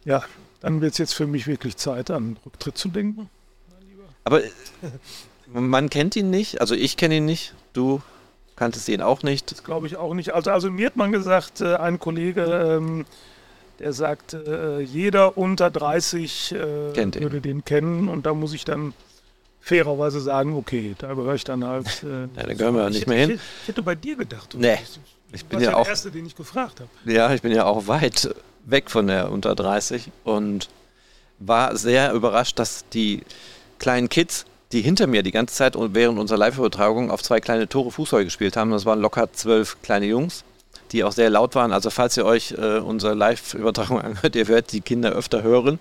Ja, 0.04 0.24
dann 0.62 0.80
wird 0.80 0.92
es 0.92 0.98
jetzt 0.98 1.14
für 1.14 1.26
mich 1.26 1.46
wirklich 1.46 1.76
Zeit, 1.76 2.10
an 2.10 2.38
Rücktritt 2.46 2.78
zu 2.78 2.88
denken. 2.88 3.28
Aber 4.24 4.42
äh, 4.42 4.50
man 5.52 5.90
kennt 5.90 6.16
ihn 6.16 6.30
nicht, 6.30 6.60
also 6.60 6.74
ich 6.74 6.96
kenne 6.96 7.16
ihn 7.16 7.24
nicht, 7.26 7.54
du 7.72 8.00
kanntest 8.56 8.88
ihn 8.88 9.02
auch 9.02 9.22
nicht. 9.22 9.50
Das 9.50 9.64
glaube 9.64 9.86
ich 9.88 9.96
auch 9.96 10.14
nicht. 10.14 10.32
Also, 10.34 10.50
also 10.50 10.70
mir 10.70 10.86
hat 10.86 10.96
man 10.96 11.10
gesagt, 11.12 11.60
äh, 11.60 11.74
ein 11.74 11.98
Kollege, 11.98 12.44
ähm, 12.78 13.04
der 13.80 13.92
sagt, 13.92 14.34
äh, 14.34 14.80
jeder 14.80 15.36
unter 15.36 15.70
30 15.70 16.52
äh, 16.52 16.92
Kennt 16.94 17.16
ihn. 17.16 17.22
würde 17.22 17.40
den 17.40 17.64
kennen 17.64 18.08
und 18.08 18.24
da 18.26 18.32
muss 18.34 18.52
ich 18.54 18.64
dann 18.64 18.94
fairerweise 19.60 20.20
sagen, 20.20 20.54
okay, 20.56 20.94
da 20.98 21.14
gehöre 21.14 21.34
ich 21.34 21.44
dann 21.44 21.64
halt. 21.64 22.04
Äh, 22.04 22.22
Ja, 22.36 22.42
da 22.46 22.54
gehören 22.54 22.74
wir 22.76 22.84
ich 22.88 22.90
nicht 22.90 23.00
hätte- 23.02 23.10
mehr 23.10 23.18
hin. 23.18 23.30
Ich, 23.30 23.40
ich 23.62 23.68
hätte 23.68 23.82
bei 23.82 23.94
dir 23.96 24.16
gedacht. 24.16 24.54
Nee, 24.56 24.78
ich 25.32 25.44
bin 25.46 25.60
ja 25.60 25.74
auch- 25.74 25.82
der 25.82 25.90
Erste, 25.90 26.10
den 26.12 26.26
ich 26.26 26.36
gefragt 26.36 26.80
habe. 26.80 26.90
Ja, 27.12 27.32
ich 27.34 27.42
bin 27.42 27.50
ja 27.52 27.64
auch 27.64 27.88
weit 27.88 28.32
weg 28.64 28.90
von 28.90 29.06
der 29.06 29.30
unter 29.30 29.54
30 29.54 30.10
und 30.24 30.68
war 31.38 31.76
sehr 31.76 32.12
überrascht, 32.12 32.58
dass 32.58 32.84
die 32.90 33.22
kleinen 33.78 34.08
Kids, 34.08 34.46
die 34.70 34.80
hinter 34.80 35.06
mir 35.06 35.22
die 35.22 35.32
ganze 35.32 35.54
Zeit 35.54 35.76
und 35.76 35.94
während 35.94 36.18
unserer 36.18 36.38
Live-Übertragung 36.38 37.10
auf 37.10 37.22
zwei 37.22 37.40
kleine 37.40 37.68
Tore 37.68 37.90
Fußball 37.90 38.24
gespielt 38.24 38.56
haben, 38.56 38.70
das 38.70 38.86
waren 38.86 39.00
locker 39.00 39.32
zwölf 39.32 39.76
kleine 39.82 40.06
Jungs, 40.06 40.44
die 40.92 41.04
auch 41.04 41.12
sehr 41.12 41.30
laut 41.30 41.54
waren. 41.54 41.72
Also 41.72 41.90
falls 41.90 42.16
ihr 42.16 42.24
euch 42.24 42.52
äh, 42.52 42.78
unsere 42.78 43.14
Live-Übertragung 43.14 44.00
anhört, 44.02 44.36
ihr 44.36 44.48
werdet 44.48 44.72
die 44.72 44.80
Kinder 44.80 45.10
öfter 45.12 45.42
hören, 45.42 45.78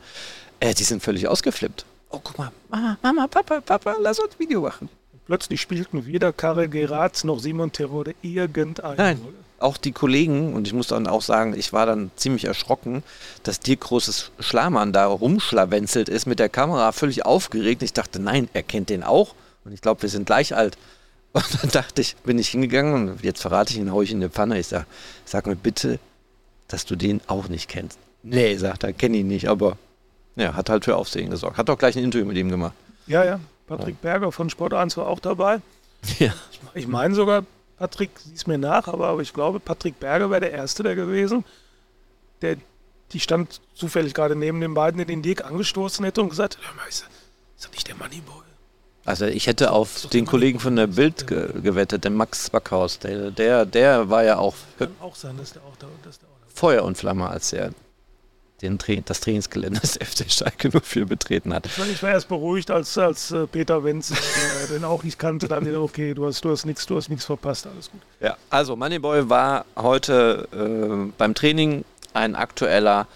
äh, 0.60 0.74
die 0.74 0.84
sind 0.84 1.04
völlig 1.04 1.28
ausgeflippt. 1.28 1.86
Oh, 2.10 2.20
guck 2.22 2.38
mal, 2.38 2.52
Mama, 2.70 2.98
Mama, 3.02 3.28
Papa, 3.28 3.62
Papa, 3.62 3.96
lass 4.02 4.20
uns 4.20 4.34
ein 4.34 4.40
Video 4.40 4.62
machen. 4.62 4.90
Plötzlich 5.28 5.62
spielten 5.62 6.06
weder 6.06 6.34
Karel 6.34 6.68
Geratz 6.68 7.24
noch 7.24 7.40
Simon 7.40 7.72
Terode 7.72 8.16
irgendeine 8.22 8.96
Nein. 8.98 9.22
Auch 9.62 9.78
die 9.78 9.92
Kollegen, 9.92 10.54
und 10.54 10.68
ich 10.68 10.74
muss 10.74 10.88
dann 10.88 11.08
auch 11.08 11.22
sagen, 11.22 11.54
ich 11.56 11.72
war 11.74 11.86
dann 11.86 12.12
ziemlich 12.16 12.46
erschrocken, 12.46 13.04
dass 13.44 13.60
Dirk 13.60 13.82
Großes 13.82 14.32
Schlamann 14.40 14.94
da 14.94 15.06
rumschlawenzelt 15.06 16.10
ist 16.10 16.26
mit 16.26 16.40
der 16.40 16.50
Kamera, 16.50 16.92
völlig 16.92 17.26
aufgeregt. 17.26 17.84
Ich 17.84 17.94
dachte, 17.94 18.20
nein, 18.20 18.50
er 18.54 18.64
kennt 18.64 18.90
den 18.90 19.04
auch. 19.04 19.36
Und 19.64 19.74
ich 19.74 19.82
glaube, 19.82 20.02
wir 20.02 20.10
sind 20.10 20.26
gleich 20.26 20.56
alt. 20.56 20.78
Und 21.34 21.64
dann 21.64 21.70
dachte 21.72 22.02
ich, 22.02 22.16
bin 22.18 22.40
ich 22.40 22.50
hingegangen 22.50 22.94
und 22.94 23.24
jetzt 23.24 23.42
verrate 23.42 23.72
ich 23.72 23.80
ihn, 23.80 23.94
hau 23.94 24.02
ich 24.02 24.12
in 24.12 24.18
eine 24.18 24.30
Pfanne. 24.30 24.60
Ich 24.60 24.68
sage, 24.68 24.86
sag 25.24 25.48
mir 25.48 25.56
bitte, 25.56 25.98
dass 26.68 26.86
du 26.86 26.98
den 26.98 27.22
auch 27.28 27.48
nicht 27.48 27.70
kennst. 27.70 27.98
Nee, 28.22 28.58
sagt 28.58 28.84
er, 28.84 28.92
kenne 28.92 29.16
ihn 29.16 29.30
nicht, 29.30 29.48
aber 29.48 29.78
ja, 30.36 30.56
hat 30.56 30.70
halt 30.70 30.84
für 30.84 30.98
Aufsehen 30.98 31.30
gesorgt. 31.30 31.58
Hat 31.58 31.70
auch 31.70 31.78
gleich 31.78 31.96
ein 31.96 32.04
Interview 32.04 32.26
mit 32.26 32.36
ihm 32.36 32.50
gemacht. 32.50 32.74
Ja, 33.08 33.24
ja. 33.24 33.40
Patrick 33.68 34.02
Berger 34.02 34.34
von 34.34 34.50
Sport 34.50 34.74
1 34.74 34.98
war 34.98 35.08
auch 35.08 35.20
dabei. 35.20 35.62
Ja. 36.20 36.34
Ich 36.74 36.88
meine 36.88 37.16
sogar, 37.16 37.46
Patrick, 37.82 38.12
sieh's 38.20 38.46
mir 38.46 38.60
nach, 38.60 38.88
aber, 38.88 39.08
aber 39.08 39.24
ich 39.24 39.34
glaube, 39.34 39.60
Patrick 39.60 40.00
Berger 40.00 40.30
wäre 40.30 40.42
der 40.42 40.52
Erste 40.52 40.84
der 40.84 40.94
gewesen, 40.96 41.44
der, 42.44 42.58
die 43.12 43.20
stand 43.20 43.60
zufällig 43.74 44.14
gerade 44.14 44.36
neben 44.36 44.62
den 44.62 44.76
beiden, 44.76 44.98
der 45.00 45.08
den 45.08 45.24
Dirk 45.24 45.44
angestoßen 45.44 46.06
hätte 46.06 46.22
und 46.22 46.30
gesagt, 46.30 46.60
hör 46.62 46.76
mal, 46.76 46.88
ist, 46.88 47.08
das 47.58 47.72
nicht 47.72 47.88
der 47.88 47.96
Moneyboy? 47.96 48.44
Also 49.04 49.26
ich 49.26 49.48
hätte 49.48 49.72
auf 49.72 50.06
den 50.14 50.28
Kollegen 50.28 50.60
von 50.60 50.76
der 50.76 50.86
Bild 50.86 51.26
ge 51.26 51.60
gewettet, 51.60 52.06
den 52.06 52.14
Max 52.14 52.52
Backhaus. 52.52 53.00
Der, 53.00 53.32
der, 53.32 53.66
der 53.66 54.12
war 54.12 54.24
ja 54.24 54.38
auch 54.38 54.54
Kann 54.78 54.96
auch 55.00 55.16
sein, 55.16 55.36
dass 55.38 55.54
der 55.54 55.64
auch 55.64 55.76
da, 55.80 55.88
auch 55.88 56.54
Feuer 56.54 56.84
und 56.84 57.00
Flamme, 57.00 57.28
als 57.28 57.52
er 57.52 57.72
den 58.62 58.78
Tra 58.78 58.94
das 59.06 59.20
Trainingsgelände 59.22 59.80
des 59.80 59.94
FC 60.02 60.30
Schalke 60.32 60.72
04 60.72 61.06
betreten 61.06 61.54
hat. 61.54 61.66
Ich 61.66 61.80
war, 61.80 61.88
ich 61.88 62.04
war 62.04 62.12
erst 62.12 62.28
beruhigt, 62.28 62.72
als, 62.72 62.98
als 62.98 63.32
äh, 63.32 63.48
Peter 63.48 63.84
Wenz, 63.84 64.10
der 64.10 64.78
den 64.78 64.86
auch 64.86 65.04
nicht 65.04 65.20
kannte, 65.20 65.48
dann 65.48 65.66
wieder, 65.66 65.82
okay, 65.82 66.14
du 66.14 66.26
hast, 66.26 66.44
du 66.46 66.52
hast 66.52 66.66
nichts, 66.66 66.86
du 66.86 66.98
hast 66.98 67.10
nichts 67.10 67.26
verpasst, 67.26 67.68
alles 67.68 67.92
gut. 67.92 68.02
Ja, 68.20 68.38
also 68.50 68.76
Moneyboy 68.76 69.30
war 69.30 69.66
heute 69.76 70.48
äh, 70.52 71.12
beim 71.18 71.34
Training 71.34 71.84
ein 72.14 72.36
aktueller, 72.36 73.08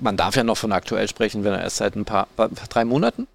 man 0.00 0.16
darf 0.16 0.36
ja 0.36 0.44
noch 0.44 0.56
von 0.56 0.72
aktuell 0.72 1.08
sprechen, 1.08 1.44
wenn 1.44 1.52
er 1.52 1.62
erst 1.62 1.76
seit 1.76 1.96
ein 1.96 2.04
paar, 2.04 2.28
drei 2.68 2.84
Monaten? 2.84 3.26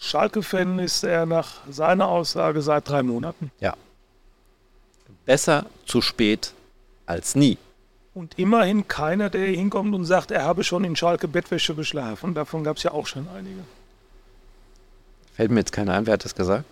Schalke-Fan 0.00 0.78
ist 0.78 1.04
er 1.04 1.26
nach 1.26 1.60
seiner 1.68 2.08
Aussage 2.08 2.62
seit 2.62 2.88
drei 2.88 3.02
Monaten. 3.02 3.50
Besser 5.26 5.66
zu 5.86 6.00
spät 6.00 6.54
als 7.06 7.34
nie. 7.34 7.58
Und 8.12 8.38
immerhin 8.38 8.88
keiner, 8.88 9.30
der 9.30 9.46
hier 9.46 9.56
hinkommt 9.56 9.94
und 9.94 10.04
sagt, 10.04 10.30
er 10.30 10.44
habe 10.44 10.64
schon 10.64 10.82
in 10.84 10.96
Schalke 10.96 11.28
Bettwäsche 11.28 11.74
geschlafen. 11.74 12.34
Davon 12.34 12.64
gab 12.64 12.76
es 12.76 12.82
ja 12.82 12.90
auch 12.90 13.06
schon 13.06 13.28
einige. 13.28 13.60
Fällt 15.34 15.50
mir 15.52 15.60
jetzt 15.60 15.72
keiner 15.72 15.94
ein, 15.94 16.06
wer 16.06 16.14
hat 16.14 16.24
das 16.24 16.34
gesagt? 16.34 16.64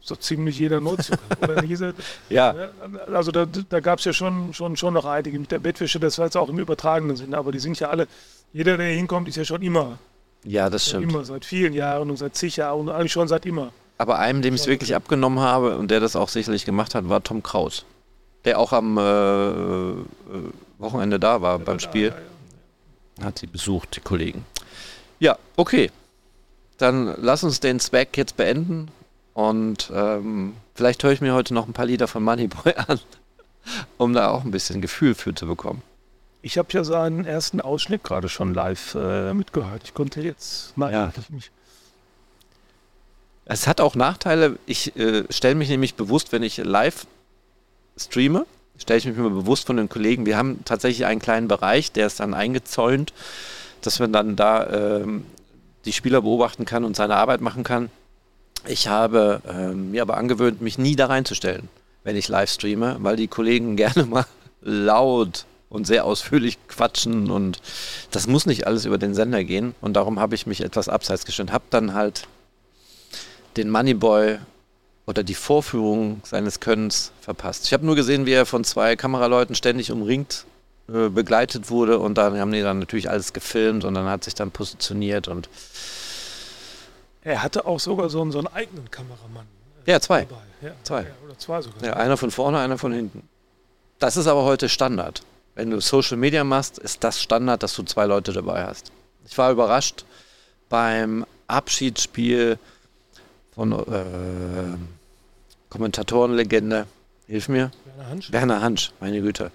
So 0.00 0.16
ziemlich 0.16 0.58
jeder 0.58 0.80
oder 1.42 1.60
diese, 1.60 1.94
Ja, 2.30 2.70
also 3.12 3.30
da, 3.30 3.44
da 3.44 3.80
gab 3.80 3.98
es 3.98 4.06
ja 4.06 4.14
schon, 4.14 4.54
schon, 4.54 4.74
schon 4.76 4.94
noch 4.94 5.04
einige 5.04 5.38
mit 5.38 5.52
der 5.52 5.58
Bettwäsche, 5.58 6.00
das 6.00 6.16
war 6.16 6.24
jetzt 6.24 6.36
auch 6.36 6.48
im 6.48 6.58
übertragenen 6.58 7.14
Sinne, 7.16 7.36
aber 7.36 7.52
die 7.52 7.58
sind 7.58 7.78
ja 7.78 7.90
alle, 7.90 8.08
jeder, 8.54 8.78
der 8.78 8.86
hier 8.86 8.96
hinkommt, 8.96 9.28
ist 9.28 9.36
ja 9.36 9.44
schon 9.44 9.60
immer. 9.60 9.98
ja, 10.44 10.70
das 10.70 10.88
stimmt. 10.88 11.04
immer, 11.04 11.26
seit 11.26 11.44
vielen 11.44 11.74
Jahren 11.74 12.08
und 12.08 12.16
seit 12.16 12.34
zig 12.36 12.56
Jahren 12.56 12.80
und 12.80 12.88
eigentlich 12.88 13.12
schon 13.12 13.28
seit 13.28 13.44
immer. 13.44 13.70
Aber 13.98 14.18
einem, 14.18 14.40
dem 14.40 14.54
ich 14.54 14.62
es 14.62 14.66
wirklich 14.66 14.94
abgenommen 14.94 15.40
habe 15.40 15.76
und 15.76 15.90
der 15.90 16.00
das 16.00 16.16
auch 16.16 16.30
sicherlich 16.30 16.64
gemacht 16.64 16.94
hat, 16.94 17.08
war 17.10 17.22
Tom 17.22 17.42
Kraus. 17.42 17.84
Der 18.44 18.58
auch 18.58 18.72
am 18.72 18.96
äh, 18.98 19.02
äh, 19.02 20.04
Wochenende 20.78 21.18
da 21.18 21.42
war 21.42 21.58
beim 21.58 21.80
Spiel. 21.80 22.14
Hat 23.22 23.38
sie 23.38 23.46
besucht, 23.46 23.96
die 23.96 24.00
Kollegen. 24.00 24.44
Ja, 25.18 25.36
okay. 25.56 25.90
Dann 26.78 27.14
lass 27.20 27.42
uns 27.42 27.58
den 27.60 27.80
Spec 27.80 28.16
jetzt 28.16 28.36
beenden. 28.36 28.88
Und 29.34 29.90
ähm, 29.94 30.54
vielleicht 30.74 31.02
höre 31.02 31.12
ich 31.12 31.20
mir 31.20 31.34
heute 31.34 31.54
noch 31.54 31.66
ein 31.66 31.72
paar 31.72 31.86
Lieder 31.86 32.08
von 32.08 32.22
Moneyboy 32.22 32.74
an, 32.86 33.00
um 33.96 34.12
da 34.12 34.30
auch 34.30 34.44
ein 34.44 34.50
bisschen 34.50 34.80
Gefühl 34.80 35.14
für 35.14 35.34
zu 35.34 35.46
bekommen. 35.46 35.82
Ich 36.40 36.56
habe 36.56 36.68
ja 36.72 36.84
seinen 36.84 37.24
ersten 37.24 37.60
Ausschnitt 37.60 38.04
gerade 38.04 38.28
schon 38.28 38.54
live 38.54 38.94
äh, 38.94 39.34
mitgehört. 39.34 39.82
Ich 39.84 39.94
konnte 39.94 40.20
jetzt, 40.20 40.72
nein, 40.76 40.92
Ja. 40.92 41.12
nicht. 41.30 41.50
Es 43.44 43.66
hat 43.66 43.80
auch 43.80 43.94
Nachteile. 43.94 44.58
Ich 44.66 44.94
äh, 44.96 45.24
stelle 45.30 45.54
mich 45.56 45.68
nämlich 45.68 45.94
bewusst, 45.94 46.32
wenn 46.32 46.42
ich 46.42 46.58
live 46.58 47.06
streame, 47.98 48.46
stelle 48.78 48.98
ich 48.98 49.06
mich 49.06 49.16
immer 49.16 49.30
bewusst 49.30 49.66
von 49.66 49.76
den 49.76 49.88
Kollegen. 49.88 50.26
Wir 50.26 50.36
haben 50.36 50.64
tatsächlich 50.64 51.06
einen 51.06 51.20
kleinen 51.20 51.48
Bereich, 51.48 51.92
der 51.92 52.06
ist 52.06 52.20
dann 52.20 52.34
eingezäunt, 52.34 53.12
dass 53.82 53.98
man 53.98 54.12
dann 54.12 54.36
da 54.36 55.00
ähm, 55.00 55.24
die 55.84 55.92
Spieler 55.92 56.22
beobachten 56.22 56.64
kann 56.64 56.84
und 56.84 56.96
seine 56.96 57.16
Arbeit 57.16 57.40
machen 57.40 57.64
kann. 57.64 57.90
Ich 58.66 58.88
habe 58.88 59.40
ähm, 59.48 59.92
mir 59.92 60.02
aber 60.02 60.16
angewöhnt, 60.16 60.60
mich 60.60 60.78
nie 60.78 60.96
da 60.96 61.06
reinzustellen, 61.06 61.68
wenn 62.04 62.16
ich 62.16 62.28
live 62.28 62.50
streame, 62.50 62.96
weil 63.00 63.16
die 63.16 63.28
Kollegen 63.28 63.76
gerne 63.76 64.04
mal 64.04 64.26
laut 64.60 65.46
und 65.68 65.86
sehr 65.86 66.04
ausführlich 66.04 66.58
quatschen 66.66 67.30
und 67.30 67.60
das 68.10 68.26
muss 68.26 68.46
nicht 68.46 68.66
alles 68.66 68.84
über 68.84 68.98
den 68.98 69.14
Sender 69.14 69.44
gehen 69.44 69.74
und 69.80 69.94
darum 69.94 70.18
habe 70.18 70.34
ich 70.34 70.46
mich 70.46 70.62
etwas 70.62 70.88
abseits 70.88 71.24
gestellt, 71.24 71.52
habe 71.52 71.64
dann 71.70 71.94
halt 71.94 72.26
den 73.56 73.70
Moneyboy 73.70 74.38
oder 75.08 75.22
die 75.22 75.34
Vorführung 75.34 76.20
seines 76.22 76.60
Könnens 76.60 77.12
verpasst. 77.22 77.64
Ich 77.64 77.72
habe 77.72 77.86
nur 77.86 77.96
gesehen, 77.96 78.26
wie 78.26 78.32
er 78.32 78.44
von 78.44 78.62
zwei 78.62 78.94
Kameraleuten 78.94 79.54
ständig 79.54 79.90
umringt 79.90 80.44
äh, 80.92 81.08
begleitet 81.08 81.70
wurde 81.70 81.98
und 81.98 82.18
dann 82.18 82.38
haben 82.38 82.52
die 82.52 82.60
dann 82.60 82.80
natürlich 82.80 83.08
alles 83.08 83.32
gefilmt 83.32 83.86
und 83.86 83.94
dann 83.94 84.06
hat 84.06 84.24
sich 84.24 84.34
dann 84.34 84.50
positioniert 84.50 85.26
und 85.26 85.48
Er 87.22 87.42
hatte 87.42 87.64
auch 87.64 87.80
sogar 87.80 88.10
so 88.10 88.20
einen, 88.20 88.32
so 88.32 88.38
einen 88.38 88.48
eigenen 88.48 88.90
Kameramann 88.90 89.46
ja, 89.86 89.98
zwei. 90.00 90.26
Ja, 90.60 90.72
Zwei. 90.82 91.00
Ja, 91.00 91.08
oder 91.24 91.38
zwei 91.38 91.62
sogar. 91.62 91.82
Ja, 91.82 91.94
einer 91.94 92.18
von 92.18 92.30
vorne, 92.30 92.58
einer 92.58 92.76
von 92.76 92.92
hinten. 92.92 93.26
Das 93.98 94.18
ist 94.18 94.26
aber 94.26 94.44
heute 94.44 94.68
Standard. 94.68 95.22
Wenn 95.54 95.70
du 95.70 95.80
Social 95.80 96.18
Media 96.18 96.44
machst, 96.44 96.78
ist 96.78 97.02
das 97.02 97.22
Standard, 97.22 97.62
dass 97.62 97.74
du 97.74 97.82
zwei 97.84 98.04
Leute 98.04 98.34
dabei 98.34 98.66
hast. 98.66 98.92
Ich 99.26 99.38
war 99.38 99.50
überrascht 99.50 100.04
beim 100.68 101.24
Abschiedsspiel 101.46 102.58
von 103.54 103.72
äh, 103.72 104.97
Kommentatorenlegende, 105.70 106.86
hilf 107.26 107.48
mir, 107.48 107.70
Werner 107.84 108.10
Hansch. 108.10 108.32
Werner 108.32 108.62
Hansch, 108.62 108.92
meine 109.00 109.20
Güte. 109.20 109.50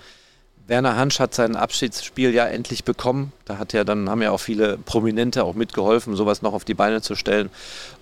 Werner 0.67 0.95
Hansch 0.95 1.19
hat 1.19 1.33
sein 1.33 1.55
Abschiedsspiel 1.55 2.33
ja 2.33 2.45
endlich 2.45 2.85
bekommen. 2.85 3.33
Da 3.45 3.57
hat 3.57 3.73
ja 3.73 3.83
dann 3.83 4.09
haben 4.09 4.21
ja 4.21 4.31
auch 4.31 4.39
viele 4.39 4.77
Prominente 4.77 5.43
auch 5.43 5.55
mitgeholfen, 5.55 6.15
sowas 6.15 6.41
noch 6.41 6.53
auf 6.53 6.63
die 6.63 6.73
Beine 6.73 7.01
zu 7.01 7.15
stellen. 7.15 7.49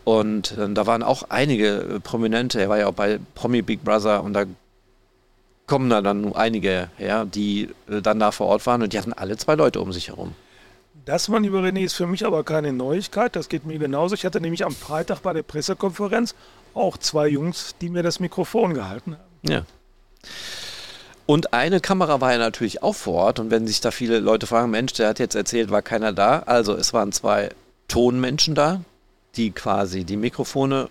Und 0.04 0.58
äh, 0.58 0.72
da 0.72 0.86
waren 0.86 1.02
auch 1.02 1.24
einige 1.30 1.68
äh, 1.68 2.00
Prominente. 2.00 2.62
Er 2.62 2.70
war 2.70 2.78
ja 2.78 2.88
auch 2.88 2.94
bei 2.94 3.20
Promi 3.34 3.64
Big 3.64 3.84
Brother 3.84 4.24
und 4.24 4.34
da 4.34 4.46
kommen 5.66 5.90
da 5.90 6.02
dann 6.02 6.36
einige 6.36 6.90
her, 6.98 7.26
die 7.26 7.70
äh, 7.90 8.02
dann 8.02 8.20
da 8.20 8.32
vor 8.32 8.48
Ort 8.48 8.66
waren 8.68 8.84
und 8.84 8.94
die 8.94 9.00
hatten 9.00 9.14
alle 9.14 9.38
zwei 9.38 9.56
Leute 9.56 9.82
um 9.82 9.92
sich 9.92 10.10
herum. 10.10 10.36
Das, 11.06 11.30
mein 11.30 11.44
lieber 11.44 11.62
René, 11.62 11.84
ist 11.84 11.96
für 11.96 12.06
mich 12.06 12.26
aber 12.26 12.44
keine 12.44 12.74
Neuigkeit. 12.74 13.36
Das 13.36 13.50
geht 13.50 13.66
mir 13.66 13.80
genauso. 13.80 14.14
Ich 14.14 14.24
hatte 14.24 14.40
nämlich 14.40 14.64
am 14.66 14.76
Freitag 14.76 15.22
bei 15.22 15.34
der 15.34 15.42
Pressekonferenz 15.42 16.36
auch 16.74 16.98
zwei 16.98 17.28
Jungs, 17.28 17.76
die 17.82 17.90
mir 17.90 18.04
das 18.04 18.20
Mikrofon 18.20 18.74
gehalten 18.74 19.14
haben. 19.14 19.52
Ja. 19.54 19.66
Und 21.26 21.54
eine 21.54 21.80
Kamera 21.80 22.20
war 22.20 22.34
ja 22.34 22.38
natürlich 22.38 22.84
auch 22.84 22.96
vor 22.96 23.14
Ort. 23.14 23.40
Und 23.40 23.52
wenn 23.52 23.68
sich 23.68 23.80
da 23.82 23.92
viele 23.92 24.20
Leute 24.20 24.48
fragen, 24.48 24.72
Mensch, 24.72 24.94
der 24.94 25.10
hat 25.10 25.20
jetzt 25.20 25.36
erzählt, 25.36 25.72
war 25.72 25.82
keiner 25.82 26.12
da. 26.12 26.40
Also 26.40 26.76
es 26.76 26.94
waren 26.94 27.12
zwei 27.12 27.50
Tonmenschen 27.88 28.56
da, 28.56 28.82
die 29.36 29.52
quasi 29.52 30.04
die 30.04 30.18
Mikrofone, 30.18 30.90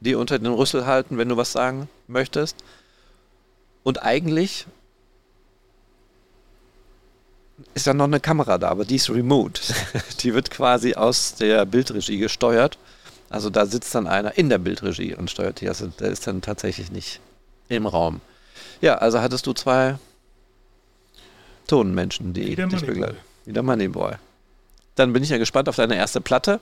die 0.00 0.14
unter 0.14 0.38
den 0.38 0.52
Rüssel 0.52 0.86
halten, 0.86 1.16
wenn 1.16 1.28
du 1.28 1.36
was 1.36 1.52
sagen 1.52 1.88
möchtest. 2.06 2.56
Und 3.82 4.02
eigentlich 4.02 4.66
ist 7.74 7.86
dann 7.86 7.96
noch 7.96 8.04
eine 8.04 8.20
Kamera 8.20 8.58
da, 8.58 8.68
aber 8.68 8.84
die 8.84 8.96
ist 8.96 9.10
remote. 9.10 9.60
die 10.20 10.34
wird 10.34 10.50
quasi 10.50 10.94
aus 10.94 11.34
der 11.34 11.64
Bildregie 11.66 12.18
gesteuert. 12.18 12.78
Also 13.32 13.48
da 13.48 13.64
sitzt 13.64 13.94
dann 13.94 14.06
einer 14.06 14.36
in 14.36 14.50
der 14.50 14.58
Bildregie 14.58 15.14
und 15.14 15.30
steuert 15.30 15.62
die. 15.62 15.68
Also 15.68 15.86
der 15.86 16.10
ist 16.10 16.26
dann 16.26 16.42
tatsächlich 16.42 16.92
nicht 16.92 17.20
im 17.68 17.86
Raum. 17.86 18.20
Ja, 18.82 18.96
also 18.96 19.20
hattest 19.20 19.46
du 19.46 19.54
zwei 19.54 19.96
Tonmenschen, 21.66 22.34
die 22.34 22.48
Wieder 22.48 22.66
dich 22.66 22.84
begleiten. 22.84 23.16
Wieder 23.46 23.62
Moneyboy. 23.62 24.16
Dann 24.96 25.14
bin 25.14 25.22
ich 25.22 25.30
ja 25.30 25.38
gespannt 25.38 25.70
auf 25.70 25.76
deine 25.76 25.96
erste 25.96 26.20
Platte. 26.20 26.60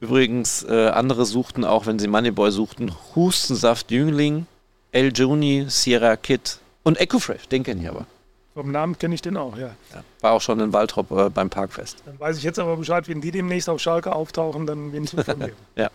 Übrigens, 0.00 0.64
äh, 0.64 0.88
andere 0.88 1.24
suchten 1.24 1.64
auch, 1.64 1.86
wenn 1.86 2.00
sie 2.00 2.08
Moneyboy 2.08 2.50
suchten, 2.50 2.92
Hustensaft 3.14 3.92
Jüngling, 3.92 4.46
El 4.90 5.12
Juni, 5.14 5.66
Sierra 5.68 6.16
Kid 6.16 6.58
und 6.82 6.98
Ecofresh. 6.98 7.46
Den 7.46 7.62
kenne 7.62 7.82
ich 7.82 7.88
aber. 7.88 8.06
Vom 8.54 8.70
Namen 8.70 8.98
kenne 8.98 9.14
ich 9.14 9.22
den 9.22 9.38
auch, 9.38 9.56
ja. 9.56 9.68
Ja. 9.94 10.04
War 10.20 10.32
auch 10.32 10.42
schon 10.42 10.60
in 10.60 10.74
Waldrop 10.74 11.10
äh, 11.10 11.30
beim 11.30 11.48
Parkfest. 11.48 12.02
Dann 12.04 12.20
weiß 12.20 12.36
ich 12.36 12.42
jetzt 12.42 12.58
aber 12.58 12.76
Bescheid, 12.76 13.08
wenn 13.08 13.22
die 13.22 13.30
demnächst 13.30 13.70
auf 13.70 13.80
Schalke 13.80 14.14
auftauchen, 14.14 14.66
dann 14.66 14.92
bin 14.92 15.04
ich 15.04 15.14
informiert. 15.14 15.54
Ja. 15.74 15.88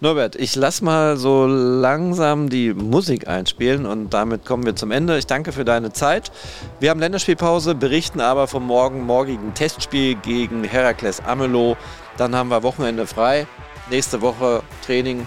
Norbert, 0.00 0.34
ich 0.34 0.56
lass 0.56 0.82
mal 0.82 1.16
so 1.16 1.46
langsam 1.46 2.50
die 2.50 2.74
Musik 2.74 3.28
einspielen 3.28 3.86
und 3.86 4.10
damit 4.10 4.44
kommen 4.44 4.66
wir 4.66 4.74
zum 4.74 4.90
Ende. 4.90 5.16
Ich 5.18 5.26
danke 5.26 5.52
für 5.52 5.64
deine 5.64 5.92
Zeit. 5.92 6.32
Wir 6.80 6.90
haben 6.90 6.98
Länderspielpause, 6.98 7.76
berichten 7.76 8.20
aber 8.20 8.48
vom 8.48 8.66
morgen 8.66 9.06
morgigen 9.06 9.54
Testspiel 9.54 10.16
gegen 10.16 10.64
Herakles 10.64 11.20
Amelow. 11.20 11.76
Dann 12.16 12.34
haben 12.34 12.48
wir 12.48 12.64
Wochenende 12.64 13.06
frei. 13.06 13.46
Nächste 13.88 14.20
Woche 14.20 14.62
Training. 14.84 15.26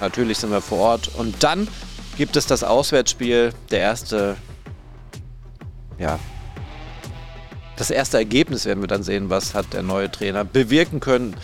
Natürlich 0.00 0.38
sind 0.38 0.50
wir 0.50 0.62
vor 0.62 0.78
Ort. 0.78 1.10
Und 1.16 1.44
dann 1.44 1.68
gibt 2.16 2.36
es 2.36 2.46
das 2.46 2.64
Auswärtsspiel. 2.64 3.52
Der 3.70 3.80
erste, 3.80 4.36
ja, 5.98 6.18
das 7.76 7.90
erste 7.90 8.16
Ergebnis 8.16 8.64
werden 8.64 8.80
wir 8.80 8.88
dann 8.88 9.02
sehen, 9.02 9.30
was 9.30 9.54
hat 9.54 9.72
der 9.72 9.82
neue 9.82 10.10
Trainer 10.10 10.44
bewirken 10.44 11.00
können. 11.00 11.36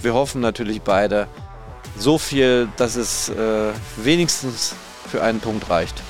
Wir 0.00 0.14
hoffen 0.14 0.40
natürlich 0.40 0.80
beide 0.80 1.28
so 1.98 2.18
viel, 2.18 2.68
dass 2.76 2.96
es 2.96 3.28
äh, 3.28 3.72
wenigstens 3.96 4.74
für 5.10 5.22
einen 5.22 5.40
Punkt 5.40 5.68
reicht. 5.68 6.02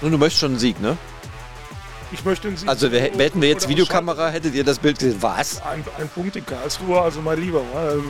Und 0.00 0.10
du 0.10 0.18
möchtest 0.18 0.40
schon 0.40 0.52
einen 0.52 0.58
Sieg, 0.58 0.80
ne? 0.80 0.96
Ich 2.10 2.24
möchte 2.24 2.48
einen 2.48 2.56
Sieg 2.56 2.68
Also 2.68 2.90
wir, 2.90 3.00
hätten 3.00 3.40
wir 3.42 3.48
jetzt 3.48 3.68
Videokamera, 3.68 4.30
hättet 4.30 4.54
ihr 4.54 4.64
das 4.64 4.78
Bild 4.78 4.98
gesehen. 4.98 5.18
Was? 5.20 5.60
Ein, 5.62 5.84
ein 5.98 6.08
Punkt 6.08 6.36
in 6.36 6.46
Karlsruhe, 6.46 7.00
also 7.00 7.20
mein 7.20 7.40
Lieber. 7.40 7.60
Ähm, 7.60 8.04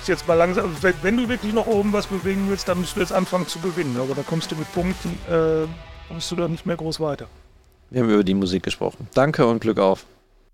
ist 0.00 0.08
jetzt 0.08 0.26
mal 0.26 0.34
langsam, 0.34 0.74
wenn, 0.80 0.94
wenn 1.02 1.16
du 1.16 1.28
wirklich 1.28 1.52
noch 1.52 1.66
oben 1.66 1.92
was 1.92 2.06
bewegen 2.06 2.46
willst, 2.48 2.66
dann 2.68 2.80
musst 2.80 2.96
du 2.96 3.00
jetzt 3.00 3.12
anfangen 3.12 3.46
zu 3.46 3.58
gewinnen. 3.58 3.98
Aber 4.00 4.14
da 4.14 4.22
kommst 4.22 4.50
du 4.50 4.56
mit 4.56 4.72
Punkten, 4.72 5.18
äh, 5.28 5.66
kommst 6.08 6.30
du 6.30 6.36
da 6.36 6.48
nicht 6.48 6.64
mehr 6.64 6.76
groß 6.76 7.00
weiter. 7.00 7.26
Wir 7.90 8.02
haben 8.02 8.10
über 8.10 8.24
die 8.24 8.34
Musik 8.34 8.62
gesprochen. 8.62 9.08
Danke 9.14 9.46
und 9.46 9.60
Glück 9.60 9.78
auf. 9.78 10.06